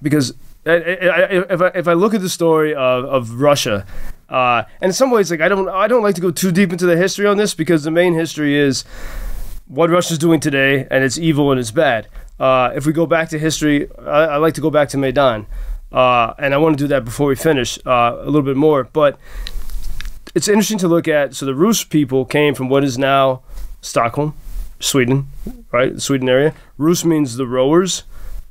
because 0.01 0.33
if 0.73 1.61
I, 1.61 1.67
if 1.75 1.87
I 1.87 1.93
look 1.93 2.13
at 2.13 2.21
the 2.21 2.29
story 2.29 2.73
of, 2.73 3.05
of 3.05 3.41
Russia 3.41 3.85
uh, 4.29 4.63
and 4.81 4.89
in 4.89 4.93
some 4.93 5.11
ways 5.11 5.31
like 5.31 5.41
I 5.41 5.47
don't 5.47 5.69
I 5.69 5.87
don't 5.87 6.03
like 6.03 6.15
to 6.15 6.21
go 6.21 6.31
too 6.31 6.51
deep 6.51 6.71
into 6.71 6.85
the 6.85 6.97
history 6.97 7.25
on 7.25 7.37
this 7.37 7.53
because 7.53 7.83
the 7.83 7.91
main 7.91 8.13
history 8.13 8.57
is 8.57 8.83
what 9.67 9.89
Russia's 9.89 10.17
doing 10.17 10.39
today 10.39 10.87
and 10.89 11.03
it's 11.03 11.17
evil 11.17 11.51
and 11.51 11.59
it's 11.59 11.71
bad 11.71 12.07
uh, 12.39 12.71
if 12.73 12.85
we 12.85 12.93
go 12.93 13.05
back 13.05 13.29
to 13.29 13.37
history, 13.37 13.89
I, 13.99 14.25
I, 14.25 14.37
like 14.37 14.53
to 14.53 14.61
go 14.61 14.69
back 14.69 14.89
to 14.89 14.97
Maidan, 14.97 15.45
uh, 15.91 16.33
and 16.39 16.53
I 16.53 16.57
want 16.57 16.77
to 16.77 16.83
do 16.83 16.87
that 16.87 17.03
before 17.03 17.27
we 17.27 17.35
finish 17.35 17.77
uh, 17.85 18.15
a 18.17 18.25
little 18.25 18.43
bit 18.43 18.55
more. 18.55 18.85
But 18.85 19.19
it's 20.33 20.47
interesting 20.47 20.77
to 20.79 20.87
look 20.87 21.07
at. 21.07 21.35
So 21.35 21.45
the 21.45 21.53
Rus 21.53 21.83
people 21.83 22.23
came 22.23 22.55
from 22.55 22.69
what 22.69 22.83
is 22.85 22.97
now 22.97 23.41
Stockholm, 23.81 24.35
Sweden, 24.79 25.27
right? 25.71 25.93
The 25.95 26.01
Sweden 26.01 26.29
area. 26.29 26.53
Rus 26.77 27.03
means 27.03 27.35
the 27.35 27.47
rowers, 27.47 28.03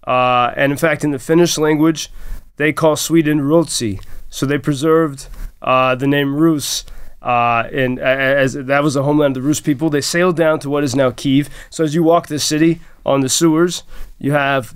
uh, 0.08 0.52
and 0.56 0.72
in 0.72 0.78
fact, 0.78 1.04
in 1.04 1.10
the 1.10 1.18
Finnish 1.18 1.58
language, 1.58 2.10
they 2.56 2.72
call 2.72 2.96
Sweden 2.96 3.40
Ruotsi. 3.40 4.02
So 4.30 4.46
they 4.46 4.58
preserved 4.58 5.28
uh, 5.62 5.94
the 5.94 6.06
name 6.06 6.34
Rus. 6.34 6.84
Uh, 7.20 7.68
and 7.72 7.98
as 7.98 8.54
that 8.54 8.82
was 8.82 8.94
the 8.94 9.02
homeland 9.02 9.36
of 9.36 9.42
the 9.42 9.48
Rus 9.48 9.60
people, 9.60 9.90
they 9.90 10.00
sailed 10.00 10.36
down 10.36 10.60
to 10.60 10.70
what 10.70 10.84
is 10.84 10.94
now 10.94 11.10
Kiev. 11.10 11.48
So 11.68 11.84
as 11.84 11.94
you 11.94 12.02
walk 12.02 12.28
the 12.28 12.38
city, 12.38 12.80
on 13.08 13.22
the 13.22 13.28
sewers, 13.28 13.82
you 14.18 14.32
have 14.32 14.74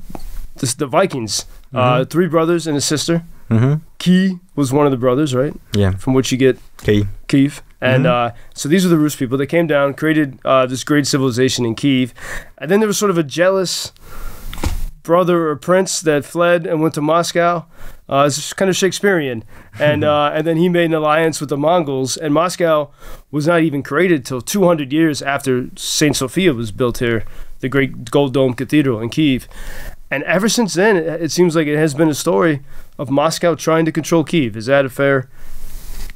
this, 0.57 0.75
the 0.75 0.87
Vikings, 0.87 1.45
uh, 1.73 1.99
mm-hmm. 1.99 2.05
three 2.05 2.27
brothers 2.27 2.66
and 2.66 2.77
a 2.77 2.81
sister. 2.81 3.23
Mm-hmm. 3.51 3.85
Kyi 3.99 4.40
was 4.57 4.73
one 4.73 4.87
of 4.87 4.92
the 4.92 4.99
brothers, 4.99 5.35
right? 5.35 5.55
Yeah. 5.75 5.92
From 5.92 6.14
which 6.14 6.33
you 6.33 6.38
get 6.38 6.59
Key. 6.79 7.05
Kiev. 7.29 7.62
And 7.81 8.05
mm-hmm. 8.05 8.35
uh, 8.35 8.38
so 8.55 8.68
these 8.68 8.87
are 8.87 8.88
the 8.88 8.99
Rus 8.99 9.14
people. 9.16 9.37
They 9.37 9.47
came 9.47 9.66
down, 9.66 9.95
created 9.95 10.38
uh, 10.45 10.66
this 10.66 10.85
great 10.85 11.07
civilization 11.07 11.66
in 11.66 11.75
Kiev. 11.75 12.14
And 12.59 12.71
then 12.71 12.81
there 12.81 12.87
was 12.87 12.99
sort 12.99 13.11
of 13.11 13.18
a 13.18 13.23
jealous 13.23 13.92
brother 15.03 15.49
or 15.49 15.57
prince 15.57 16.01
that 16.01 16.25
fled 16.25 16.67
and 16.67 16.81
went 16.81 16.95
to 16.95 17.01
Moscow. 17.01 17.67
Uh, 18.09 18.25
it's 18.27 18.53
kind 18.53 18.69
of 18.69 18.77
Shakespearean, 18.77 19.45
and 19.79 20.05
uh, 20.12 20.31
and 20.35 20.47
then 20.47 20.57
he 20.57 20.69
made 20.69 20.87
an 20.87 20.95
alliance 20.95 21.41
with 21.41 21.49
the 21.49 21.57
Mongols. 21.57 22.17
And 22.17 22.35
Moscow 22.35 22.91
was 23.31 23.47
not 23.47 23.62
even 23.62 23.83
created 23.83 24.25
till 24.25 24.41
200 24.41 24.93
years 24.93 25.23
after 25.23 25.71
Saint 25.77 26.17
Sophia 26.17 26.53
was 26.53 26.73
built 26.73 26.99
here 26.99 27.25
the 27.61 27.69
great 27.69 28.11
Gold 28.11 28.35
Dome 28.35 28.55
Cathedral 28.55 29.01
in 29.01 29.09
Kiev. 29.09 29.49
And 30.11 30.23
ever 30.25 30.49
since 30.49 30.75
then, 30.75 30.97
it, 30.97 31.07
it 31.23 31.33
seems 31.33 31.57
like 31.57 31.67
it 31.67 31.79
has 31.79 31.95
been 31.95 32.11
a 32.11 32.15
story 32.15 32.61
of 32.99 33.09
Moscow 33.09 33.55
trying 33.55 33.87
to 33.87 33.93
control 33.93 34.25
Kiev. 34.25 34.57
Is 34.57 34.67
that 34.67 34.85
a 34.85 34.91
fair 34.91 35.31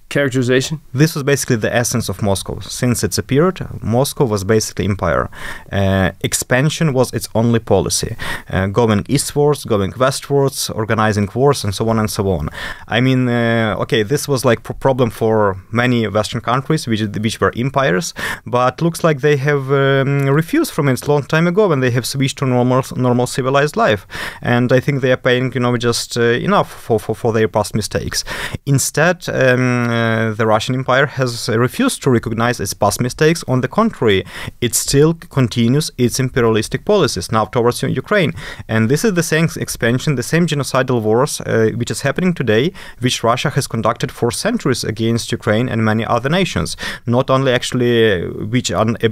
characterization? 0.08 0.80
This 0.92 1.14
was 1.14 1.24
basically 1.24 1.56
the 1.56 1.74
essence 1.74 2.08
of 2.08 2.22
Moscow. 2.22 2.60
Since 2.60 3.02
its 3.04 3.18
appeared, 3.18 3.58
Moscow 3.82 4.24
was 4.24 4.44
basically 4.44 4.84
empire. 4.84 5.28
Uh, 5.72 6.12
expansion 6.20 6.92
was 6.92 7.12
its 7.12 7.28
only 7.34 7.58
policy, 7.58 8.16
uh, 8.50 8.66
going 8.66 9.04
eastwards, 9.08 9.64
going 9.64 9.92
westwards, 9.98 10.70
organizing 10.70 11.28
wars, 11.34 11.64
and 11.64 11.74
so 11.74 11.88
on 11.88 11.98
and 11.98 12.10
so 12.10 12.30
on. 12.30 12.48
I 12.88 13.00
mean, 13.00 13.28
uh, 13.28 13.76
okay, 13.80 14.02
this 14.02 14.28
was 14.28 14.44
like 14.44 14.68
a 14.68 14.74
problem 14.74 15.10
for 15.10 15.56
many 15.72 16.06
Western 16.08 16.40
countries, 16.40 16.86
which 16.86 17.02
which 17.20 17.40
were 17.40 17.52
empires, 17.56 18.14
but 18.46 18.80
looks 18.80 19.02
like 19.02 19.20
they 19.20 19.36
have 19.36 19.70
um, 19.72 20.26
refused 20.26 20.72
from 20.72 20.88
it 20.88 21.08
long 21.08 21.24
time 21.24 21.46
ago, 21.46 21.72
and 21.72 21.82
they 21.82 21.90
have 21.90 22.06
switched 22.06 22.38
to 22.38 22.46
normal 22.46 22.82
normal 22.96 23.26
civilized 23.26 23.76
life. 23.76 24.06
And 24.42 24.72
I 24.72 24.80
think 24.80 25.00
they 25.00 25.12
are 25.12 25.22
paying, 25.28 25.52
you 25.52 25.60
know, 25.60 25.76
just 25.76 26.16
uh, 26.16 26.22
enough 26.22 26.70
for, 26.70 27.00
for, 27.00 27.14
for 27.14 27.32
their 27.32 27.48
past 27.48 27.74
mistakes. 27.74 28.24
Instead. 28.64 29.28
Um, 29.28 29.95
uh, 29.96 30.34
the 30.34 30.46
Russian 30.46 30.74
Empire 30.74 31.06
has 31.06 31.48
refused 31.48 32.02
to 32.02 32.10
recognize 32.10 32.60
its 32.60 32.74
past 32.74 33.00
mistakes. 33.00 33.44
On 33.48 33.60
the 33.60 33.68
contrary, 33.68 34.24
it 34.60 34.74
still 34.74 35.14
continues 35.38 35.90
its 35.98 36.20
imperialistic 36.20 36.84
policies 36.84 37.32
now 37.32 37.44
towards 37.44 37.82
Ukraine. 37.82 38.32
And 38.68 38.88
this 38.88 39.04
is 39.04 39.14
the 39.14 39.22
same 39.22 39.48
expansion, 39.56 40.16
the 40.16 40.22
same 40.22 40.46
genocidal 40.46 41.00
wars 41.02 41.40
uh, 41.40 41.70
which 41.80 41.90
is 41.90 42.00
happening 42.02 42.34
today, 42.34 42.72
which 43.00 43.22
Russia 43.22 43.50
has 43.50 43.66
conducted 43.66 44.10
for 44.12 44.30
centuries 44.30 44.84
against 44.84 45.32
Ukraine 45.32 45.68
and 45.68 45.84
many 45.84 46.04
other 46.04 46.30
nations. 46.40 46.76
Not 47.06 47.30
only 47.30 47.52
actually 47.52 47.94
uh, 48.12 48.28
which 48.54 48.70
are 48.70 48.86
uh, 48.88 49.08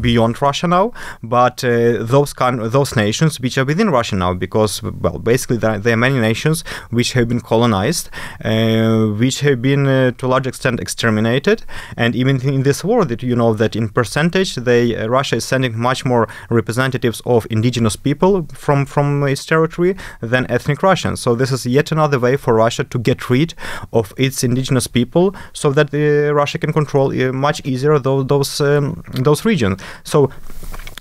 beyond 0.00 0.40
Russia 0.40 0.66
now, 0.66 0.92
but 1.22 1.64
uh, 1.64 2.02
those 2.14 2.32
con- 2.32 2.70
those 2.70 2.96
nations 2.96 3.40
which 3.40 3.58
are 3.58 3.64
within 3.64 3.90
Russia 3.90 4.16
now, 4.16 4.34
because 4.34 4.82
well, 4.82 5.18
basically 5.18 5.56
there, 5.56 5.78
there 5.78 5.94
are 5.94 6.02
many 6.08 6.18
nations 6.18 6.64
which 6.90 7.12
have 7.12 7.28
been 7.28 7.40
colonized, 7.40 8.10
which 9.22 9.40
have 9.40 9.60
been 9.62 10.03
to 10.12 10.26
a 10.26 10.28
large 10.28 10.46
extent 10.46 10.80
exterminated. 10.80 11.62
And 11.96 12.14
even 12.14 12.40
in 12.40 12.62
this 12.62 12.84
war, 12.84 13.04
that 13.04 13.22
you 13.22 13.36
know 13.36 13.54
that 13.54 13.76
in 13.76 13.88
percentage, 13.88 14.54
they 14.54 14.96
uh, 14.96 15.08
Russia 15.08 15.36
is 15.36 15.44
sending 15.44 15.78
much 15.78 16.04
more 16.04 16.28
representatives 16.50 17.22
of 17.24 17.46
indigenous 17.50 17.96
people 17.96 18.46
from 18.52 18.86
from 18.86 19.22
its 19.24 19.44
territory 19.46 19.96
than 20.20 20.46
ethnic 20.50 20.82
Russians. 20.82 21.20
So 21.20 21.34
this 21.34 21.52
is 21.52 21.66
yet 21.66 21.92
another 21.92 22.18
way 22.18 22.36
for 22.36 22.54
Russia 22.54 22.84
to 22.84 22.98
get 22.98 23.30
rid 23.30 23.54
of 23.92 24.12
its 24.16 24.44
indigenous 24.44 24.86
people, 24.86 25.34
so 25.52 25.70
that 25.72 25.94
uh, 25.94 26.34
Russia 26.34 26.58
can 26.58 26.72
control 26.72 27.12
uh, 27.12 27.32
much 27.32 27.60
easier 27.64 27.98
those 27.98 28.26
those 28.26 28.60
um, 28.60 29.02
those 29.12 29.44
regions. 29.44 29.82
So 30.04 30.30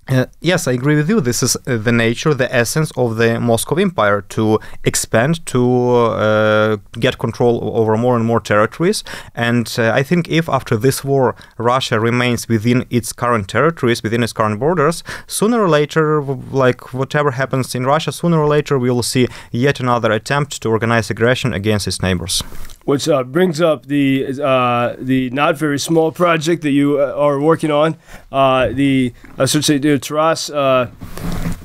uh, 0.10 0.26
yes, 0.42 0.68
I 0.68 0.74
agree 0.74 0.96
with 0.96 1.10
you. 1.10 1.22
This 1.22 1.42
is 1.42 1.56
uh, 1.56 1.78
the 1.78 1.92
nature, 1.92 2.34
the 2.34 2.54
essence 2.54 2.92
of 2.98 3.16
the 3.16 3.40
Moscow 3.40 3.76
Empire 3.76 4.22
to 4.30 4.60
expand, 4.84 5.46
to 5.46 5.92
uh, 5.96 6.78
get 7.00 7.18
control 7.18 7.72
over 7.74 7.96
more 7.96 8.18
and 8.18 8.26
more 8.26 8.42
territories. 8.42 9.04
And 9.34 9.74
uh, 9.78 9.92
I 9.94 10.04
think 10.04 10.28
if 10.28 10.50
after 10.50 10.76
this 10.76 11.04
war 11.06 11.36
Russia 11.58 12.00
remains 12.00 12.50
within 12.50 12.86
its 12.90 13.14
current 13.14 13.48
territories, 13.48 14.04
within 14.04 14.24
its 14.24 14.34
current 14.34 14.60
borders, 14.60 15.04
sooner 15.26 15.64
or 15.64 15.70
later, 15.70 16.22
like 16.22 16.94
whatever 16.94 17.32
happens 17.32 17.74
in 17.74 17.86
Russia, 17.86 18.12
sooner 18.12 18.40
or 18.40 18.48
later 18.48 18.78
we 18.78 18.92
will 18.92 19.04
see 19.04 19.28
yet 19.52 19.80
another 19.80 20.12
attempt 20.12 20.62
to 20.62 20.70
organize 20.70 21.10
aggression 21.10 21.54
against 21.54 21.88
its 21.88 22.02
neighbors 22.02 22.44
which 22.86 23.08
uh, 23.08 23.24
brings 23.24 23.62
up 23.62 23.86
the 23.86 24.28
uh, 24.44 24.96
the 25.00 25.30
not 25.30 25.58
very 25.58 25.80
small 25.80 26.12
project 26.12 26.62
that 26.64 26.72
you 26.72 27.00
uh, 27.00 27.14
are 27.16 27.40
working 27.40 27.72
on. 27.72 27.98
Uh, 28.32 28.70
the 28.70 29.14
I 29.38 29.46
should 29.46 29.66
say, 29.66 29.78
the 29.78 30.00
Taras. 30.00 30.50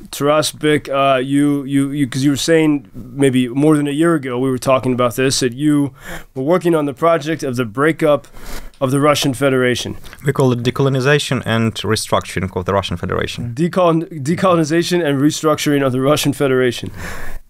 Uh, 0.09 0.17
Taras 0.17 0.53
Byk, 0.53 0.89
uh, 0.89 1.19
you 1.19 1.65
you 1.65 1.91
you 1.91 2.07
because 2.07 2.25
you 2.25 2.31
were 2.31 2.37
saying 2.37 2.91
maybe 2.95 3.49
more 3.49 3.77
than 3.77 3.87
a 3.87 3.93
year 3.93 4.15
ago 4.15 4.39
we 4.39 4.51
were 4.51 4.59
talking 4.59 4.93
about 4.93 5.17
this 5.17 5.41
that 5.41 5.53
you 5.53 5.95
were 6.35 6.43
working 6.43 6.75
on 6.75 6.87
the 6.87 6.95
project 6.95 7.43
of 7.43 7.57
the 7.57 7.65
breakup 7.65 8.27
of 8.81 8.91
the 8.91 9.01
Russian 9.01 9.35
Federation. 9.35 9.97
We 10.25 10.33
call 10.33 10.53
it 10.53 10.63
decolonization 10.63 11.43
and 11.45 11.75
restructuring 11.75 12.55
of 12.55 12.65
the 12.65 12.73
Russian 12.73 12.97
Federation. 12.97 13.55
Decol- 13.55 14.09
decolonization 14.23 15.05
and 15.05 15.19
restructuring 15.19 15.85
of 15.85 15.93
the 15.93 16.01
Russian 16.01 16.33
Federation, 16.33 16.91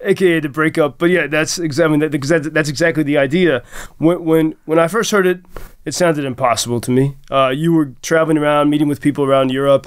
aka 0.00 0.40
the 0.40 0.48
breakup. 0.48 0.98
But 0.98 1.10
yeah, 1.10 1.26
that's 1.26 1.58
exactly 1.58 1.98
that, 1.98 2.50
that's 2.52 2.68
exactly 2.68 3.02
the 3.02 3.18
idea. 3.18 3.62
When 3.98 4.24
when 4.24 4.54
when 4.64 4.78
I 4.78 4.88
first 4.88 5.10
heard 5.10 5.26
it, 5.26 5.40
it 5.84 5.94
sounded 5.94 6.24
impossible 6.24 6.80
to 6.80 6.90
me. 6.90 7.16
Uh, 7.30 7.48
you 7.48 7.72
were 7.72 7.92
traveling 8.02 8.38
around, 8.38 8.70
meeting 8.70 8.88
with 8.88 9.00
people 9.00 9.24
around 9.24 9.50
Europe 9.50 9.86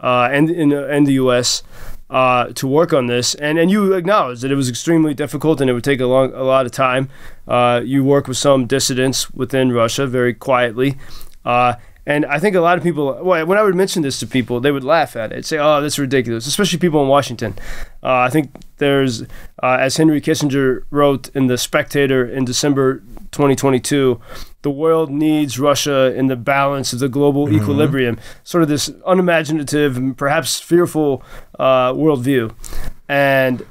uh, 0.00 0.28
and 0.30 0.50
in 0.50 0.72
and 0.72 1.06
the 1.06 1.14
U.S. 1.14 1.62
uh, 2.12 2.52
to 2.52 2.66
work 2.68 2.92
on 2.92 3.06
this, 3.06 3.34
and 3.34 3.58
and 3.58 3.70
you 3.70 3.94
acknowledge 3.94 4.42
that 4.42 4.52
it 4.52 4.54
was 4.54 4.68
extremely 4.68 5.14
difficult 5.14 5.60
and 5.60 5.70
it 5.70 5.72
would 5.72 5.82
take 5.82 6.00
a 6.00 6.06
long 6.06 6.32
a 6.34 6.44
lot 6.44 6.66
of 6.66 6.72
time. 6.72 7.08
Uh, 7.48 7.80
you 7.82 8.04
work 8.04 8.28
with 8.28 8.36
some 8.36 8.66
dissidents 8.66 9.30
within 9.30 9.72
Russia 9.72 10.06
very 10.06 10.34
quietly. 10.34 10.96
Uh, 11.44 11.74
and 12.04 12.26
I 12.26 12.38
think 12.40 12.56
a 12.56 12.60
lot 12.60 12.76
of 12.76 12.84
people, 12.84 13.18
well, 13.22 13.46
when 13.46 13.56
I 13.56 13.62
would 13.62 13.76
mention 13.76 14.02
this 14.02 14.18
to 14.20 14.26
people, 14.26 14.60
they 14.60 14.72
would 14.72 14.82
laugh 14.84 15.16
at 15.16 15.32
it, 15.32 15.46
say, 15.46 15.58
"Oh, 15.58 15.80
that's 15.80 15.98
ridiculous," 15.98 16.46
especially 16.46 16.78
people 16.78 17.00
in 17.02 17.08
Washington. 17.08 17.54
Uh, 18.02 18.26
I 18.26 18.28
think 18.28 18.50
there's, 18.76 19.22
uh, 19.62 19.78
as 19.80 19.96
Henry 19.96 20.20
Kissinger 20.20 20.82
wrote 20.90 21.30
in 21.34 21.46
the 21.46 21.56
Spectator 21.56 22.26
in 22.26 22.44
December 22.44 23.02
2022, 23.30 24.20
the 24.62 24.70
world 24.70 25.10
needs 25.10 25.58
Russia 25.58 26.14
in 26.14 26.28
the 26.28 26.36
balance 26.36 26.92
of 26.92 26.98
the 26.98 27.08
global 27.08 27.46
mm-hmm. 27.46 27.56
equilibrium. 27.56 28.18
Sort 28.44 28.62
of 28.62 28.68
this 28.68 28.90
unimaginative 29.06 29.96
and 29.96 30.16
perhaps 30.16 30.60
fearful 30.60 31.22
uh, 31.58 31.92
worldview, 31.92 32.54
and 33.12 33.66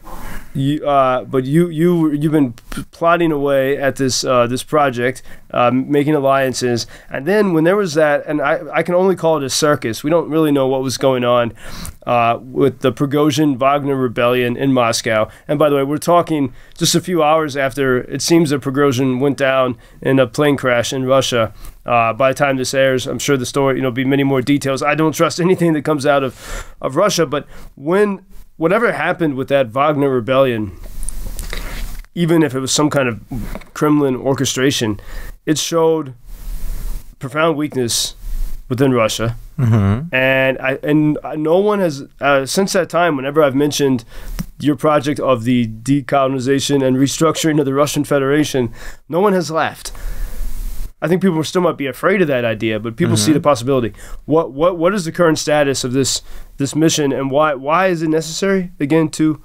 you, 0.54 0.88
uh, 0.88 1.24
but 1.24 1.46
you 1.46 1.70
you 1.70 2.12
you've 2.12 2.32
been 2.32 2.54
plotting 2.92 3.32
away 3.32 3.76
at 3.76 3.96
this 3.96 4.24
uh, 4.24 4.46
this 4.46 4.62
project, 4.62 5.24
um, 5.50 5.90
making 5.90 6.14
alliances, 6.14 6.86
and 7.10 7.26
then 7.26 7.54
when 7.54 7.64
there 7.64 7.76
was 7.76 7.96
that, 7.96 8.24
and 8.28 8.40
I 8.40 8.62
I 8.72 8.84
can 8.84 8.94
only 8.94 9.16
call 9.16 9.38
it 9.38 9.44
a 9.44 9.50
circus. 9.50 10.04
We 10.04 10.12
don't 10.12 10.30
really 10.30 10.52
know 10.52 10.68
what 10.68 10.84
was 10.84 11.00
going 11.00 11.24
on 11.24 11.54
uh, 12.06 12.38
with 12.40 12.82
the 12.82 12.92
Prigozhin 12.92 13.58
Wagner 13.58 13.96
rebellion 13.96 14.56
in 14.56 14.74
Moscow. 14.74 15.28
And 15.48 15.58
by 15.58 15.70
the 15.70 15.76
way, 15.76 15.84
we're 15.84 15.98
talking 15.98 16.54
just 16.78 16.94
a 16.94 17.02
few 17.02 17.24
hours 17.24 17.58
after 17.58 18.02
it 18.02 18.22
seems 18.22 18.52
that 18.52 18.62
Prigozhin 18.62 19.20
went 19.20 19.38
down 19.38 19.76
in 20.04 20.20
a 20.20 20.28
plane 20.28 20.58
crash 20.58 20.94
in 20.94 21.06
Russia. 21.06 21.52
Uh, 21.84 22.14
by 22.14 22.30
the 22.30 22.36
time 22.36 22.58
this 22.58 22.76
airs, 22.76 23.08
I'm 23.08 23.18
sure 23.18 23.38
the 23.38 23.46
story, 23.46 23.78
you 23.78 23.82
know, 23.82 23.90
be 23.90 24.06
many 24.06 24.24
more 24.24 24.44
details. 24.44 24.84
I 24.84 24.94
don't 24.94 25.14
trust 25.14 25.40
anything 25.40 25.74
that 25.74 25.84
comes 25.84 26.06
out 26.06 26.24
of, 26.24 26.76
of 26.80 26.96
Russia, 26.96 27.26
but 27.26 27.48
when 27.76 28.24
whatever 28.62 28.92
happened 28.92 29.34
with 29.34 29.48
that 29.48 29.70
Wagner 29.70 30.08
rebellion, 30.08 30.78
even 32.14 32.44
if 32.44 32.54
it 32.54 32.60
was 32.60 32.72
some 32.72 32.92
kind 32.92 33.10
of 33.10 33.20
Kremlin 33.74 34.16
orchestration, 34.16 35.00
it 35.48 35.58
showed 35.58 36.14
profound 37.18 37.58
weakness 37.58 38.14
within 38.70 38.94
Russia. 38.94 39.36
Mm-hmm. 39.58 40.14
And 40.14 40.60
I 40.60 40.78
and 40.84 41.18
no 41.38 41.58
one 41.58 41.80
has 41.80 42.04
uh, 42.20 42.46
since 42.46 42.74
that 42.74 42.88
time. 42.88 43.16
Whenever 43.16 43.42
I've 43.42 43.56
mentioned 43.56 44.06
your 44.60 44.76
project 44.76 45.20
of 45.20 45.44
the 45.44 45.68
decolonization 45.68 46.86
and 46.86 46.98
restructuring 46.98 47.60
of 47.60 47.66
the 47.66 47.74
Russian 47.74 48.04
Federation, 48.04 48.72
no 49.10 49.20
one 49.20 49.34
has 49.34 49.50
laughed. 49.50 49.92
I 51.02 51.08
think 51.08 51.22
people 51.22 51.44
still 51.44 51.62
might 51.62 51.78
be 51.78 51.88
afraid 51.88 52.22
of 52.22 52.28
that 52.28 52.46
idea, 52.46 52.80
but 52.80 52.96
people 52.96 53.16
mm-hmm. 53.16 53.26
see 53.26 53.34
the 53.34 53.40
possibility. 53.40 53.94
What 54.26 54.52
what 54.52 54.78
what 54.78 54.94
is 54.94 55.06
the 55.06 55.12
current 55.12 55.40
status 55.40 55.84
of 55.84 55.94
this 55.94 56.22
this 56.58 56.76
mission, 56.76 57.12
and 57.12 57.32
why 57.32 57.56
why 57.56 57.88
is 57.88 58.02
it 58.04 58.10
necessary 58.10 58.72
again 58.80 59.10
to, 59.10 59.42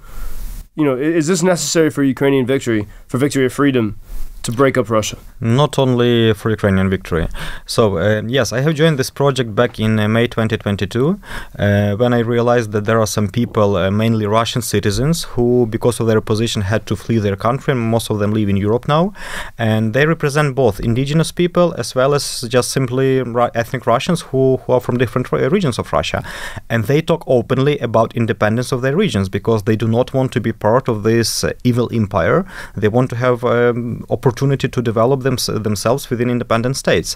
you 0.75 0.83
know, 0.85 0.95
is 0.95 1.27
this 1.27 1.41
necessary 1.41 1.89
for 1.89 2.03
Ukrainian 2.03 2.45
victory, 2.45 2.87
for 3.07 3.17
victory 3.17 3.45
of 3.45 3.53
freedom? 3.53 3.99
To 4.47 4.51
break 4.53 4.77
up 4.77 4.89
Russia? 4.89 5.17
Not 5.41 5.77
only 5.77 6.33
for 6.33 6.49
Ukrainian 6.57 6.89
victory. 6.89 7.27
So, 7.65 7.81
uh, 7.97 8.21
yes, 8.37 8.47
I 8.57 8.59
have 8.61 8.73
joined 8.81 8.97
this 8.97 9.11
project 9.21 9.49
back 9.53 9.77
in 9.85 9.99
uh, 9.99 10.07
May 10.07 10.27
2022 10.27 11.19
uh, 11.59 11.95
when 12.01 12.13
I 12.13 12.19
realized 12.19 12.71
that 12.71 12.85
there 12.85 12.99
are 13.03 13.11
some 13.17 13.27
people, 13.27 13.75
uh, 13.75 13.91
mainly 13.91 14.25
Russian 14.25 14.61
citizens, 14.61 15.23
who, 15.31 15.67
because 15.75 15.99
of 15.99 16.07
their 16.07 16.21
position, 16.21 16.61
had 16.61 16.85
to 16.89 16.95
flee 16.95 17.19
their 17.19 17.35
country. 17.35 17.73
Most 17.75 18.09
of 18.09 18.19
them 18.19 18.31
live 18.31 18.47
in 18.47 18.55
Europe 18.55 18.87
now. 18.87 19.13
And 19.57 19.93
they 19.93 20.05
represent 20.05 20.55
both 20.55 20.79
indigenous 20.79 21.31
people 21.33 21.73
as 21.77 21.93
well 21.93 22.13
as 22.13 22.23
just 22.55 22.71
simply 22.71 23.09
ethnic 23.53 23.85
Russians 23.85 24.21
who, 24.27 24.57
who 24.61 24.73
are 24.73 24.79
from 24.79 24.97
different 24.97 25.29
regions 25.57 25.77
of 25.77 25.91
Russia. 25.91 26.23
And 26.69 26.85
they 26.85 27.01
talk 27.01 27.23
openly 27.27 27.77
about 27.79 28.15
independence 28.15 28.71
of 28.71 28.81
their 28.81 28.95
regions 28.95 29.27
because 29.27 29.63
they 29.63 29.75
do 29.75 29.89
not 29.89 30.13
want 30.13 30.31
to 30.31 30.39
be 30.39 30.53
part 30.53 30.87
of 30.87 31.03
this 31.03 31.43
uh, 31.43 31.51
evil 31.65 31.89
empire. 31.93 32.45
They 32.75 32.87
want 32.87 33.09
to 33.09 33.17
have 33.17 33.43
um, 33.43 34.05
opportunities 34.09 34.36
opportunity 34.37 34.67
to 34.67 34.81
develop 34.81 35.21
them, 35.23 35.37
themselves 35.63 36.09
within 36.09 36.29
independent 36.29 36.77
states. 36.77 37.15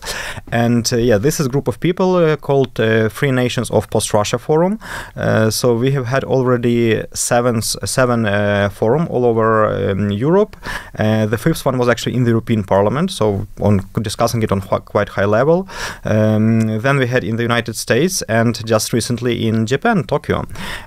And 0.51 0.91
uh, 0.91 0.97
yeah, 0.97 1.19
this 1.19 1.39
is 1.39 1.45
a 1.45 1.49
group 1.49 1.67
of 1.67 1.79
people 1.79 2.15
uh, 2.15 2.35
called 2.35 2.79
uh, 2.79 3.09
Free 3.09 3.31
Nations 3.31 3.69
of 3.69 3.89
Post 3.89 4.13
Russia 4.13 4.39
Forum. 4.39 4.79
so 5.51 5.75
we 5.75 5.91
have 5.91 6.07
had 6.07 6.23
already 6.23 7.03
seven 7.13 7.61
seven 7.61 8.25
forum 8.69 9.07
all 9.09 9.25
over 9.25 9.65
um, 9.65 10.11
Europe. 10.11 10.55
the 11.31 11.37
fifth 11.37 11.65
one 11.65 11.77
was 11.77 11.87
actually 11.87 12.15
in 12.15 12.23
the 12.23 12.31
European 12.31 12.63
Parliament, 12.63 13.11
so 13.11 13.47
on 13.59 13.81
discussing 14.01 14.43
it 14.43 14.51
on 14.51 14.61
quite 14.61 15.09
high 15.09 15.27
level. 15.27 15.67
Um, 16.03 16.79
then 16.81 16.97
we 16.97 17.07
had 17.07 17.23
in 17.23 17.35
the 17.35 17.43
United 17.43 17.75
States 17.75 18.23
and 18.27 18.53
just 18.65 18.93
recently 18.93 19.47
in 19.47 19.65
Japan, 19.65 20.03
Tokyo. 20.03 20.37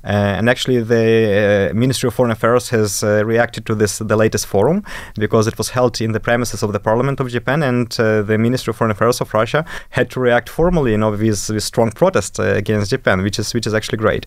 Uh, 0.05 0.39
and 0.39 0.49
actually, 0.49 0.83
the 0.83 1.71
uh, 1.71 1.75
Ministry 1.75 2.09
of 2.09 2.15
Foreign 2.15 2.33
Affairs 2.33 2.71
has 2.71 3.03
uh, 3.03 3.25
reacted 3.25 3.67
to 3.67 3.75
this 3.75 3.99
the 3.99 4.17
latest 4.17 4.47
forum 4.47 4.83
because 5.19 5.47
it 5.47 5.59
was 5.59 5.71
held 5.71 6.01
in 6.01 6.13
the 6.13 6.21
premises 6.25 6.63
of 6.63 6.73
the 6.73 6.81
Parliament 6.81 7.21
of 7.21 7.29
Japan, 7.29 7.63
and 7.63 7.89
uh, 8.01 8.23
the 8.23 8.39
Ministry 8.39 8.71
of 8.73 8.77
Foreign 8.77 8.91
Affairs 8.91 9.21
of 9.21 9.33
Russia 9.35 9.65
had 9.91 10.11
to 10.11 10.21
react 10.21 10.49
formally, 10.49 10.93
you 10.93 10.99
know, 10.99 11.11
with, 11.11 11.51
with 11.51 11.63
strong 11.63 11.91
protest 11.91 12.41
uh, 12.41 12.43
against 12.63 12.91
Japan, 12.91 13.23
which 13.23 13.39
is 13.39 13.55
which 13.55 13.67
is 13.67 13.75
actually 13.75 13.99
great. 13.99 14.27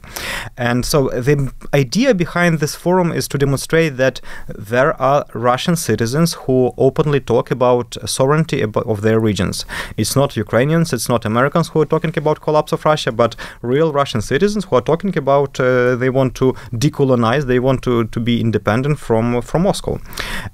And 0.57 0.85
so 0.85 1.09
the 1.09 1.51
idea 1.73 2.13
behind 2.13 2.59
this 2.59 2.75
forum 2.75 3.11
is 3.11 3.27
to 3.29 3.37
demonstrate 3.37 3.97
that 3.97 4.21
there 4.47 4.93
are 5.01 5.25
Russian 5.33 5.75
citizens 5.75 6.33
who 6.41 6.71
openly 6.77 7.19
talk 7.19 7.51
about 7.51 7.97
sovereignty 8.05 8.61
of 8.63 9.01
their 9.01 9.19
regions. 9.19 9.65
It's 9.97 10.15
not 10.15 10.37
Ukrainians, 10.37 10.93
it's 10.93 11.09
not 11.09 11.25
Americans 11.25 11.69
who 11.69 11.81
are 11.81 11.89
talking 11.93 12.13
about 12.17 12.41
collapse 12.41 12.71
of 12.71 12.85
Russia, 12.85 13.11
but 13.11 13.35
real 13.61 13.91
Russian 13.91 14.21
citizens 14.21 14.65
who 14.65 14.75
are 14.77 14.85
talking 14.91 15.17
about 15.17 15.59
uh, 15.59 15.95
they 15.95 16.09
want 16.09 16.35
to 16.35 16.53
decolonize, 16.73 17.43
they 17.45 17.59
want 17.59 17.81
to, 17.83 18.05
to 18.05 18.19
be 18.19 18.39
independent 18.47 18.99
from 18.99 19.41
from 19.41 19.63
Moscow. 19.63 19.99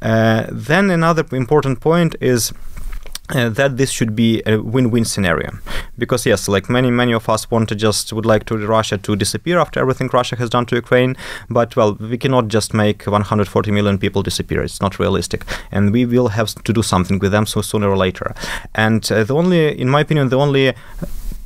Uh, 0.01 0.43
then 0.69 0.89
another 0.89 1.22
important 1.31 1.79
point 1.79 2.15
is 2.19 2.51
uh, 3.29 3.49
that 3.49 3.77
this 3.77 3.89
should 3.89 4.15
be 4.15 4.43
a 4.45 4.57
win-win 4.61 5.05
scenario. 5.05 5.51
Because 5.97 6.25
yes 6.25 6.47
like 6.47 6.69
many 6.69 6.91
many 6.91 7.13
of 7.13 7.29
us 7.29 7.49
want 7.49 7.69
to 7.69 7.75
just 7.75 8.11
would 8.11 8.25
like 8.25 8.45
to 8.45 8.57
russia 8.57 8.97
to 8.97 9.15
disappear 9.15 9.59
after 9.59 9.79
everything 9.79 10.09
russia 10.11 10.35
has 10.35 10.49
done 10.49 10.65
to 10.65 10.75
ukraine 10.75 11.15
but 11.49 11.75
well 11.75 11.93
we 11.93 12.17
cannot 12.17 12.47
just 12.47 12.73
make 12.73 13.05
140 13.05 13.71
million 13.71 13.97
people 13.97 14.23
disappear. 14.23 14.61
It's 14.63 14.81
not 14.81 14.99
realistic. 14.99 15.45
And 15.71 15.93
we 15.93 16.05
will 16.05 16.29
have 16.29 16.53
to 16.63 16.73
do 16.73 16.83
something 16.83 17.19
with 17.19 17.31
them 17.31 17.45
so 17.45 17.61
sooner 17.61 17.89
or 17.89 17.97
later. 17.97 18.35
And 18.75 19.09
uh, 19.11 19.23
the 19.23 19.35
only 19.35 19.79
in 19.79 19.89
my 19.89 20.01
opinion 20.01 20.29
the 20.29 20.37
only 20.37 20.73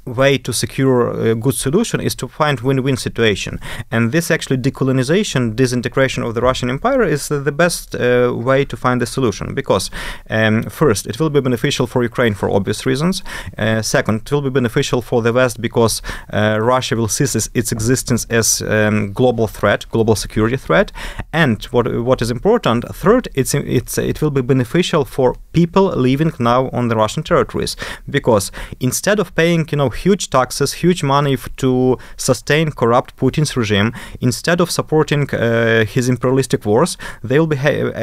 way 0.07 0.37
to 0.37 0.53
secure 0.53 1.31
a 1.31 1.35
good 1.35 1.55
solution 1.55 1.99
is 1.99 2.15
to 2.15 2.27
find 2.27 2.59
win-win 2.61 2.97
situation. 2.97 3.59
And 3.91 4.11
this 4.11 4.31
actually 4.31 4.57
decolonization 4.57 5.55
disintegration 5.55 6.23
of 6.23 6.33
the 6.33 6.41
russian 6.41 6.69
empire 6.69 7.03
is 7.03 7.27
the 7.27 7.51
best 7.51 7.95
uh, 7.95 8.33
way 8.35 8.65
to 8.65 8.77
find 8.77 9.01
the 9.01 9.05
solution. 9.05 9.53
Because 9.53 9.91
um, 10.29 10.63
first 10.63 11.07
it 11.07 11.19
will 11.19 11.29
be 11.29 11.41
beneficial 11.41 11.87
for 11.87 12.03
ukraine 12.03 12.33
for 12.33 12.49
obvious 12.49 12.85
reasons. 12.85 13.23
Uh, 13.57 13.81
second 13.81 14.21
it 14.21 14.31
will 14.31 14.41
be 14.41 14.49
beneficial 14.49 15.01
for 15.01 15.21
the 15.21 15.33
west 15.33 15.61
because 15.61 16.01
uh, 16.33 16.57
russia 16.61 16.95
will 16.95 17.07
cease 17.07 17.35
its 17.53 17.71
existence 17.71 18.25
as 18.29 18.61
um, 18.61 19.13
global 19.13 19.47
threat 19.47 19.85
global 19.91 20.15
security 20.15 20.57
threat. 20.57 20.91
And 21.33 21.63
what 21.65 21.85
what 22.03 22.21
is 22.21 22.31
important 22.31 22.85
third 22.95 23.27
it's 23.35 23.53
it's 23.53 23.97
it 23.97 24.21
will 24.21 24.31
be 24.31 24.41
beneficial 24.41 25.05
for 25.05 25.35
people 25.59 25.85
living 26.09 26.33
now 26.39 26.61
on 26.77 26.87
the 26.87 26.95
russian 26.95 27.23
territories 27.23 27.75
because 28.17 28.51
instead 28.79 29.19
of 29.19 29.33
paying 29.35 29.67
you 29.71 29.77
know 29.77 29.89
huge 29.89 30.29
taxes, 30.29 30.73
huge 30.83 31.03
money 31.03 31.37
to 31.57 31.97
sustain 32.15 32.71
corrupt 32.71 33.15
Putin's 33.17 33.55
regime. 33.57 33.93
Instead 34.21 34.61
of 34.61 34.71
supporting 34.71 35.29
uh, 35.29 35.85
his 35.85 36.09
imperialistic 36.09 36.65
wars, 36.65 36.97
they 37.23 37.39
will 37.39 37.47
be 37.47 37.57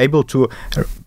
able 0.07 0.22
to 0.24 0.48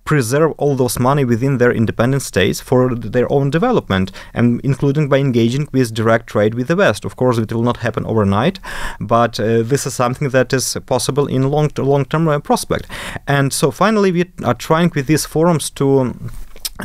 preserve 0.07 0.53
all 0.57 0.75
those 0.75 0.97
money 0.99 1.25
within 1.25 1.57
their 1.57 1.71
independent 1.71 2.21
states 2.21 2.61
for 2.61 2.95
their 2.95 3.31
own 3.31 3.49
development, 3.49 4.11
and 4.33 4.61
including 4.63 5.09
by 5.09 5.17
engaging 5.17 5.67
with 5.73 5.93
direct 5.93 6.27
trade 6.27 6.55
with 6.55 6.67
the 6.69 6.75
West. 6.77 7.05
Of 7.05 7.17
course, 7.17 7.37
it 7.37 7.51
will 7.51 7.61
not 7.61 7.77
happen 7.77 8.05
overnight, 8.05 8.59
but 9.01 9.37
uh, 9.39 9.63
this 9.63 9.85
is 9.85 9.93
something 9.93 10.29
that 10.29 10.53
is 10.53 10.77
possible 10.85 11.27
in 11.27 11.51
long 11.51 11.69
long 11.77 12.05
term 12.05 12.27
uh, 12.27 12.39
prospect. 12.39 12.87
And 13.27 13.51
so, 13.51 13.69
finally, 13.69 14.11
we 14.11 14.23
are 14.43 14.53
trying 14.53 14.91
with 14.95 15.07
these 15.07 15.25
forums 15.25 15.69
to 15.71 16.15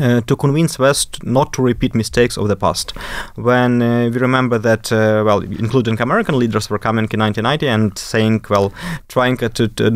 uh, 0.00 0.20
to 0.22 0.36
convince 0.36 0.78
West 0.78 1.22
not 1.22 1.52
to 1.52 1.62
repeat 1.62 1.94
mistakes 1.94 2.36
of 2.36 2.48
the 2.48 2.56
past. 2.56 2.92
When 3.36 3.82
uh, 3.82 4.08
we 4.12 4.18
remember 4.18 4.58
that, 4.58 4.90
uh, 4.92 5.22
well, 5.24 5.40
including 5.40 6.00
American 6.00 6.38
leaders 6.38 6.70
were 6.70 6.78
coming 6.78 7.08
in 7.12 7.20
1990 7.20 7.68
and 7.68 7.98
saying, 7.98 8.44
well, 8.48 8.72
trying 9.08 9.36
to, 9.36 9.48
to 9.48 9.90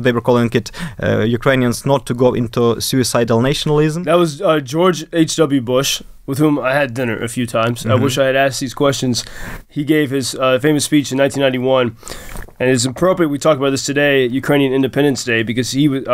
they 0.00 0.12
were 0.12 0.20
calling 0.20 0.50
it 0.52 0.70
uh, 1.02 1.20
Ukrainians 1.20 1.84
not 1.84 2.06
to 2.06 2.14
go 2.14 2.34
into 2.34 2.80
suicidal 2.80 3.40
nationalism. 3.40 4.04
That 4.04 4.14
was 4.14 4.40
uh, 4.40 4.60
George 4.60 5.04
H.W. 5.12 5.60
Bush. 5.60 6.02
With 6.24 6.38
whom 6.38 6.56
I 6.56 6.72
had 6.72 6.94
dinner 6.94 7.20
a 7.20 7.26
few 7.26 7.48
times. 7.48 7.80
Mm-hmm. 7.80 7.90
I 7.90 7.94
wish 7.96 8.16
I 8.16 8.26
had 8.26 8.36
asked 8.36 8.60
these 8.60 8.74
questions. 8.74 9.24
He 9.68 9.82
gave 9.82 10.10
his 10.10 10.34
famous 10.34 10.84
speech 10.84 11.10
in 11.10 11.18
1991, 11.18 11.96
and 12.60 12.70
it's 12.70 12.84
appropriate 12.84 13.28
we 13.28 13.40
talk 13.40 13.58
about 13.58 13.70
this 13.70 13.84
today, 13.84 14.26
Ukrainian 14.26 14.72
Independence 14.72 15.24
Day, 15.24 15.42
because 15.42 15.72
he 15.72 15.88
was 15.88 16.04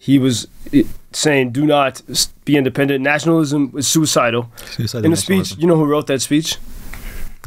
he 0.00 0.18
was 0.18 0.48
eh, 0.72 0.82
saying, 1.12 1.52
"Do 1.52 1.66
not 1.66 2.02
be 2.46 2.56
independent. 2.56 3.04
Nationalism 3.04 3.72
is 3.76 3.86
suicidal." 3.86 4.50
Suicidal 4.74 5.04
In 5.04 5.10
the 5.10 5.16
speech, 5.16 5.56
you 5.58 5.66
know 5.66 5.76
who 5.76 5.84
wrote 5.84 6.06
that 6.06 6.22
speech? 6.22 6.56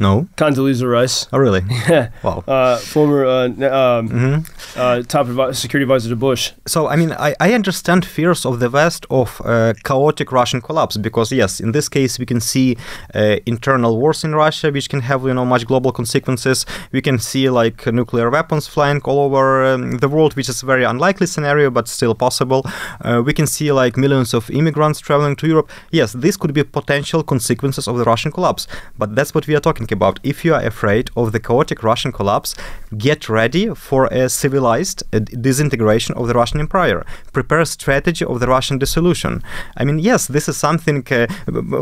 No. 0.00 0.26
Condoleezza 0.36 0.86
Rice. 0.90 1.26
Oh, 1.32 1.38
really? 1.38 1.62
Yeah. 1.88 2.08
Wow. 2.22 2.42
Uh, 2.48 2.78
former 2.78 3.24
uh, 3.26 3.98
um, 3.98 4.08
hmm 4.08 4.34
uh, 4.76 5.02
top 5.02 5.26
advi- 5.28 5.54
security 5.54 5.84
advisor 5.84 6.08
to 6.08 6.16
Bush. 6.16 6.52
So, 6.66 6.88
I 6.88 6.96
mean, 6.96 7.12
I, 7.12 7.34
I 7.40 7.52
understand 7.54 8.04
fears 8.04 8.44
of 8.44 8.58
the 8.60 8.68
West 8.68 9.06
of 9.10 9.40
uh, 9.44 9.74
chaotic 9.84 10.32
Russian 10.32 10.60
collapse 10.60 10.96
because, 10.96 11.30
yes, 11.30 11.60
in 11.60 11.72
this 11.72 11.88
case, 11.88 12.18
we 12.18 12.26
can 12.26 12.40
see 12.40 12.76
uh, 13.14 13.36
internal 13.46 13.98
wars 13.98 14.24
in 14.24 14.34
Russia, 14.34 14.70
which 14.72 14.88
can 14.88 15.00
have, 15.02 15.22
you 15.24 15.34
know, 15.34 15.44
much 15.44 15.66
global 15.66 15.92
consequences. 15.92 16.66
We 16.92 17.00
can 17.02 17.18
see, 17.18 17.48
like, 17.50 17.86
nuclear 17.86 18.30
weapons 18.30 18.66
flying 18.66 19.00
all 19.02 19.20
over 19.20 19.64
um, 19.64 19.98
the 19.98 20.08
world, 20.08 20.34
which 20.34 20.48
is 20.48 20.62
a 20.62 20.66
very 20.66 20.84
unlikely 20.84 21.26
scenario, 21.26 21.70
but 21.70 21.86
still 21.88 22.14
possible. 22.14 22.62
Uh, 23.00 23.22
we 23.24 23.32
can 23.32 23.46
see, 23.46 23.70
like, 23.70 23.96
millions 23.96 24.34
of 24.34 24.50
immigrants 24.50 24.98
traveling 25.00 25.36
to 25.36 25.46
Europe. 25.46 25.70
Yes, 25.92 26.12
this 26.12 26.36
could 26.36 26.52
be 26.52 26.64
potential 26.64 27.22
consequences 27.22 27.86
of 27.86 27.96
the 27.96 28.04
Russian 28.04 28.32
collapse. 28.32 28.66
But 28.98 29.14
that's 29.14 29.34
what 29.34 29.46
we 29.46 29.54
are 29.54 29.60
talking 29.60 29.83
about. 29.92 30.20
If 30.22 30.44
you 30.44 30.54
are 30.54 30.62
afraid 30.62 31.10
of 31.16 31.32
the 31.32 31.40
chaotic 31.40 31.82
Russian 31.82 32.12
collapse, 32.12 32.54
get 32.96 33.28
ready 33.28 33.74
for 33.74 34.06
a 34.06 34.28
civilized 34.28 35.02
uh, 35.12 35.18
disintegration 35.18 36.14
of 36.16 36.28
the 36.28 36.34
Russian 36.34 36.60
empire. 36.60 37.04
Prepare 37.32 37.60
a 37.60 37.66
strategy 37.66 38.24
of 38.24 38.40
the 38.40 38.46
Russian 38.46 38.78
dissolution. 38.78 39.42
I 39.76 39.84
mean, 39.84 39.98
yes, 39.98 40.26
this 40.26 40.48
is 40.48 40.56
something. 40.56 41.04
Uh, 41.10 41.26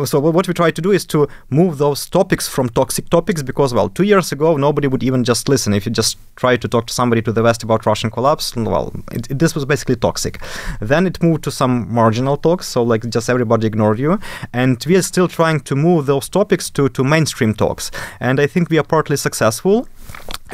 so 0.05 0.19
what 0.21 0.49
we 0.49 0.55
try 0.55 0.71
to 0.71 0.83
do 0.83 0.91
is 0.91 1.05
to 1.07 1.29
move 1.51 1.79
those 1.79 2.09
topics 2.09 2.49
from 2.49 2.69
toxic 2.71 3.09
topics 3.11 3.43
because, 3.43 3.73
well, 3.75 3.89
two 3.89 4.05
years 4.05 4.33
ago 4.33 4.57
nobody 4.57 4.89
would 4.89 5.03
even 5.03 5.23
just 5.25 5.49
listen. 5.49 5.73
If 5.75 5.87
you 5.87 5.93
just 5.93 6.17
try 6.37 6.57
to 6.57 6.69
talk 6.69 6.87
to 6.89 6.95
somebody 6.95 7.23
to 7.23 7.33
the 7.33 7.43
West 7.43 7.63
about 7.63 7.87
Russian 7.87 8.11
collapse, 8.11 8.55
well, 8.57 8.93
it, 9.13 9.31
it- 9.31 9.39
this 9.39 9.55
was 9.55 9.65
basically 9.65 9.97
toxic. 9.97 10.41
Then 10.81 11.07
it 11.07 11.23
moved 11.23 11.45
to 11.45 11.51
some 11.51 11.93
marginal 11.93 12.37
talks, 12.37 12.67
so 12.67 12.83
like 12.83 13.09
just 13.11 13.29
everybody 13.31 13.67
ignored 13.67 13.99
you, 13.99 14.19
and 14.53 14.83
we 14.87 14.97
are 14.97 15.03
still 15.03 15.29
trying 15.29 15.61
to 15.61 15.77
move 15.77 16.07
those 16.07 16.29
topics 16.29 16.71
to 16.71 16.89
to 16.91 17.05
mainstream 17.05 17.55
talks. 17.55 17.91
And 18.21 18.41
I 18.41 18.47
think 18.47 18.71
we 18.71 18.79
are 18.79 18.85
partly 18.85 19.17
successful 19.17 19.87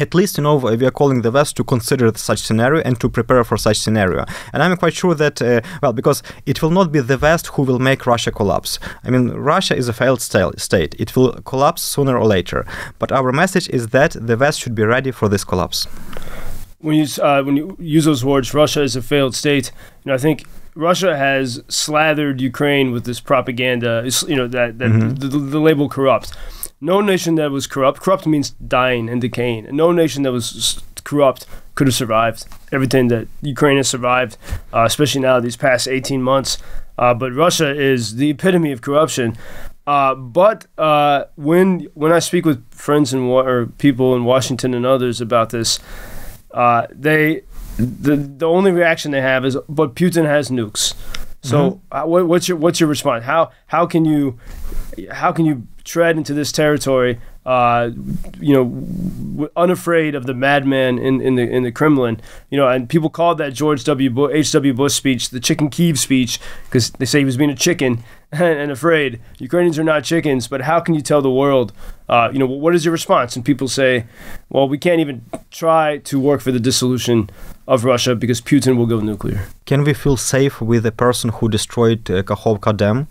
at 0.01 0.15
least 0.15 0.39
you 0.39 0.45
know 0.45 0.55
we 0.57 0.87
are 0.87 0.91
calling 0.93 1.23
the 1.23 1.31
west 1.31 1.57
to 1.57 1.65
consider 1.65 2.13
such 2.15 2.39
scenario 2.39 2.81
and 2.83 3.01
to 3.01 3.09
prepare 3.09 3.43
for 3.43 3.57
such 3.57 3.79
scenario 3.79 4.25
and 4.53 4.63
i'm 4.63 4.77
quite 4.77 4.95
sure 4.95 5.15
that 5.15 5.43
uh, 5.43 5.61
well 5.83 5.93
because 5.93 6.23
it 6.47 6.63
will 6.63 6.71
not 6.71 6.93
be 6.93 7.01
the 7.01 7.19
west 7.19 7.49
who 7.49 7.63
will 7.63 7.79
make 7.81 8.07
russia 8.07 8.31
collapse 8.31 8.79
i 9.05 9.11
mean 9.11 9.31
russia 9.31 9.75
is 9.77 9.89
a 9.89 9.93
failed 9.93 10.21
state 10.21 10.95
it 10.99 11.17
will 11.17 11.33
collapse 11.43 11.83
sooner 11.83 12.17
or 12.17 12.27
later 12.27 12.65
but 12.99 13.11
our 13.11 13.33
message 13.33 13.69
is 13.71 13.89
that 13.89 14.13
the 14.13 14.37
west 14.37 14.61
should 14.61 14.75
be 14.75 14.85
ready 14.85 15.11
for 15.11 15.29
this 15.29 15.43
collapse 15.45 15.87
when 16.81 16.95
you 16.97 17.07
uh, 17.23 17.43
when 17.43 17.57
you 17.57 17.77
use 17.81 18.05
those 18.05 18.25
words, 18.25 18.55
Russia 18.55 18.83
is 18.83 18.95
a 18.95 19.03
failed 19.03 19.35
state. 19.35 19.73
You 20.05 20.11
know, 20.11 20.15
I 20.15 20.19
think 20.19 20.45
Russia 20.77 21.17
has 21.17 21.61
slathered 21.67 22.41
Ukraine 22.41 22.93
with 22.93 23.05
this 23.05 23.19
propaganda. 23.19 24.09
You 24.29 24.37
know 24.37 24.47
that 24.47 24.79
that 24.79 24.91
Mhm. 24.91 25.19
the, 25.19 25.27
the, 25.27 25.39
the 25.39 25.61
label 25.61 25.89
corrupt. 25.89 26.33
No 26.81 27.01
nation 27.01 27.35
that 27.37 27.51
was 27.51 27.67
corrupt. 27.67 28.01
Corrupt 28.01 28.27
means 28.27 28.51
dying 28.51 29.09
and 29.09 29.21
decaying. 29.21 29.69
No 29.75 29.91
nation 29.93 30.23
that 30.23 30.33
was 30.33 30.81
corrupt 31.05 31.47
could 31.75 31.87
have 31.87 31.95
survived 31.95 32.45
everything 32.73 33.09
that 33.09 33.27
Ukraine 33.41 33.79
has 33.79 33.89
survived, 33.89 34.37
uh, 34.73 34.85
especially 34.85 35.21
now 35.21 35.41
these 35.41 35.57
past 35.57 35.89
18 35.89 36.23
months. 36.23 36.59
Uh, 36.97 37.15
but 37.15 37.33
Russia 37.33 37.71
is 37.71 38.17
the 38.17 38.31
epitome 38.31 38.73
of 38.73 38.81
corruption. 38.81 39.37
Uh, 39.87 40.15
but 40.15 40.67
uh, 40.77 41.25
when 41.37 41.89
when 41.95 42.13
I 42.13 42.19
speak 42.19 42.45
with 42.45 42.63
friends 42.71 43.15
and 43.15 43.23
or 43.23 43.67
people 43.79 44.15
in 44.15 44.25
Washington 44.25 44.75
and 44.75 44.85
others 44.85 45.21
about 45.21 45.51
this, 45.51 45.79
uh, 46.53 46.87
they 46.91 47.43
the 47.79 48.17
the 48.17 48.47
only 48.47 48.71
reaction 48.71 49.13
they 49.13 49.23
have 49.23 49.47
is, 49.47 49.57
"But 49.69 49.95
Putin 49.95 50.27
has 50.27 50.51
nukes." 50.51 50.95
So, 51.43 51.81
uh, 51.93 52.03
what, 52.03 52.27
what's 52.27 52.49
your 52.49 52.59
what's 52.59 52.81
your 52.81 52.89
response? 52.89 53.25
How 53.25 53.51
how 53.67 53.87
can 53.87 54.05
you 54.05 54.39
how 55.11 55.33
can 55.33 55.45
you 55.47 55.67
tread 55.85 56.17
into 56.17 56.35
this 56.35 56.51
territory? 56.53 57.21
Uh, 57.47 57.91
you 58.41 58.53
know, 58.53 58.65
w- 58.65 59.51
unafraid 59.57 60.15
of 60.15 60.27
the 60.27 60.35
madman 60.35 60.99
in, 60.99 61.21
in 61.21 61.37
the 61.37 61.43
in 61.43 61.63
the 61.63 61.73
Kremlin. 61.73 62.21
You 62.51 62.59
know, 62.59 62.69
and 62.69 62.89
people 62.89 63.09
called 63.09 63.39
that 63.39 63.55
George 63.55 63.85
W. 63.85 64.11
Bush, 64.11 64.33
H. 64.35 64.53
W. 64.53 64.75
Bush 64.75 64.95
speech 64.95 65.31
the 65.31 65.41
Chicken 65.41 65.71
Kiev 65.71 65.99
speech 65.99 66.41
because 66.65 66.91
they 66.91 67.07
say 67.07 67.21
he 67.21 67.25
was 67.25 67.37
being 67.37 67.51
a 67.51 67.57
chicken 67.57 68.03
and, 68.33 68.43
and 68.59 68.71
afraid. 68.73 69.21
Ukrainians 69.39 69.79
are 69.79 69.85
not 69.85 70.05
chickens, 70.05 70.49
but 70.49 70.63
how 70.63 70.81
can 70.81 70.95
you 70.95 71.01
tell 71.01 71.23
the 71.23 71.31
world? 71.31 71.73
Uh, 72.09 72.31
you 72.33 72.39
know, 72.39 72.47
what 72.47 72.75
is 72.75 72.85
your 72.85 72.93
response? 72.93 73.37
And 73.37 73.45
people 73.45 73.69
say, 73.69 74.07
well, 74.51 74.69
we 74.69 74.77
can't 74.77 75.01
even 75.01 75.25
try 75.51 75.99
to 75.99 76.19
work 76.19 76.41
for 76.41 76.51
the 76.51 76.61
dissolution 76.61 77.31
of 77.69 77.85
Russia 77.85 78.15
because 78.17 78.41
Putin 78.41 78.77
will 78.77 78.87
go 78.87 78.99
nuclear. 79.01 79.47
can 79.67 79.85
we 79.85 79.93
feel 79.93 80.17
safe 80.17 80.61
with 80.61 80.83
the 80.83 80.91
person 80.91 81.31
who 81.31 81.49
destroyed 81.49 82.11
uh, 82.11 82.23
Kakhovka 82.23 82.75
Dam? 82.75 83.07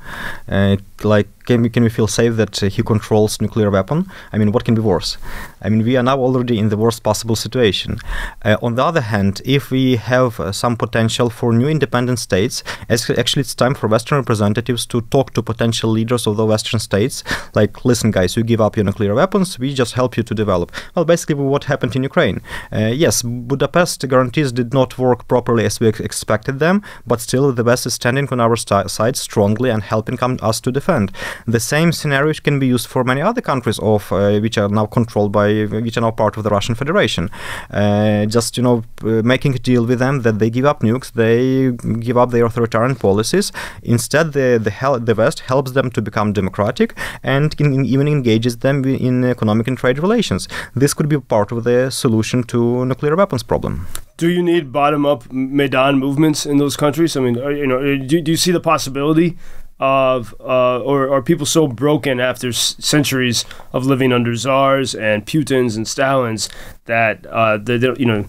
Uh, 0.49 0.77
like, 1.03 1.29
can 1.47 1.61
we, 1.61 1.69
can 1.69 1.83
we 1.83 1.89
feel 1.89 2.07
safe 2.07 2.35
that 2.35 2.61
uh, 2.61 2.67
he 2.67 2.83
controls 2.83 3.41
nuclear 3.41 3.71
weapon? 3.71 4.11
I 4.31 4.37
mean, 4.37 4.51
what 4.51 4.65
can 4.65 4.75
be 4.75 4.81
worse? 4.81 5.17
I 5.61 5.69
mean, 5.69 5.83
we 5.83 5.97
are 5.97 6.03
now 6.03 6.19
already 6.19 6.59
in 6.59 6.69
the 6.69 6.77
worst 6.77 7.01
possible 7.01 7.35
situation. 7.35 7.97
Uh, 8.43 8.57
on 8.61 8.75
the 8.75 8.83
other 8.83 9.01
hand, 9.01 9.41
if 9.45 9.71
we 9.71 9.95
have 9.95 10.39
uh, 10.39 10.51
some 10.51 10.75
potential 10.77 11.29
for 11.29 11.53
new 11.53 11.67
independent 11.67 12.19
states, 12.19 12.63
actually 12.89 13.41
it's 13.41 13.55
time 13.55 13.73
for 13.73 13.87
Western 13.87 14.17
representatives 14.17 14.85
to 14.87 15.01
talk 15.01 15.33
to 15.33 15.41
potential 15.41 15.89
leaders 15.89 16.27
of 16.27 16.37
the 16.37 16.45
Western 16.45 16.79
states. 16.79 17.23
Like, 17.55 17.85
listen, 17.85 18.11
guys, 18.11 18.35
you 18.35 18.43
give 18.43 18.61
up 18.61 18.75
your 18.75 18.85
nuclear 18.85 19.15
weapons, 19.15 19.57
we 19.57 19.73
just 19.73 19.93
help 19.93 20.17
you 20.17 20.23
to 20.23 20.35
develop. 20.35 20.71
Well, 20.95 21.05
basically, 21.05 21.35
what 21.35 21.63
happened 21.63 21.95
in 21.95 22.03
Ukraine. 22.03 22.41
Uh, 22.71 22.91
yes, 22.93 23.21
Budapest 23.21 24.07
guarantees 24.07 24.51
did 24.51 24.73
not 24.73 24.97
work 24.97 25.27
properly 25.27 25.65
as 25.65 25.79
we 25.79 25.87
ex- 25.87 26.01
expected 26.01 26.59
them, 26.59 26.83
but 27.05 27.21
still 27.21 27.51
the 27.53 27.63
West 27.63 27.85
is 27.85 27.93
standing 27.93 28.27
on 28.31 28.41
our 28.41 28.57
side 28.57 29.15
strongly 29.15 29.69
and 29.69 29.83
helping 29.83 30.17
us 30.19 30.59
to 30.61 30.71
defend. 30.71 31.11
The 31.45 31.59
same 31.59 31.91
scenario 31.91 32.33
can 32.33 32.59
be 32.59 32.67
used 32.67 32.87
for 32.87 33.03
many 33.03 33.21
other 33.21 33.41
countries 33.41 33.79
of 33.79 34.11
uh, 34.11 34.39
which 34.39 34.57
are 34.57 34.69
now 34.69 34.85
controlled 34.85 35.31
by 35.31 35.65
which 35.65 35.97
are 35.97 36.01
now 36.01 36.11
part 36.11 36.37
of 36.37 36.43
the 36.43 36.49
Russian 36.49 36.75
Federation. 36.75 37.29
Uh, 37.69 38.25
just 38.25 38.57
you 38.57 38.63
know, 38.63 38.83
uh, 39.03 39.21
making 39.23 39.55
a 39.55 39.59
deal 39.59 39.85
with 39.85 39.99
them 39.99 40.21
that 40.21 40.39
they 40.39 40.49
give 40.49 40.65
up 40.65 40.81
nukes, 40.81 41.11
they 41.11 41.71
give 41.99 42.17
up 42.17 42.31
their 42.31 42.45
authoritarian 42.45 42.95
policies. 42.95 43.51
Instead, 43.83 44.33
the 44.33 44.59
the, 44.61 44.71
hel- 44.71 44.99
the 44.99 45.15
West 45.15 45.41
helps 45.41 45.71
them 45.71 45.91
to 45.91 46.01
become 46.01 46.33
democratic 46.33 46.93
and 47.23 47.59
even 47.59 48.07
engages 48.07 48.57
them 48.57 48.83
in 48.85 49.23
economic 49.23 49.67
and 49.67 49.77
trade 49.77 49.99
relations. 49.99 50.47
This 50.75 50.93
could 50.93 51.09
be 51.09 51.19
part 51.19 51.51
of 51.51 51.63
the 51.63 51.89
solution 51.91 52.43
to 52.43 52.85
nuclear 52.85 53.15
weapons 53.15 53.43
problem. 53.43 53.87
Do 54.17 54.29
you 54.29 54.41
need 54.41 54.71
bottom-up 54.71 55.31
Maidan 55.31 55.99
movements 55.99 56.45
in 56.45 56.57
those 56.57 56.75
countries? 56.75 57.15
I 57.15 57.19
mean, 57.21 57.35
you 57.35 57.67
know, 57.67 57.79
do, 57.97 58.21
do 58.21 58.31
you 58.31 58.37
see 58.37 58.51
the 58.51 58.59
possibility 58.59 59.37
of, 59.79 60.33
uh, 60.39 60.79
or 60.79 61.13
are 61.13 61.21
people 61.21 61.45
so 61.45 61.67
broken 61.67 62.19
after 62.19 62.49
s- 62.49 62.75
centuries 62.79 63.45
of 63.73 63.85
living 63.85 64.11
under 64.11 64.35
czars 64.35 64.95
and 64.95 65.25
Putins 65.25 65.77
and 65.77 65.85
Stalins 65.85 66.49
that 66.85 67.25
uh, 67.27 67.57
they, 67.57 67.77
don't- 67.77 67.99
you 67.99 68.05
know, 68.05 68.25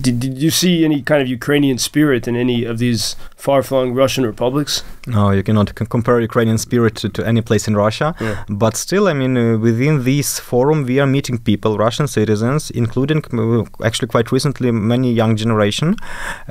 did, 0.00 0.20
did 0.20 0.38
you 0.38 0.50
see 0.50 0.84
any 0.84 1.02
kind 1.02 1.22
of 1.22 1.28
Ukrainian 1.28 1.78
spirit 1.78 2.28
in 2.28 2.36
any 2.36 2.64
of 2.64 2.78
these 2.78 3.16
far-flung 3.36 3.92
Russian 3.92 4.24
republics? 4.26 4.82
No, 5.06 5.30
you 5.30 5.42
cannot 5.42 5.72
c- 5.78 5.86
compare 5.86 6.20
Ukrainian 6.20 6.58
spirit 6.58 6.94
to, 6.96 7.08
to 7.08 7.26
any 7.26 7.40
place 7.40 7.66
in 7.66 7.76
Russia. 7.76 8.14
Yeah. 8.20 8.44
But 8.48 8.76
still, 8.76 9.08
I 9.08 9.14
mean, 9.14 9.36
uh, 9.36 9.58
within 9.58 10.04
this 10.04 10.38
forum, 10.38 10.84
we 10.84 11.00
are 11.00 11.06
meeting 11.06 11.38
people, 11.38 11.78
Russian 11.78 12.06
citizens, 12.06 12.70
including 12.70 13.24
uh, 13.32 13.64
actually 13.84 14.08
quite 14.08 14.30
recently 14.30 14.70
many 14.70 15.12
young 15.12 15.36
generation, 15.36 15.96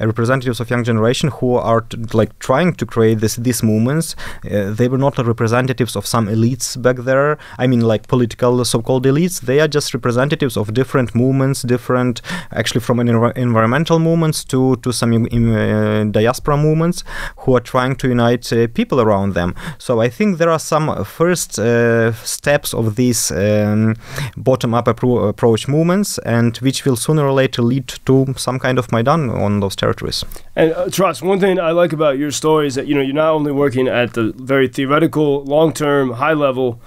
uh, 0.02 0.08
representatives 0.08 0.60
of 0.60 0.70
young 0.70 0.84
generation 0.84 1.30
who 1.30 1.56
are 1.56 1.82
t- 1.82 1.98
like 2.14 2.38
trying 2.40 2.74
to 2.74 2.86
create 2.86 3.20
this 3.20 3.36
these 3.36 3.62
movements. 3.62 4.16
Uh, 4.44 4.72
they 4.72 4.88
were 4.88 4.98
not 4.98 5.18
representatives 5.18 5.96
of 5.96 6.06
some 6.06 6.28
elites 6.28 6.82
back 6.82 6.98
there. 6.98 7.38
I 7.58 7.68
mean, 7.68 7.82
like 7.82 8.08
political 8.08 8.66
so-called 8.66 9.06
elites. 9.06 9.42
They 9.42 9.60
are 9.60 9.68
just 9.68 9.94
representatives 9.94 10.58
of 10.58 10.74
different 10.74 11.14
movements, 11.14 11.62
different 11.62 12.22
actually 12.52 12.82
from 12.82 13.00
an 13.00 13.08
envi- 13.20 13.38
environmental 13.38 14.00
movements 14.00 14.44
to 14.46 14.76
to 14.78 14.92
some 14.92 15.14
uh, 15.14 16.04
diaspora 16.12 16.58
movements 16.58 17.04
who 17.38 17.56
are 17.56 17.62
trying 17.62 17.96
to 17.96 18.08
unite 18.08 18.52
uh, 18.54 18.68
people 18.74 19.02
around 19.02 19.34
them. 19.34 19.56
So 19.78 20.02
I 20.02 20.10
think 20.10 20.38
there 20.38 20.50
are 20.50 20.60
some 20.60 21.04
first 21.06 21.60
uh, 21.60 22.14
steps 22.14 22.74
of 22.74 22.96
these 22.96 23.32
um, 23.32 23.96
bottom-up 24.38 24.86
appro- 24.86 25.30
approach 25.30 25.68
movements, 25.68 26.20
and 26.20 26.58
which 26.58 26.86
will 26.86 26.96
sooner 26.96 27.26
or 27.26 27.34
later 27.34 27.62
lead 27.62 27.88
to 28.06 28.34
some 28.38 28.60
kind 28.60 28.80
of 28.80 28.92
Maidan 28.92 29.30
on 29.30 29.60
those 29.60 29.76
territories. 29.76 30.26
And 30.56 30.74
uh, 30.74 31.14
one 31.22 31.40
thing 31.40 31.60
I 31.60 31.72
like 31.72 31.94
about 31.94 32.18
your 32.18 32.32
story 32.32 32.68
is 32.68 32.76
that 32.76 32.88
you 32.88 32.96
know 32.96 33.02
you're 33.02 33.14
not 33.14 33.34
only 33.34 33.52
working 33.52 33.88
at 33.88 34.14
the 34.14 34.34
very 34.36 34.68
theoretical, 34.68 35.44
long-term, 35.46 36.12
high-level 36.12 36.80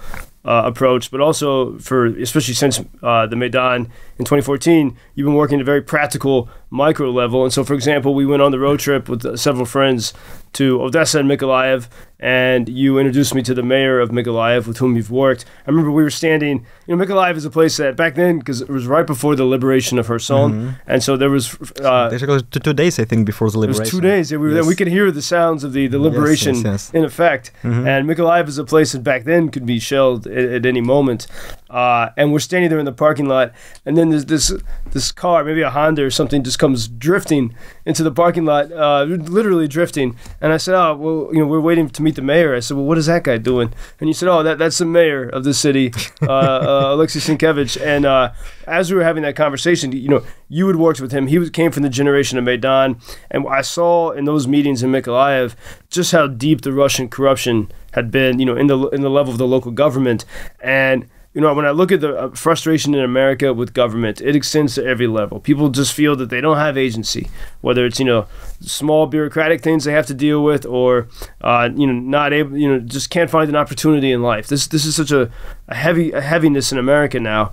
uh, 0.45 0.63
approach, 0.65 1.09
but 1.11 1.21
also 1.21 1.77
for 1.79 2.05
especially 2.05 2.53
since 2.53 2.81
uh, 3.01 3.25
the 3.27 3.35
Maidan 3.35 3.89
in 4.19 4.25
2014, 4.25 4.97
you've 5.15 5.25
been 5.25 5.33
working 5.35 5.57
at 5.59 5.61
a 5.61 5.65
very 5.65 5.81
practical 5.81 6.49
micro 6.69 7.11
level. 7.11 7.43
And 7.43 7.53
so, 7.53 7.63
for 7.63 7.73
example, 7.73 8.13
we 8.15 8.25
went 8.25 8.41
on 8.41 8.51
the 8.51 8.59
road 8.59 8.79
trip 8.79 9.07
with 9.09 9.25
uh, 9.25 9.37
several 9.37 9.65
friends 9.65 10.13
to 10.53 10.81
Odessa 10.83 11.19
and 11.19 11.29
Mykolaiv, 11.29 11.87
and 12.19 12.69
you 12.69 12.99
introduced 12.99 13.33
me 13.33 13.41
to 13.41 13.53
the 13.55 13.63
mayor 13.63 13.99
of 13.99 14.09
Mykolaiv 14.11 14.67
with 14.67 14.77
whom 14.77 14.95
you've 14.95 15.09
worked. 15.09 15.45
I 15.65 15.69
remember 15.71 15.91
we 15.91 16.03
were 16.03 16.11
standing. 16.11 16.65
You 16.85 16.95
know, 16.95 17.03
Mykolaiv 17.03 17.35
is 17.37 17.45
a 17.45 17.49
place 17.49 17.77
that 17.77 17.95
back 17.95 18.13
then, 18.15 18.37
because 18.37 18.61
it 18.61 18.69
was 18.69 18.85
right 18.85 19.05
before 19.05 19.35
the 19.35 19.45
liberation 19.45 19.97
of 19.97 20.07
Kherson, 20.07 20.75
and 20.85 21.03
so 21.03 21.17
there 21.17 21.31
was. 21.31 21.55
Uh, 21.81 22.11
Actually, 22.13 22.43
two, 22.51 22.59
two 22.59 22.73
days 22.73 22.99
I 22.99 23.05
think 23.05 23.25
before 23.25 23.49
the 23.49 23.57
liberation. 23.57 23.81
it 23.81 23.85
was 23.85 23.91
two 23.91 24.01
days. 24.01 24.31
Yeah, 24.31 24.37
we, 24.37 24.47
were 24.47 24.53
there. 24.53 24.61
Yes. 24.61 24.67
we 24.69 24.75
could 24.75 24.87
hear 24.87 25.09
the 25.11 25.23
sounds 25.23 25.63
of 25.63 25.73
the, 25.73 25.87
the 25.87 25.97
Yes, 25.97 26.05
yes, 26.05 26.13
liberation 26.15 26.55
yes. 26.61 26.91
in 26.93 27.03
effect. 27.03 27.51
Mhm. 27.63 27.87
And 27.87 28.07
Mykolaiv 28.07 28.47
is 28.47 28.59
a 28.59 28.63
place 28.63 28.91
that 28.91 29.03
back 29.03 29.23
then 29.23 29.49
could 29.49 29.65
be 29.65 29.79
shelled 29.79 30.27
at, 30.27 30.37
at 30.37 30.65
any 30.67 30.81
moment. 30.81 31.25
Uh, 31.69 32.09
and 32.15 32.31
we're 32.31 32.39
standing 32.39 32.69
there 32.69 32.77
in 32.79 32.85
the 32.85 32.91
parking 32.91 33.27
lot, 33.27 33.51
and 33.85 33.97
then 33.97 34.02
there's 34.09 34.25
this 34.25 34.53
this 34.91 35.11
car, 35.11 35.43
maybe 35.43 35.61
a 35.61 35.69
Honda 35.69 36.03
or 36.03 36.11
something, 36.11 36.43
just 36.43 36.59
comes 36.59 36.87
drifting 36.87 37.55
into 37.85 38.03
the 38.03 38.11
parking 38.11 38.45
lot, 38.45 38.71
uh, 38.71 39.03
literally 39.03 39.67
drifting. 39.67 40.15
And 40.41 40.53
I 40.53 40.57
said, 40.57 40.75
"Oh, 40.75 40.95
well, 40.95 41.29
you 41.33 41.39
know, 41.39 41.47
we're 41.47 41.59
waiting 41.59 41.89
to 41.89 42.01
meet 42.01 42.15
the 42.15 42.21
mayor." 42.21 42.55
I 42.55 42.59
said, 42.59 42.77
"Well, 42.77 42.85
what 42.85 42.97
is 42.97 43.07
that 43.07 43.23
guy 43.23 43.37
doing?" 43.37 43.73
And 43.99 44.09
you 44.09 44.13
said, 44.13 44.29
"Oh, 44.29 44.43
that 44.43 44.57
that's 44.57 44.77
the 44.77 44.85
mayor 44.85 45.27
of 45.27 45.43
the 45.43 45.53
city, 45.53 45.93
uh, 46.21 46.31
uh, 46.31 46.93
Alexei 46.93 47.19
Senkevych." 47.19 47.81
And 47.81 48.05
uh, 48.05 48.33
as 48.67 48.91
we 48.91 48.97
were 48.97 49.03
having 49.03 49.23
that 49.23 49.35
conversation, 49.35 49.91
you 49.91 50.09
know, 50.09 50.23
you 50.49 50.67
had 50.67 50.77
worked 50.77 51.01
with 51.01 51.11
him. 51.11 51.27
He 51.27 51.37
was, 51.39 51.49
came 51.49 51.71
from 51.71 51.83
the 51.83 51.89
generation 51.89 52.37
of 52.37 52.43
Maidan, 52.43 52.99
and 53.31 53.47
I 53.47 53.61
saw 53.61 54.11
in 54.11 54.25
those 54.25 54.47
meetings 54.47 54.83
in 54.83 54.91
Mykolaiv 54.91 55.55
just 55.89 56.11
how 56.11 56.27
deep 56.27 56.61
the 56.61 56.73
Russian 56.73 57.09
corruption 57.09 57.71
had 57.91 58.11
been, 58.11 58.39
you 58.39 58.45
know, 58.45 58.55
in 58.55 58.67
the 58.67 58.89
in 58.89 59.01
the 59.01 59.09
level 59.09 59.31
of 59.31 59.37
the 59.37 59.47
local 59.47 59.71
government, 59.71 60.25
and 60.61 61.07
you 61.33 61.41
know, 61.41 61.53
when 61.53 61.65
I 61.65 61.71
look 61.71 61.91
at 61.91 62.01
the 62.01 62.15
uh, 62.15 62.29
frustration 62.35 62.93
in 62.93 63.01
America 63.03 63.53
with 63.53 63.73
government, 63.73 64.21
it 64.21 64.35
extends 64.35 64.75
to 64.75 64.85
every 64.85 65.07
level. 65.07 65.39
People 65.39 65.69
just 65.69 65.93
feel 65.93 66.15
that 66.17 66.29
they 66.29 66.41
don't 66.41 66.57
have 66.57 66.77
agency, 66.77 67.29
whether 67.61 67.85
it's 67.85 67.99
you 67.99 68.05
know 68.05 68.27
small 68.59 69.07
bureaucratic 69.07 69.61
things 69.61 69.83
they 69.83 69.93
have 69.93 70.05
to 70.07 70.13
deal 70.13 70.43
with, 70.43 70.63
or 70.65 71.07
uh, 71.41 71.69
you 71.75 71.87
know 71.87 71.93
not 71.93 72.33
able, 72.33 72.55
you 72.55 72.69
know, 72.69 72.79
just 72.79 73.09
can't 73.09 73.31
find 73.31 73.49
an 73.49 73.55
opportunity 73.55 74.11
in 74.11 74.21
life. 74.21 74.47
This 74.47 74.67
this 74.67 74.85
is 74.85 74.95
such 74.95 75.11
a, 75.11 75.31
a 75.67 75.75
heavy 75.75 76.11
a 76.11 76.21
heaviness 76.21 76.71
in 76.71 76.77
America 76.77 77.19
now. 77.19 77.51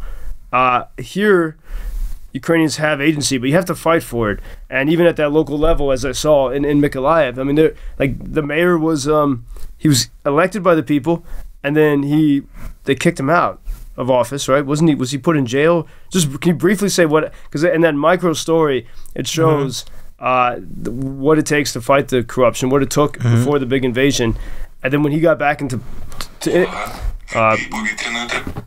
Uh, 0.52 0.84
here, 0.98 1.56
Ukrainians 2.32 2.76
have 2.76 3.00
agency, 3.00 3.38
but 3.38 3.48
you 3.48 3.54
have 3.54 3.64
to 3.64 3.74
fight 3.74 4.02
for 4.02 4.30
it. 4.30 4.40
And 4.68 4.90
even 4.90 5.06
at 5.06 5.16
that 5.16 5.32
local 5.32 5.58
level, 5.58 5.90
as 5.90 6.04
I 6.04 6.12
saw 6.12 6.50
in, 6.50 6.66
in 6.66 6.82
Mykolaiv, 6.82 7.38
I 7.38 7.44
mean, 7.44 7.70
like 7.98 8.34
the 8.34 8.42
mayor 8.42 8.76
was 8.76 9.08
um, 9.08 9.46
he 9.78 9.88
was 9.88 10.10
elected 10.26 10.62
by 10.62 10.74
the 10.74 10.82
people, 10.82 11.24
and 11.62 11.74
then 11.74 12.02
he 12.02 12.42
they 12.84 12.94
kicked 12.94 13.18
him 13.18 13.30
out 13.30 13.62
of 14.00 14.10
office, 14.10 14.48
right? 14.48 14.64
Wasn't 14.64 14.88
he? 14.88 14.94
Was 14.94 15.10
he 15.10 15.18
put 15.18 15.36
in 15.36 15.44
jail? 15.44 15.86
Just 16.10 16.40
can 16.40 16.52
you 16.52 16.58
briefly 16.58 16.88
say 16.88 17.04
what? 17.04 17.32
Because 17.44 17.62
in 17.62 17.82
that 17.82 17.94
micro 17.94 18.32
story, 18.32 18.86
it 19.14 19.20
mm-hmm. 19.20 19.24
shows 19.24 19.84
mm-hmm. 20.18 20.88
uh, 20.88 20.90
what 20.90 21.38
it 21.38 21.44
takes 21.44 21.74
to 21.74 21.82
fight 21.82 22.08
the 22.08 22.24
corruption, 22.24 22.70
what 22.70 22.82
it 22.82 22.90
took 22.90 23.18
mm-hmm. 23.18 23.36
before 23.36 23.58
the 23.58 23.66
big 23.66 23.84
invasion, 23.84 24.36
and 24.82 24.92
then 24.92 25.02
when 25.02 25.12
he 25.12 25.20
got 25.20 25.38
back 25.38 25.60
into. 25.60 25.80
To, 26.40 26.66
uh, 27.32 27.56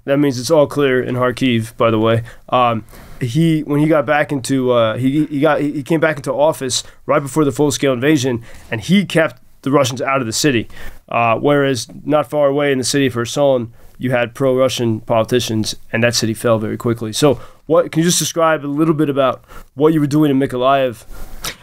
that 0.06 0.20
means 0.20 0.40
it's 0.40 0.52
all 0.52 0.68
clear 0.68 1.04
in 1.04 1.16
Kharkiv, 1.16 1.76
by 1.76 1.90
the 1.90 2.00
way. 2.00 2.24
Um, 2.48 2.86
he 3.20 3.62
when 3.62 3.80
he 3.80 3.88
got 3.88 4.06
back 4.06 4.32
into 4.32 4.72
uh, 4.72 4.98
he 4.98 5.26
he 5.26 5.40
got 5.42 5.60
he 5.62 5.82
came 5.82 6.00
back 6.00 6.18
into 6.18 6.32
office 6.32 6.84
right 7.08 7.22
before 7.22 7.44
the 7.44 7.52
full 7.52 7.72
scale 7.72 7.94
invasion, 7.94 8.44
and 8.70 8.82
he 8.82 9.04
kept 9.04 9.42
the 9.64 9.72
Russians 9.72 10.02
out 10.02 10.22
of 10.22 10.28
the 10.28 10.34
city. 10.34 10.70
Uh, 11.10 11.38
whereas 11.40 11.88
not 12.06 12.30
far 12.30 12.48
away 12.48 12.72
in 12.72 12.78
the 12.78 12.84
city 12.84 13.08
of 13.08 13.14
Kherson, 13.14 13.74
you 13.98 14.12
had 14.12 14.34
pro-Russian 14.34 15.02
politicians, 15.02 15.76
and 15.92 16.04
that 16.04 16.16
city 16.16 16.34
fell 16.34 16.60
very 16.60 16.78
quickly. 16.78 17.14
So, 17.14 17.36
what 17.66 17.92
can 17.92 18.02
you 18.02 18.06
just 18.06 18.20
describe 18.20 18.66
a 18.66 18.68
little 18.68 18.94
bit 18.94 19.10
about 19.10 19.44
what 19.76 19.94
you 19.94 20.02
were 20.02 20.08
doing 20.08 20.30
in 20.30 20.40
Mykolaiv 20.40 21.06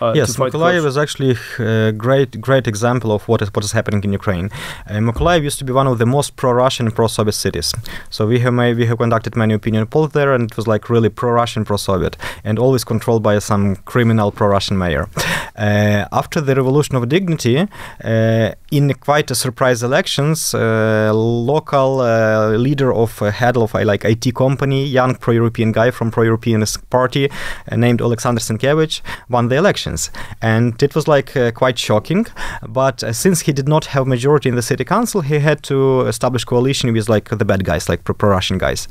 uh, 0.01 0.13
yes, 0.15 0.37
Mykolaiv 0.37 0.85
is 0.87 0.97
actually 0.97 1.37
a 1.59 1.93
great, 1.93 2.41
great 2.41 2.67
example 2.67 3.13
of 3.13 3.27
what 3.29 3.43
is 3.43 3.53
what 3.55 3.65
is 3.65 3.73
happening 3.73 4.03
in 4.05 4.13
Ukraine. 4.13 4.51
Uh, 4.89 4.95
Mykolaiv 4.95 5.43
used 5.43 5.59
to 5.59 5.65
be 5.65 5.73
one 5.73 5.87
of 5.87 5.99
the 5.99 6.07
most 6.07 6.37
pro-Russian, 6.37 6.91
pro-Soviet 6.91 7.33
cities. 7.33 7.75
So 8.11 8.27
we 8.27 8.41
have 8.41 8.55
we 8.55 8.87
have 8.87 8.99
conducted 8.99 9.37
many 9.37 9.55
opinion 9.55 9.87
polls 9.87 10.13
there, 10.13 10.33
and 10.35 10.51
it 10.51 10.57
was 10.57 10.67
like 10.67 10.91
really 10.91 11.09
pro-Russian, 11.09 11.65
pro-Soviet, 11.65 12.17
and 12.45 12.59
always 12.59 12.85
controlled 12.85 13.23
by 13.23 13.39
some 13.39 13.77
criminal 13.93 14.31
pro-Russian 14.31 14.77
mayor. 14.79 15.09
Uh, 15.57 16.05
after 16.13 16.41
the 16.41 16.55
Revolution 16.55 16.97
of 16.97 17.09
Dignity, 17.09 17.59
uh, 18.05 18.53
in 18.71 18.95
quite 18.95 19.31
a 19.31 19.35
surprise 19.35 19.83
elections, 19.83 20.55
uh, 20.55 21.11
local 21.15 22.01
uh, 22.01 22.51
leader 22.67 22.93
of 22.93 23.21
a 23.23 23.31
head 23.31 23.57
of 23.57 23.75
like 23.75 24.05
IT 24.05 24.35
company, 24.35 24.85
young 24.85 25.15
pro-European 25.15 25.73
guy 25.73 25.91
from 25.91 26.11
pro-European 26.11 26.65
party 26.91 27.31
named 27.77 28.01
Alexander 28.01 28.41
Senkevych, 28.41 29.01
won 29.29 29.49
the 29.49 29.57
election 29.57 29.70
elections, 29.71 30.11
and 30.43 30.83
it 30.83 30.95
was 30.95 31.07
like 31.07 31.37
uh, 31.37 31.51
quite 31.53 31.79
shocking. 31.79 32.27
But 32.69 33.03
uh, 33.05 33.13
since 33.13 33.47
he 33.47 33.53
did 33.53 33.69
not 33.69 33.85
have 33.87 34.07
majority 34.07 34.49
in 34.49 34.57
the 34.57 34.63
city 34.63 34.85
council, 34.85 35.21
he 35.23 35.39
had 35.39 35.63
to 35.65 36.07
establish 36.09 36.45
coalition 36.45 36.93
with 36.93 37.09
like 37.09 37.29
the 37.39 37.45
bad 37.45 37.65
guys, 37.65 37.89
like 37.89 38.03
pro-Russian 38.05 38.59
guys. 38.59 38.89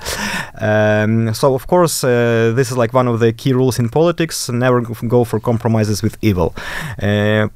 Um, 0.62 1.34
so 1.34 1.54
of 1.54 1.68
course, 1.68 2.04
uh, 2.04 2.54
this 2.56 2.72
is 2.72 2.78
like 2.78 2.94
one 2.94 3.08
of 3.08 3.20
the 3.20 3.34
key 3.34 3.54
rules 3.54 3.80
in 3.80 3.90
politics: 3.90 4.50
never 4.50 4.82
go 5.08 5.24
for 5.26 5.40
compromises 5.40 6.02
with 6.02 6.18
evil. 6.22 6.54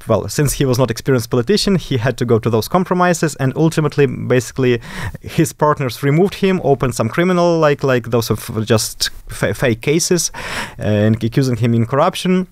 Well, 0.08 0.28
since 0.28 0.58
he 0.58 0.64
was 0.66 0.78
not 0.78 0.90
experienced 0.90 1.30
politician, 1.30 1.76
he 1.76 1.96
had 1.98 2.16
to 2.18 2.24
go 2.24 2.38
to 2.38 2.50
those 2.50 2.68
compromises, 2.68 3.36
and 3.36 3.52
ultimately, 3.56 4.06
basically, 4.06 4.80
his 5.20 5.52
partners 5.52 6.02
removed 6.02 6.34
him, 6.34 6.60
opened 6.64 6.94
some 6.94 7.08
criminal 7.08 7.58
like 7.58 7.82
like 7.84 8.10
those 8.10 8.30
of 8.30 8.66
just 8.66 9.10
f- 9.30 9.56
fake 9.56 9.80
cases, 9.80 10.30
and 10.78 11.24
accusing 11.24 11.56
him 11.56 11.74
in 11.74 11.86
corruption 11.86 12.46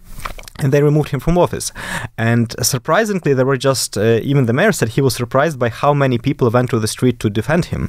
and 0.62 0.73
they 0.73 0.83
removed 0.83 1.11
him 1.11 1.20
from 1.20 1.37
office. 1.37 1.73
And 2.16 2.55
surprisingly, 2.62 3.35
there 3.35 3.47
were 3.47 3.57
just 3.57 3.99
uh, 3.99 4.20
even 4.23 4.47
the 4.47 4.53
mayor 4.53 4.73
said 4.73 4.91
he 4.91 5.01
was 5.01 5.14
surprised 5.14 5.59
by 5.59 5.68
how 5.68 5.93
many 5.93 6.18
people 6.18 6.51
went 6.51 6.70
to 6.70 6.79
the 6.79 6.89
street 6.89 7.18
to 7.20 7.31
defend 7.31 7.66
him, 7.66 7.89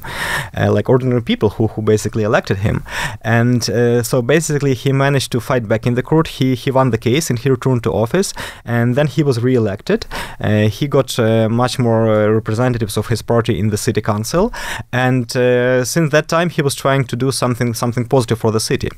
uh, 0.56 0.72
like 0.72 0.88
ordinary 0.88 1.22
people 1.22 1.50
who, 1.50 1.68
who 1.68 1.82
basically 1.82 2.24
elected 2.24 2.58
him. 2.58 2.82
And 3.22 3.68
uh, 3.70 4.02
so 4.02 4.22
basically, 4.22 4.74
he 4.74 4.92
managed 4.92 5.30
to 5.32 5.40
fight 5.40 5.68
back 5.68 5.86
in 5.86 5.94
the 5.94 6.02
court. 6.02 6.26
He 6.28 6.54
he 6.54 6.70
won 6.70 6.90
the 6.90 6.98
case 6.98 7.30
and 7.30 7.38
he 7.38 7.48
returned 7.48 7.82
to 7.84 7.92
office. 7.92 8.32
And 8.64 8.96
then 8.96 9.06
he 9.06 9.22
was 9.22 9.40
re-elected. 9.40 10.06
Uh, 10.40 10.68
he 10.68 10.88
got 10.88 11.18
uh, 11.18 11.48
much 11.48 11.78
more 11.78 12.08
uh, 12.08 12.28
representatives 12.28 12.96
of 12.96 13.06
his 13.08 13.22
party 13.22 13.58
in 13.58 13.70
the 13.70 13.76
city 13.76 14.00
council. 14.00 14.52
And 14.92 15.30
since 15.30 16.10
that 16.10 16.26
time, 16.28 16.50
he 16.50 16.62
was 16.62 16.74
trying 16.74 17.04
to 17.04 17.16
do 17.16 17.30
something 17.30 17.74
something 17.74 18.06
positive 18.06 18.38
for 18.38 18.50
the 18.50 18.60
city. 18.60 18.88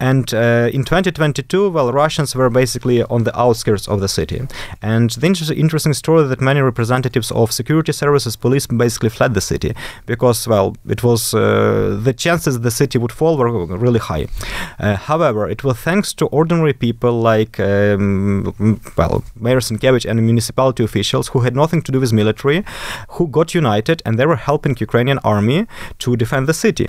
And 0.00 0.32
in 0.32 0.84
2022, 0.84 1.70
well, 1.70 1.92
Russians 1.92 2.34
were 2.34 2.50
basically 2.50 2.79
on 2.86 3.24
the 3.24 3.38
outskirts 3.38 3.88
of 3.88 4.00
the 4.00 4.08
city. 4.08 4.42
And 4.82 5.10
the 5.10 5.26
inter- 5.26 5.54
interesting 5.54 5.94
story 5.94 6.26
that 6.26 6.40
many 6.40 6.60
representatives 6.60 7.30
of 7.30 7.52
security 7.52 7.92
services, 7.92 8.36
police, 8.36 8.66
basically 8.66 9.10
fled 9.10 9.34
the 9.34 9.40
city 9.40 9.74
because, 10.06 10.48
well, 10.48 10.76
it 10.88 11.02
was 11.02 11.34
uh, 11.34 11.98
the 12.02 12.12
chances 12.12 12.60
the 12.60 12.70
city 12.70 12.98
would 12.98 13.12
fall 13.12 13.36
were 13.36 13.50
really 13.76 14.00
high. 14.00 14.26
Uh, 14.78 14.96
however, 14.96 15.48
it 15.48 15.64
was 15.64 15.76
thanks 15.76 16.12
to 16.14 16.26
ordinary 16.26 16.72
people 16.72 17.20
like, 17.20 17.58
um, 17.60 18.80
well, 18.96 19.24
Mayor 19.34 19.60
Senkevych 19.60 20.08
and 20.08 20.20
municipality 20.24 20.84
officials 20.84 21.28
who 21.28 21.40
had 21.40 21.54
nothing 21.54 21.82
to 21.82 21.92
do 21.92 22.00
with 22.00 22.12
military, 22.12 22.64
who 23.10 23.26
got 23.28 23.54
united 23.54 24.02
and 24.04 24.18
they 24.18 24.26
were 24.26 24.36
helping 24.36 24.76
Ukrainian 24.78 25.18
army 25.18 25.66
to 25.98 26.16
defend 26.16 26.46
the 26.46 26.54
city 26.54 26.86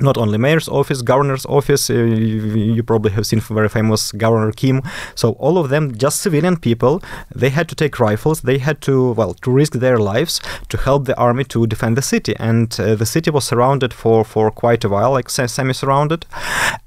not 0.00 0.16
only 0.16 0.38
mayor's 0.38 0.68
office, 0.68 1.02
governor's 1.02 1.46
office, 1.46 1.90
uh, 1.90 1.94
you, 1.94 2.74
you, 2.76 2.82
probably 2.82 3.10
have 3.12 3.26
seen 3.26 3.40
very 3.40 3.68
famous 3.68 4.12
Governor 4.12 4.52
Kim. 4.52 4.82
So 5.14 5.32
all 5.32 5.58
of 5.58 5.68
them, 5.68 5.96
just 5.96 6.20
civilian 6.20 6.56
people, 6.56 7.02
they 7.34 7.50
had 7.50 7.68
to 7.68 7.74
take 7.74 7.98
rifles. 7.98 8.42
They 8.42 8.58
had 8.58 8.80
to 8.82 9.12
well 9.12 9.34
to 9.34 9.50
risk 9.50 9.72
their 9.74 9.98
lives 9.98 10.40
to 10.68 10.76
help 10.76 11.06
the 11.06 11.16
army 11.16 11.44
to 11.44 11.66
defend 11.66 11.96
the 11.96 12.02
city. 12.02 12.34
And 12.38 12.78
uh, 12.78 12.94
the 12.94 13.06
city 13.06 13.30
was 13.30 13.44
surrounded 13.44 13.92
for 13.92 14.24
for 14.24 14.50
quite 14.50 14.84
a 14.84 14.88
while, 14.88 15.12
like 15.12 15.28
semi-surrounded. 15.30 16.26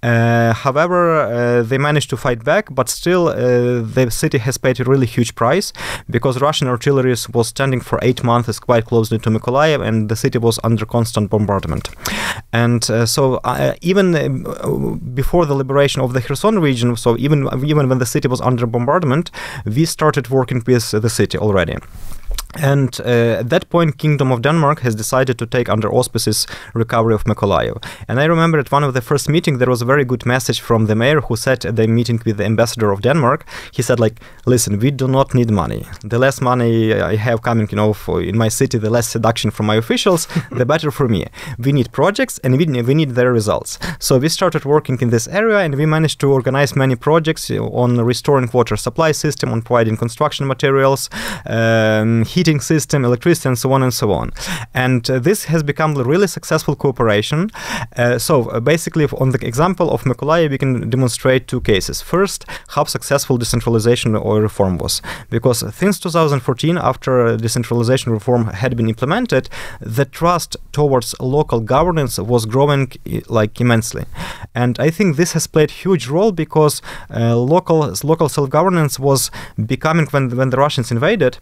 Uh, 0.03 0.53
however, 0.53 1.21
uh, 1.21 1.63
they 1.63 1.77
managed 1.77 2.09
to 2.09 2.17
fight 2.17 2.43
back, 2.43 2.67
but 2.71 2.89
still 2.89 3.27
uh, 3.27 3.81
the 3.81 4.09
city 4.09 4.37
has 4.37 4.57
paid 4.57 4.79
a 4.79 4.83
really 4.83 5.07
huge 5.07 5.35
price 5.35 5.73
because 6.09 6.41
Russian 6.41 6.67
artillery 6.67 7.15
was 7.33 7.47
standing 7.47 7.81
for 7.81 7.99
eight 8.01 8.23
months 8.23 8.59
quite 8.59 8.85
closely 8.85 9.19
to 9.19 9.29
Mykolaiv, 9.29 9.85
and 9.85 10.09
the 10.09 10.15
city 10.15 10.37
was 10.37 10.59
under 10.63 10.85
constant 10.85 11.29
bombardment. 11.29 11.89
And 12.53 12.89
so 13.05 13.35
uh, 13.43 13.75
even 13.81 14.15
uh, 14.15 14.69
before 15.13 15.45
the 15.45 15.55
liberation 15.55 16.01
of 16.01 16.13
the 16.13 16.21
Kherson 16.21 16.59
region, 16.59 16.95
so 16.95 17.17
even 17.17 17.47
even 17.65 17.89
when 17.89 17.99
the 17.99 18.05
city 18.05 18.27
was 18.27 18.41
under 18.41 18.65
bombardment, 18.65 19.31
we 19.65 19.85
started 19.85 20.29
working 20.29 20.63
with 20.65 20.91
the 20.91 21.09
city 21.09 21.37
already. 21.37 21.77
And 22.59 22.99
uh, 23.01 23.39
at 23.39 23.49
that 23.49 23.69
point, 23.69 23.97
Kingdom 23.97 24.31
of 24.31 24.41
Denmark 24.41 24.81
has 24.81 24.93
decided 24.95 25.37
to 25.39 25.45
take 25.45 25.69
under 25.69 25.89
auspices 25.89 26.47
recovery 26.73 27.13
of 27.13 27.23
Mykolaiv. 27.23 27.83
And 28.07 28.19
I 28.19 28.25
remember 28.25 28.59
at 28.59 28.71
one 28.71 28.83
of 28.83 28.93
the 28.93 29.01
first 29.01 29.29
meetings, 29.29 29.59
there 29.59 29.69
was 29.69 29.81
a 29.81 29.85
very 29.85 30.03
good 30.03 30.25
message 30.25 30.59
from 30.59 30.87
the 30.87 30.95
mayor 30.95 31.21
who 31.21 31.35
said 31.35 31.65
at 31.65 31.75
the 31.75 31.87
meeting 31.87 32.21
with 32.25 32.37
the 32.37 32.45
ambassador 32.45 32.91
of 32.91 33.01
Denmark, 33.01 33.45
he 33.71 33.81
said 33.81 33.99
like, 33.99 34.19
listen, 34.45 34.79
we 34.79 34.91
do 34.91 35.07
not 35.07 35.33
need 35.33 35.49
money. 35.49 35.85
The 36.03 36.19
less 36.19 36.41
money 36.41 36.93
I 36.93 37.15
have 37.15 37.41
coming, 37.41 37.67
you 37.71 37.77
know, 37.77 37.93
for 37.93 38.21
in 38.21 38.37
my 38.37 38.49
city, 38.49 38.77
the 38.77 38.89
less 38.89 39.07
seduction 39.07 39.51
from 39.51 39.65
my 39.65 39.75
officials, 39.75 40.27
the 40.51 40.65
better 40.65 40.91
for 40.91 41.07
me. 41.07 41.27
We 41.57 41.71
need 41.71 41.91
projects 41.91 42.37
and 42.39 42.57
we, 42.57 42.65
we 42.81 42.93
need 42.93 43.11
their 43.11 43.31
results. 43.31 43.79
So 43.99 44.17
we 44.17 44.27
started 44.29 44.65
working 44.65 44.97
in 45.01 45.09
this 45.09 45.27
area 45.27 45.59
and 45.59 45.75
we 45.75 45.85
managed 45.85 46.19
to 46.19 46.31
organize 46.31 46.75
many 46.75 46.95
projects 46.95 47.49
on 47.51 47.97
restoring 48.01 48.49
water 48.51 48.75
supply 48.75 49.13
system, 49.13 49.51
on 49.51 49.61
providing 49.61 49.95
construction 49.95 50.47
materials. 50.47 51.09
Um, 51.45 52.25
he 52.25 52.40
heating 52.41 52.59
system, 52.59 53.05
electricity, 53.05 53.47
and 53.49 53.57
so 53.63 53.71
on 53.75 53.83
and 53.83 53.93
so 53.93 54.07
on. 54.11 54.31
And 54.73 55.01
uh, 55.09 55.19
this 55.19 55.39
has 55.51 55.61
become 55.61 55.91
a 55.95 56.03
really 56.03 56.29
successful 56.37 56.75
cooperation. 56.75 57.39
Uh, 57.95 58.17
so 58.17 58.33
uh, 58.49 58.59
basically, 58.59 59.05
on 59.23 59.29
the 59.33 59.39
example 59.51 59.87
of 59.95 59.99
Mykolaiv, 60.09 60.49
we 60.49 60.57
can 60.57 60.89
demonstrate 60.89 61.41
two 61.47 61.61
cases. 61.61 62.01
First, 62.01 62.39
how 62.75 62.85
successful 62.85 63.37
decentralization 63.37 64.15
or 64.15 64.41
reform 64.41 64.73
was, 64.83 65.01
because 65.29 65.59
since 65.81 65.99
2014, 65.99 66.77
after 66.91 67.37
decentralization 67.37 68.11
reform 68.11 68.43
had 68.61 68.75
been 68.75 68.89
implemented, 68.89 69.43
the 69.99 70.05
trust 70.05 70.57
towards 70.71 71.07
local 71.19 71.59
governance 71.75 72.17
was 72.17 72.45
growing 72.53 72.91
like 73.27 73.61
immensely, 73.61 74.05
and 74.55 74.73
I 74.87 74.89
think 74.89 75.15
this 75.15 75.33
has 75.33 75.45
played 75.45 75.71
huge 75.83 76.07
role 76.07 76.31
because 76.31 76.81
uh, 77.13 77.35
local 77.37 77.79
local 78.03 78.29
self 78.29 78.49
governance 78.49 78.93
was 79.09 79.29
becoming 79.73 80.07
when 80.13 80.35
when 80.37 80.49
the 80.49 80.57
Russians 80.65 80.91
invaded 80.91 81.37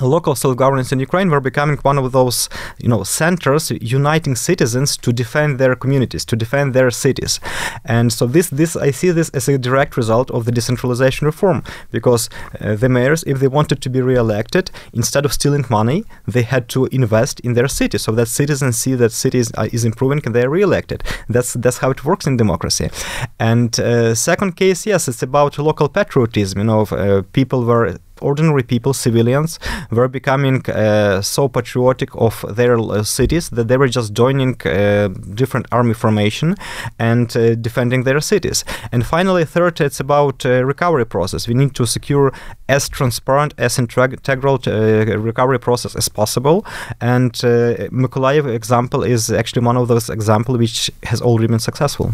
local 0.00 0.34
self-governance 0.34 0.92
in 0.92 1.00
Ukraine 1.00 1.30
were 1.30 1.40
becoming 1.40 1.76
one 1.82 1.98
of 1.98 2.12
those, 2.12 2.48
you 2.78 2.88
know, 2.88 3.02
centers 3.02 3.70
uniting 3.70 4.36
citizens 4.36 4.96
to 4.96 5.12
defend 5.12 5.58
their 5.58 5.74
communities, 5.74 6.24
to 6.24 6.36
defend 6.36 6.74
their 6.74 6.90
cities, 6.90 7.40
and 7.84 8.12
so 8.12 8.26
this, 8.26 8.48
this 8.48 8.76
I 8.76 8.90
see 8.90 9.10
this 9.10 9.28
as 9.30 9.48
a 9.48 9.58
direct 9.58 9.96
result 9.96 10.30
of 10.30 10.44
the 10.44 10.52
decentralization 10.52 11.26
reform, 11.26 11.62
because 11.90 12.30
uh, 12.60 12.74
the 12.74 12.88
mayors, 12.88 13.22
if 13.24 13.40
they 13.40 13.48
wanted 13.48 13.82
to 13.82 13.90
be 13.90 14.00
re-elected, 14.00 14.70
instead 14.92 15.24
of 15.24 15.32
stealing 15.32 15.64
money, 15.68 16.04
they 16.26 16.42
had 16.42 16.68
to 16.70 16.86
invest 16.86 17.40
in 17.40 17.54
their 17.54 17.68
city, 17.68 17.98
so 17.98 18.12
that 18.12 18.28
citizens 18.28 18.78
see 18.78 18.94
that 18.94 19.12
cities 19.12 19.52
uh, 19.58 19.68
is 19.72 19.84
improving 19.84 20.20
and 20.24 20.34
they 20.34 20.42
are 20.42 20.50
re-elected. 20.50 21.02
That's 21.28 21.52
that's 21.54 21.78
how 21.78 21.90
it 21.90 22.04
works 22.04 22.26
in 22.26 22.36
democracy. 22.36 22.90
And 23.38 23.78
uh, 23.78 24.14
second 24.14 24.56
case, 24.56 24.86
yes, 24.86 25.08
it's 25.08 25.22
about 25.22 25.58
local 25.58 25.88
patriotism. 25.88 26.60
You 26.60 26.64
know, 26.64 26.82
uh, 26.82 27.22
people 27.32 27.64
were 27.64 27.98
ordinary 28.22 28.62
people, 28.62 28.92
civilians, 28.94 29.58
were 29.90 30.08
becoming 30.08 30.64
uh, 30.70 31.20
so 31.22 31.48
patriotic 31.48 32.10
of 32.14 32.44
their 32.48 32.78
uh, 32.78 33.02
cities 33.02 33.50
that 33.50 33.68
they 33.68 33.76
were 33.76 33.88
just 33.88 34.12
joining 34.12 34.56
uh, 34.64 35.08
different 35.34 35.66
army 35.72 35.94
formation 35.94 36.54
and 36.98 37.36
uh, 37.36 37.54
defending 37.54 38.04
their 38.04 38.20
cities. 38.20 38.64
And 38.92 39.04
finally, 39.04 39.44
third, 39.44 39.80
it's 39.80 40.00
about 40.00 40.46
uh, 40.46 40.64
recovery 40.64 41.06
process. 41.06 41.48
We 41.48 41.54
need 41.54 41.74
to 41.74 41.86
secure 41.86 42.32
as 42.68 42.88
transparent, 42.88 43.54
as 43.58 43.78
integral 43.78 44.58
recovery 44.58 45.58
process 45.58 45.94
as 45.96 46.08
possible. 46.08 46.64
And 47.00 47.32
Mykolaiv 47.32 48.46
example 48.54 49.02
is 49.02 49.30
actually 49.30 49.66
one 49.66 49.76
of 49.76 49.88
those 49.88 50.08
examples 50.08 50.58
which 50.58 50.90
has 51.04 51.20
already 51.20 51.48
been 51.48 51.58
successful. 51.58 52.12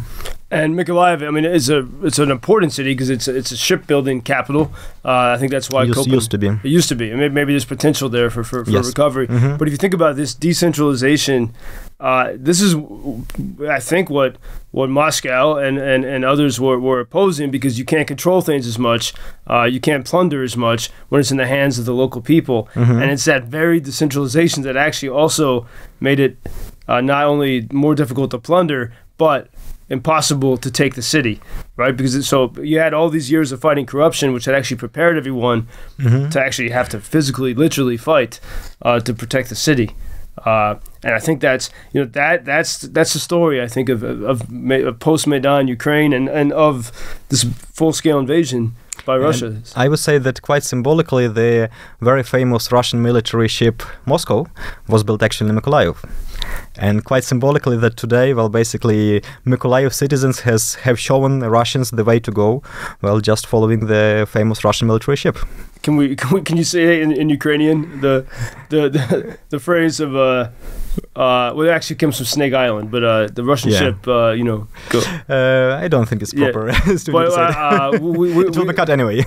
And 0.51 0.74
Mykolaiv, 0.74 1.26
I 1.26 1.30
mean, 1.30 1.44
it's 1.44 1.68
a 1.68 1.86
it's 2.03 2.18
an 2.18 2.30
important 2.30 2.72
city 2.72 2.94
because 2.94 3.11
it's 3.11 3.28
a, 3.28 3.36
it's 3.36 3.53
a 3.53 3.57
shipbuilding 3.57 4.22
capital. 4.22 4.72
Uh, 5.05 5.34
I 5.34 5.36
think 5.36 5.53
that's 5.53 5.68
why 5.68 5.82
used, 5.82 6.07
used 6.07 6.30
to 6.30 6.38
be. 6.38 6.46
It 6.46 6.64
used 6.64 6.88
to 6.88 6.96
be. 6.96 7.14
Maybe, 7.14 7.34
maybe 7.34 7.53
there's 7.53 7.66
potential 7.66 8.09
there 8.09 8.30
for 8.30 8.42
for, 8.42 8.64
for 8.64 8.70
yes. 8.70 8.86
recovery. 8.86 9.26
Mm-hmm. 9.26 9.59
But 9.59 9.68
if 9.68 9.72
you 9.72 9.76
think 9.76 9.92
about 9.92 10.16
this 10.16 10.34
decentralization, 10.34 11.53
uh, 12.01 12.32
this 12.34 12.62
is, 12.62 12.74
I 13.68 13.78
think, 13.78 14.09
what 14.09 14.36
what 14.70 14.88
Moscow 14.88 15.57
and, 15.57 15.78
and, 15.78 16.05
and 16.05 16.24
others 16.24 16.59
were, 16.61 16.78
were 16.78 17.01
opposing 17.01 17.51
because 17.51 17.78
you 17.78 17.84
can't 17.84 18.07
control 18.07 18.40
things 18.40 18.66
as 18.66 18.78
much, 18.78 19.14
uh, 19.51 19.64
you 19.64 19.80
can't 19.80 20.07
plunder 20.07 20.42
as 20.42 20.57
much 20.57 20.90
when 21.09 21.20
it's 21.20 21.30
in 21.30 21.38
the 21.38 21.46
hands 21.46 21.78
of 21.78 21.84
the 21.84 21.94
local 21.94 22.22
people, 22.22 22.68
mm-hmm. 22.74 23.03
and 23.03 23.11
it's 23.11 23.24
that 23.24 23.44
very 23.44 23.80
decentralization 23.80 24.62
that 24.62 24.76
actually 24.76 25.09
also 25.11 25.66
made 26.01 26.20
it 26.20 26.38
uh, 26.86 27.03
not 27.03 27.24
only 27.24 27.66
more 27.70 27.94
difficult 27.94 28.30
to 28.30 28.38
plunder, 28.38 28.92
but 29.19 29.49
impossible 29.91 30.57
to 30.59 30.71
take 30.71 30.95
the 30.95 31.03
city, 31.03 31.41
right? 31.77 31.97
Because 31.97 32.14
it, 32.14 32.23
so 32.23 32.53
you 32.61 32.79
had 32.79 32.95
all 32.95 33.09
these 33.09 33.31
years 33.31 33.53
of 33.53 33.61
fighting 33.61 33.87
corruption, 33.87 34.33
which 34.33 34.45
had 34.45 34.55
actually 34.55 34.77
prepared 34.77 35.16
everyone 35.16 35.69
mm-hmm. 35.99 36.29
to 36.29 36.41
actually 36.41 36.71
have 36.71 36.89
to 36.91 37.01
physically, 37.01 37.55
literally 37.55 37.97
fight 37.97 38.41
uh, 38.83 39.01
to 39.01 39.14
protect 39.14 39.49
the 39.49 39.55
city. 39.55 39.95
Uh, 40.45 40.77
and 41.03 41.14
I 41.14 41.18
think 41.18 41.40
that's 41.40 41.70
you 41.92 42.01
know 42.01 42.11
that 42.12 42.44
that's 42.44 42.78
that's 42.78 43.12
the 43.12 43.18
story 43.18 43.62
I 43.62 43.68
think 43.68 43.88
of 43.88 44.03
of, 44.03 44.42
of 44.53 44.99
post 44.99 45.26
Maidan 45.26 45.68
Ukraine 45.68 46.12
and 46.12 46.28
and 46.28 46.53
of 46.53 46.90
this 47.28 47.44
full 47.44 47.92
scale 47.92 48.18
invasion 48.18 48.74
by 49.09 49.16
Russia. 49.16 49.46
And 49.46 49.72
I 49.76 49.88
would 49.88 49.99
say 49.99 50.18
that 50.18 50.42
quite 50.42 50.64
symbolically, 50.64 51.26
the 51.28 51.70
very 52.01 52.22
famous 52.22 52.70
Russian 52.70 53.03
military 53.03 53.49
ship 53.49 53.82
Moscow 54.07 54.46
was 54.86 55.03
built 55.03 55.22
actually 55.22 55.51
in 55.51 55.57
Mykolaiv. 55.59 55.96
And 56.76 57.05
quite 57.05 57.24
symbolically, 57.24 57.76
that 57.78 57.96
today, 57.96 58.34
well, 58.34 58.49
basically, 58.49 59.22
Mykolaiv 59.46 59.92
citizens 59.92 60.40
has 60.40 60.62
have 60.86 60.99
shown 60.99 61.40
the 61.40 61.51
Russians 61.51 61.90
the 61.90 62.05
way 62.05 62.18
to 62.20 62.30
go, 62.30 62.62
well, 63.03 63.18
just 63.20 63.46
following 63.46 63.80
the 63.86 64.26
famous 64.30 64.64
Russian 64.64 64.86
military 64.86 65.16
ship. 65.16 65.36
Can 65.82 65.96
we 65.96 66.16
can, 66.20 66.30
we, 66.34 66.40
can 66.42 66.57
you 66.57 66.64
say 66.64 67.01
in, 67.03 67.11
in 67.12 67.28
Ukrainian 67.38 68.01
the 68.01 68.14
the 68.68 68.80
the, 68.96 69.38
the 69.49 69.59
phrase 69.59 69.96
of 70.07 70.11
uh, 70.14 70.49
uh, 71.16 71.54
well, 71.56 71.62
it 71.68 71.72
actually 71.72 71.95
comes 71.97 72.18
from 72.18 72.26
Snake 72.26 72.54
Island, 72.54 72.91
but 72.91 73.04
uh, 73.04 73.28
the 73.34 73.43
Russian 73.43 73.72
Yeah. 73.72 73.80
ship, 73.80 74.08
uh, 74.08 74.32
you 74.32 74.43
know, 74.43 74.68
go. 74.89 74.99
Uh, 75.30 75.80
I 75.82 75.88
don't 75.88 76.08
think 76.08 76.22
it's 76.22 76.34
Yeah. 76.34 76.51
proper. 76.51 76.72
to 76.72 77.12
But, 77.12 77.32
say 77.32 77.36
that. 77.38 77.58
uh, 77.58 77.97
we, 77.99 78.34
we, 78.34 78.45
it 78.47 78.56
will 78.56 78.66
we, 78.66 78.72
be 78.72 78.74
cut 78.74 78.89
anyway. 78.89 79.26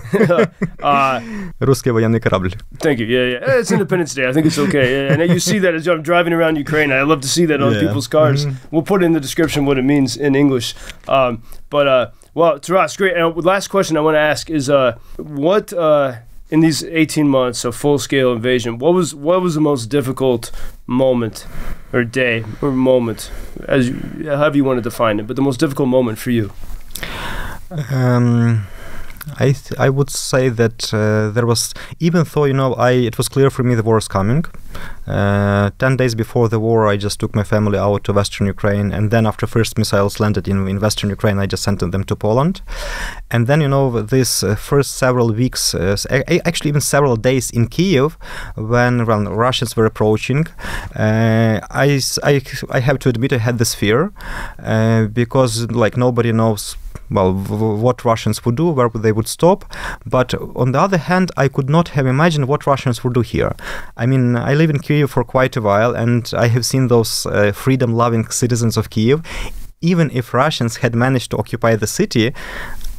uh, 0.83 1.21
Русский 1.61 1.91
военный 1.91 2.21
корабль. 2.21 2.55
Thank 2.79 2.99
you. 3.01 3.07
Yeah, 3.07 3.25
yeah. 3.39 3.59
It's 3.61 3.71
Independence 3.73 4.15
Day. 4.15 4.29
I 4.29 4.33
think 4.33 4.47
it's 4.47 4.59
okay. 4.59 5.07
Yeah, 5.09 5.13
and 5.15 5.31
you 5.33 5.41
see 5.41 5.59
that 5.61 5.75
as 5.75 5.87
I'm 5.87 6.03
driving 6.03 6.33
around 6.33 6.57
Ukraine. 6.57 6.93
I 6.93 7.03
love 7.03 7.21
to 7.23 7.29
see 7.29 7.47
that 7.47 7.61
on 7.63 7.73
Yeah. 7.75 7.81
people's 7.81 8.09
cars. 8.09 8.47
Mhm. 8.47 8.55
We'll 8.71 8.83
put 8.83 9.03
in 9.03 9.13
the 9.13 9.21
description 9.21 9.67
what 9.67 9.79
it 9.79 9.85
means 9.85 10.17
in 10.17 10.35
English. 10.35 10.75
Um, 11.09 11.43
but 11.71 11.87
uh, 11.89 12.07
well, 12.35 12.59
Taras, 12.59 12.97
great. 12.97 13.15
And 13.17 13.25
uh, 13.25 13.29
last 13.41 13.69
question 13.69 13.97
I 13.97 14.01
want 14.01 14.15
to 14.17 14.21
ask 14.21 14.51
is, 14.51 14.69
uh, 14.71 14.93
what 15.17 15.73
uh, 15.73 16.13
in 16.52 16.60
these 16.60 16.84
18 16.84 17.28
months 17.30 17.64
of 17.64 17.76
full-scale 17.76 18.34
invasion, 18.34 18.78
what 18.78 18.94
was 18.94 19.16
what 19.16 19.42
was 19.42 19.56
the 19.56 19.62
most 19.62 19.88
difficult 19.88 20.52
moment 20.86 21.48
or 21.94 22.04
day 22.04 22.44
or 22.62 22.72
moment, 22.72 23.32
as 23.68 23.88
you, 23.88 23.96
however 24.26 24.58
you 24.58 24.66
want 24.66 24.78
to 24.78 24.82
define 24.82 25.20
it, 25.20 25.28
but 25.28 25.38
the 25.38 25.42
most 25.42 25.60
difficult 25.62 25.88
moment 25.88 26.20
for 26.20 26.30
you? 26.30 26.52
Um, 27.90 28.68
I 29.40 29.52
th- 29.52 29.80
I 29.80 29.90
would 29.90 30.10
say 30.10 30.50
that 30.50 30.94
uh, 30.94 31.30
there 31.30 31.46
was 31.46 31.74
even 32.00 32.26
though 32.34 32.46
you 32.46 32.54
know 32.54 32.74
I 32.74 32.92
it 32.92 33.18
was 33.18 33.30
clear 33.30 33.50
for 33.50 33.64
me 33.64 33.76
the 33.76 33.84
war 33.84 33.98
is 33.98 34.08
coming. 34.08 34.46
Uh, 35.08 35.70
Ten 35.78 35.98
days 35.98 36.16
before 36.16 36.48
the 36.48 36.60
war, 36.60 36.88
I 36.88 36.96
just 36.98 37.20
took 37.20 37.36
my 37.36 37.44
family 37.44 37.78
out 37.78 38.04
to 38.06 38.14
Western 38.14 38.48
Ukraine, 38.48 38.92
and 38.92 39.12
then 39.12 39.26
after 39.26 39.46
first 39.48 39.78
missiles 39.78 40.20
landed 40.20 40.48
in, 40.48 40.68
in 40.68 40.80
Western 40.80 41.10
Ukraine, 41.10 41.40
I 41.40 41.46
just 41.46 41.64
sent 41.64 41.80
them 41.80 42.04
to 42.04 42.16
Poland. 42.16 42.62
And 43.30 43.48
then 43.48 43.62
you 43.62 43.68
know 43.68 44.02
this 44.02 44.44
uh, 44.44 44.56
first 44.56 44.98
several 44.98 45.34
weeks, 45.34 45.74
uh, 45.76 45.98
actually 46.46 46.70
even 46.70 46.82
several 46.82 47.16
days 47.16 47.52
in 47.52 47.68
Kiev, 47.68 48.18
when 48.56 49.06
when 49.06 49.28
Russians 49.28 49.76
were 49.76 49.86
approaching, 49.86 50.48
uh, 50.96 51.60
I, 51.70 52.00
I 52.24 52.42
I 52.78 52.80
have 52.80 52.98
to 53.00 53.10
admit 53.10 53.34
I 53.34 53.38
had 53.38 53.58
this 53.58 53.76
fear 53.76 54.12
uh, 54.64 55.08
because 55.08 55.70
like 55.72 55.98
nobody 55.98 56.32
knows 56.32 56.78
well 57.12 57.34
what 57.34 58.06
Russians 58.06 58.44
would 58.46 58.56
do, 58.56 58.70
where 58.70 58.90
they 58.90 59.12
would 59.12 59.28
stop. 59.28 59.66
But 60.06 60.34
on 60.56 60.72
the 60.72 60.80
other 60.80 60.98
hand, 60.98 61.32
I 61.38 61.48
could 61.48 61.70
not 61.70 61.90
have 61.90 62.08
imagined 62.08 62.48
what 62.48 62.66
Russians 62.66 63.04
would 63.04 63.14
do 63.14 63.22
here. 63.22 63.56
I 63.98 64.06
mean, 64.06 64.36
I 64.36 64.54
live 64.54 64.70
in 64.70 64.80
Kiev 64.80 65.12
for 65.12 65.24
quite 65.24 65.56
a 65.58 65.62
while, 65.62 65.96
and 65.96 66.32
I 66.36 66.48
have 66.48 66.66
seen 66.66 66.88
those 66.88 67.26
uh, 67.26 67.52
freedom-loving 67.52 68.30
citizens 68.30 68.78
of 68.78 68.90
Kiev. 68.90 69.22
Even 69.82 70.12
if 70.12 70.34
Russians 70.34 70.78
had 70.78 70.96
managed 70.96 71.32
to 71.32 71.38
occupy 71.38 71.76
the 71.76 71.88
city, 71.88 72.34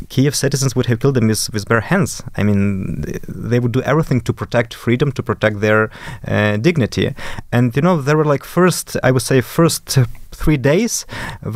Kiev 0.09 0.35
citizens 0.35 0.75
would 0.75 0.87
have 0.87 0.99
killed 0.99 1.15
them 1.15 1.29
with, 1.29 1.49
with 1.53 1.69
bare 1.69 1.81
hands. 1.81 2.23
I 2.37 2.43
mean, 2.43 3.05
they 3.29 3.61
would 3.61 3.73
do 3.73 3.83
everything 3.83 4.21
to 4.23 4.33
protect 4.33 4.75
freedom, 4.75 5.13
to 5.13 5.23
protect 5.23 5.61
their 5.61 5.91
uh, 6.27 6.57
dignity. 6.57 7.15
And 7.53 7.75
you 7.77 7.83
know, 7.83 8.03
there 8.03 8.17
were 8.17 8.25
like 8.25 8.45
first, 8.45 8.97
I 9.03 9.11
would 9.13 9.23
say, 9.23 9.41
first 9.41 9.99
three 10.43 10.57
days 10.57 11.07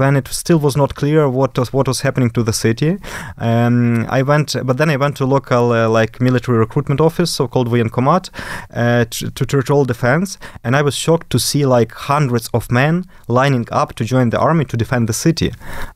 when 0.01 0.16
it 0.16 0.28
still 0.28 0.59
was 0.59 0.76
not 0.76 0.95
clear 0.95 1.28
what 1.28 1.59
was 1.59 1.72
what 1.72 1.87
was 1.89 2.01
happening 2.07 2.30
to 2.30 2.43
the 2.43 2.53
city. 2.53 2.99
Um, 3.39 4.07
I 4.18 4.22
went, 4.22 4.49
but 4.64 4.76
then 4.78 4.91
I 4.91 4.97
went 4.97 5.16
to 5.16 5.26
local 5.26 5.72
uh, 5.72 5.89
like 5.89 6.20
military 6.20 6.59
recruitment 6.59 7.01
office, 7.01 7.30
so-called 7.30 7.68
Voyenkomat, 7.68 8.30
uh, 8.74 9.05
to, 9.11 9.30
to 9.30 9.47
territorial 9.47 9.84
defense, 9.84 10.39
and 10.64 10.76
I 10.76 10.82
was 10.82 10.95
shocked 10.95 11.28
to 11.30 11.39
see 11.39 11.66
like 11.66 11.93
hundreds 11.93 12.49
of 12.55 12.70
men 12.70 13.05
lining 13.28 13.66
up 13.70 13.95
to 13.97 14.05
join 14.05 14.30
the 14.30 14.39
army 14.39 14.64
to 14.66 14.76
defend 14.76 15.09
the 15.09 15.12
city. 15.12 15.53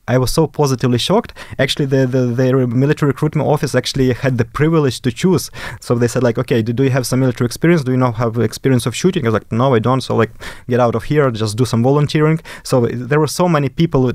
I 0.07 0.17
was 0.17 0.31
so 0.31 0.47
positively 0.47 0.97
shocked. 0.97 1.31
Actually, 1.57 1.85
the 1.85 2.05
the, 2.05 2.21
the 2.39 2.67
military 2.67 3.09
recruitment 3.11 3.47
office 3.47 3.73
actually 3.75 4.13
had 4.13 4.37
the 4.37 4.45
privilege 4.45 5.01
to 5.01 5.11
choose. 5.11 5.49
So 5.79 5.95
they 5.95 6.07
said 6.07 6.23
like, 6.23 6.37
okay, 6.37 6.61
do, 6.61 6.73
do 6.73 6.83
you 6.83 6.89
have 6.89 7.05
some 7.05 7.19
military 7.19 7.45
experience? 7.45 7.83
Do 7.83 7.91
you 7.91 7.97
know 7.97 8.11
have 8.11 8.37
experience 8.37 8.85
of 8.85 8.95
shooting? 8.95 9.25
I 9.25 9.29
was 9.29 9.33
like, 9.33 9.51
no, 9.51 9.75
I 9.75 9.79
don't. 9.79 10.01
So 10.01 10.15
like, 10.15 10.31
get 10.67 10.79
out 10.79 10.95
of 10.95 11.03
here, 11.03 11.31
just 11.31 11.57
do 11.57 11.65
some 11.65 11.83
volunteering. 11.83 12.39
So 12.63 12.80
there 12.87 13.19
were 13.19 13.27
so 13.27 13.47
many 13.47 13.69
people 13.69 14.07
uh, 14.07 14.13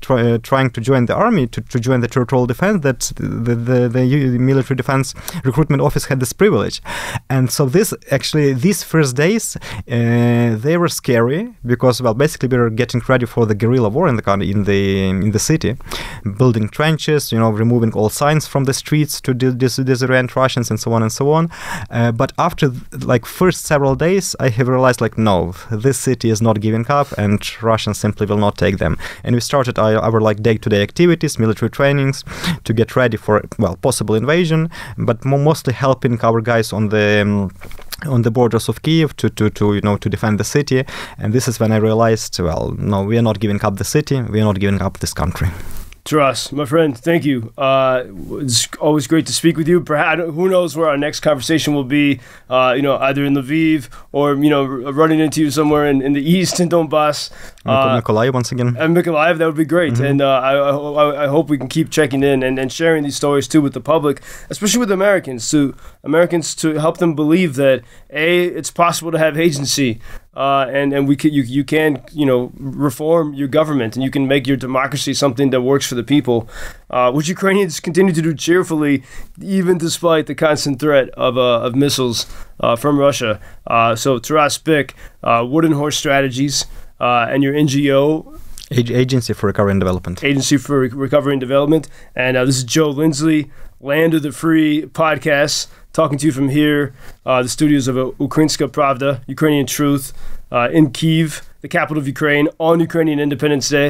try, 0.00 0.20
uh, 0.22 0.38
trying 0.38 0.70
to 0.70 0.80
join 0.80 1.06
the 1.06 1.14
army 1.14 1.46
to, 1.48 1.60
to 1.60 1.78
join 1.80 2.00
the 2.00 2.08
territorial 2.08 2.46
defense 2.46 2.82
that 2.82 3.12
the, 3.16 3.54
the, 3.54 3.88
the 3.88 4.38
military 4.38 4.76
defense 4.76 5.14
recruitment 5.44 5.82
office 5.82 6.06
had 6.06 6.20
this 6.20 6.32
privilege. 6.32 6.82
And 7.30 7.50
so 7.50 7.66
this 7.66 7.92
actually 8.10 8.52
these 8.52 8.82
first 8.82 9.16
days 9.16 9.56
uh, 9.56 10.56
they 10.56 10.76
were 10.76 10.88
scary 10.88 11.54
because 11.64 12.02
well 12.02 12.14
basically 12.14 12.48
we 12.48 12.58
were 12.58 12.70
getting 12.70 13.00
ready 13.08 13.26
for 13.26 13.46
the 13.46 13.54
guerrilla 13.54 13.88
war 13.88 14.08
in 14.08 14.16
the 14.16 14.22
in 14.54 14.64
the 14.64 15.08
in 15.08 15.30
the 15.30 15.38
city 15.38 15.76
building 16.38 16.68
trenches 16.68 17.32
you 17.32 17.38
know 17.38 17.50
removing 17.50 17.92
all 17.92 18.08
signs 18.08 18.46
from 18.46 18.64
the 18.64 18.74
streets 18.74 19.20
to 19.20 19.34
dis- 19.34 19.78
disorient 19.78 20.34
russians 20.34 20.70
and 20.70 20.78
so 20.80 20.92
on 20.92 21.02
and 21.02 21.12
so 21.12 21.30
on. 21.30 21.50
Uh, 21.90 22.12
but 22.12 22.32
after 22.38 22.72
like 23.12 23.24
first 23.26 23.64
several 23.64 23.94
days 23.94 24.34
i 24.40 24.48
have 24.48 24.68
realized 24.68 25.00
like 25.00 25.16
no 25.18 25.52
this 25.70 25.98
city 25.98 26.30
is 26.30 26.40
not 26.42 26.60
giving 26.60 26.86
up 26.88 27.08
and 27.18 27.40
simply 27.94 28.26
will 28.26 28.38
not 28.38 28.56
take 28.56 28.78
them. 28.78 28.98
And 29.24 29.34
we 29.34 29.40
started 29.40 29.78
our, 29.78 29.98
our 29.98 30.20
like 30.20 30.42
day-to-day 30.42 30.82
activities 30.82 31.38
military 31.38 31.70
trainings 31.70 32.24
to 32.64 32.72
get 32.72 32.96
ready 32.96 33.16
for 33.16 33.44
well 33.58 33.76
possible 33.76 34.14
invasion 34.14 34.70
but 34.98 35.24
mostly 35.24 35.72
helping 35.72 36.20
our 36.20 36.40
guys 36.40 36.72
on 36.72 36.88
the 36.88 37.22
um, 37.22 37.50
on 38.06 38.22
the 38.22 38.30
borders 38.30 38.68
of 38.68 38.82
Kiev 38.82 39.16
to, 39.16 39.30
to, 39.30 39.50
to 39.50 39.74
you 39.74 39.80
know 39.80 39.96
to 39.96 40.08
defend 40.08 40.38
the 40.38 40.44
city. 40.44 40.84
And 41.18 41.32
this 41.32 41.48
is 41.48 41.60
when 41.60 41.72
I 41.72 41.76
realized 41.76 42.38
well 42.40 42.74
no 42.78 43.02
we 43.02 43.18
are 43.18 43.22
not 43.22 43.40
giving 43.40 43.64
up 43.64 43.76
the 43.76 43.84
city. 43.84 44.20
We 44.20 44.40
are 44.40 44.44
not 44.44 44.60
giving 44.60 44.82
up 44.82 44.98
this 44.98 45.14
country 45.14 45.48
Taras, 46.06 46.52
my 46.52 46.64
friend, 46.64 46.96
thank 46.96 47.24
you. 47.24 47.52
Uh, 47.58 48.04
it's 48.38 48.68
always 48.76 49.08
great 49.08 49.26
to 49.26 49.32
speak 49.32 49.56
with 49.56 49.66
you. 49.66 49.80
Perhaps 49.80 50.22
who 50.22 50.48
knows 50.48 50.76
where 50.76 50.88
our 50.88 50.96
next 50.96 51.18
conversation 51.18 51.74
will 51.74 51.82
be? 51.82 52.20
Uh, 52.48 52.74
you 52.76 52.82
know, 52.82 52.96
either 52.98 53.24
in 53.24 53.34
Lviv 53.34 53.88
or 54.12 54.36
you 54.36 54.48
know, 54.48 54.64
running 54.64 55.18
into 55.18 55.40
you 55.40 55.50
somewhere 55.50 55.84
in, 55.88 56.00
in 56.00 56.12
the 56.12 56.22
east 56.22 56.60
in 56.60 56.68
Donbass. 56.68 57.32
Uh, 57.64 58.00
Mykolaiv 58.00 58.32
once 58.32 58.52
again. 58.52 58.76
And 58.78 58.96
Mykolaiv, 58.96 59.38
that 59.38 59.46
would 59.46 59.56
be 59.56 59.64
great. 59.64 59.94
Mm-hmm. 59.94 60.04
And 60.04 60.22
uh, 60.22 60.38
I, 60.38 60.52
I, 60.54 61.24
I, 61.24 61.26
hope 61.26 61.48
we 61.48 61.58
can 61.58 61.66
keep 61.66 61.90
checking 61.90 62.22
in 62.22 62.44
and, 62.44 62.56
and 62.56 62.72
sharing 62.72 63.02
these 63.02 63.16
stories 63.16 63.48
too 63.48 63.60
with 63.60 63.72
the 63.72 63.80
public, 63.80 64.22
especially 64.48 64.78
with 64.78 64.92
Americans, 64.92 65.50
to 65.50 65.74
Americans 66.04 66.54
to 66.56 66.74
help 66.74 66.98
them 66.98 67.16
believe 67.16 67.56
that 67.56 67.82
a 68.10 68.44
it's 68.44 68.70
possible 68.70 69.10
to 69.10 69.18
have 69.18 69.36
agency 69.36 70.00
uh, 70.36 70.66
and 70.70 70.92
and 70.92 71.08
we 71.08 71.16
can, 71.16 71.32
you 71.32 71.42
you 71.42 71.64
can 71.64 72.02
you 72.12 72.26
know 72.26 72.52
reform 72.56 73.32
your 73.32 73.48
government 73.48 73.96
and 73.96 74.04
you 74.04 74.10
can 74.10 74.28
make 74.28 74.46
your 74.46 74.56
democracy 74.56 75.14
something 75.14 75.48
that 75.50 75.62
works 75.62 75.86
for 75.86 75.94
the 75.94 76.04
people, 76.04 76.48
uh, 76.90 77.10
which 77.10 77.28
Ukrainians 77.28 77.80
continue 77.80 78.12
to 78.12 78.20
do 78.20 78.34
cheerfully, 78.34 79.02
even 79.40 79.78
despite 79.78 80.26
the 80.26 80.34
constant 80.34 80.78
threat 80.78 81.08
of 81.10 81.38
uh, 81.38 81.60
of 81.60 81.74
missiles 81.74 82.26
uh, 82.60 82.76
from 82.76 82.98
Russia. 82.98 83.40
Uh, 83.66 83.96
so 83.96 84.18
Taras 84.18 84.58
Byk, 84.58 84.92
uh, 85.22 85.44
Wooden 85.48 85.72
Horse 85.72 85.96
Strategies, 85.96 86.66
and 87.00 87.42
your 87.42 87.54
NGO. 87.54 88.38
Agency 88.70 89.32
for 89.32 89.46
Recovery 89.46 89.70
and 89.70 89.80
Development. 89.80 90.22
Agency 90.22 90.56
for 90.56 90.80
Recovery 90.80 91.32
and 91.32 91.40
Development. 91.40 91.88
And 92.16 92.36
this 92.36 92.58
is 92.58 92.64
Joe 92.64 92.90
Lindsley, 92.90 93.50
Land 93.80 94.12
of 94.14 94.22
the 94.22 94.32
Free 94.32 94.82
podcast 94.82 95.68
talking 95.96 96.18
to 96.18 96.26
you 96.26 96.32
from 96.32 96.48
here, 96.50 96.92
uh, 97.24 97.42
the 97.42 97.48
studios 97.48 97.88
of 97.88 97.96
Ukrainska 98.28 98.64
Pravda, 98.76 99.10
Ukrainian 99.36 99.66
Truth, 99.76 100.04
uh, 100.52 100.68
in 100.78 100.84
Kiev, 100.98 101.30
the 101.62 101.70
capital 101.78 101.98
of 102.02 102.06
Ukraine, 102.16 102.46
on 102.68 102.76
Ukrainian 102.88 103.18
Independence 103.18 103.66
Day. 103.78 103.88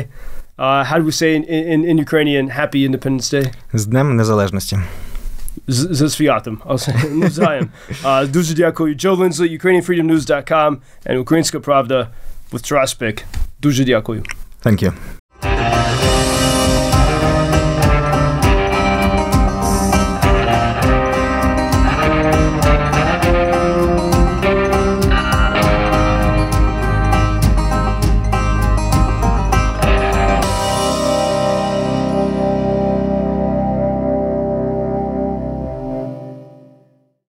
Uh, 0.58 0.84
how 0.88 0.96
do 1.00 1.04
we 1.10 1.14
say 1.22 1.30
in, 1.38 1.42
in, 1.44 1.80
in 1.90 1.94
Ukrainian 2.06 2.44
Happy 2.60 2.80
Independence 2.88 3.28
Day? 3.36 3.44
З 3.74 3.86
Днем 3.86 4.16
Незалежності. 4.16 4.78
З 5.68 6.10
святом. 6.10 6.58
Ну, 7.10 7.30
знаєм. 7.30 7.68
Дуже 8.28 8.54
дякую. 8.54 8.94
Joe 8.94 9.16
Lindsley, 9.16 9.60
UkrainianFreedomNews.com 9.60 10.76
and 11.06 11.24
Ukrainska 11.24 11.58
Pravda 11.60 12.08
with 12.52 12.72
Taras 12.72 13.02
Byk. 13.02 13.24
Дуже 13.60 13.84
дякую. 13.84 14.22
Thank 14.64 14.82
you. 14.82 14.92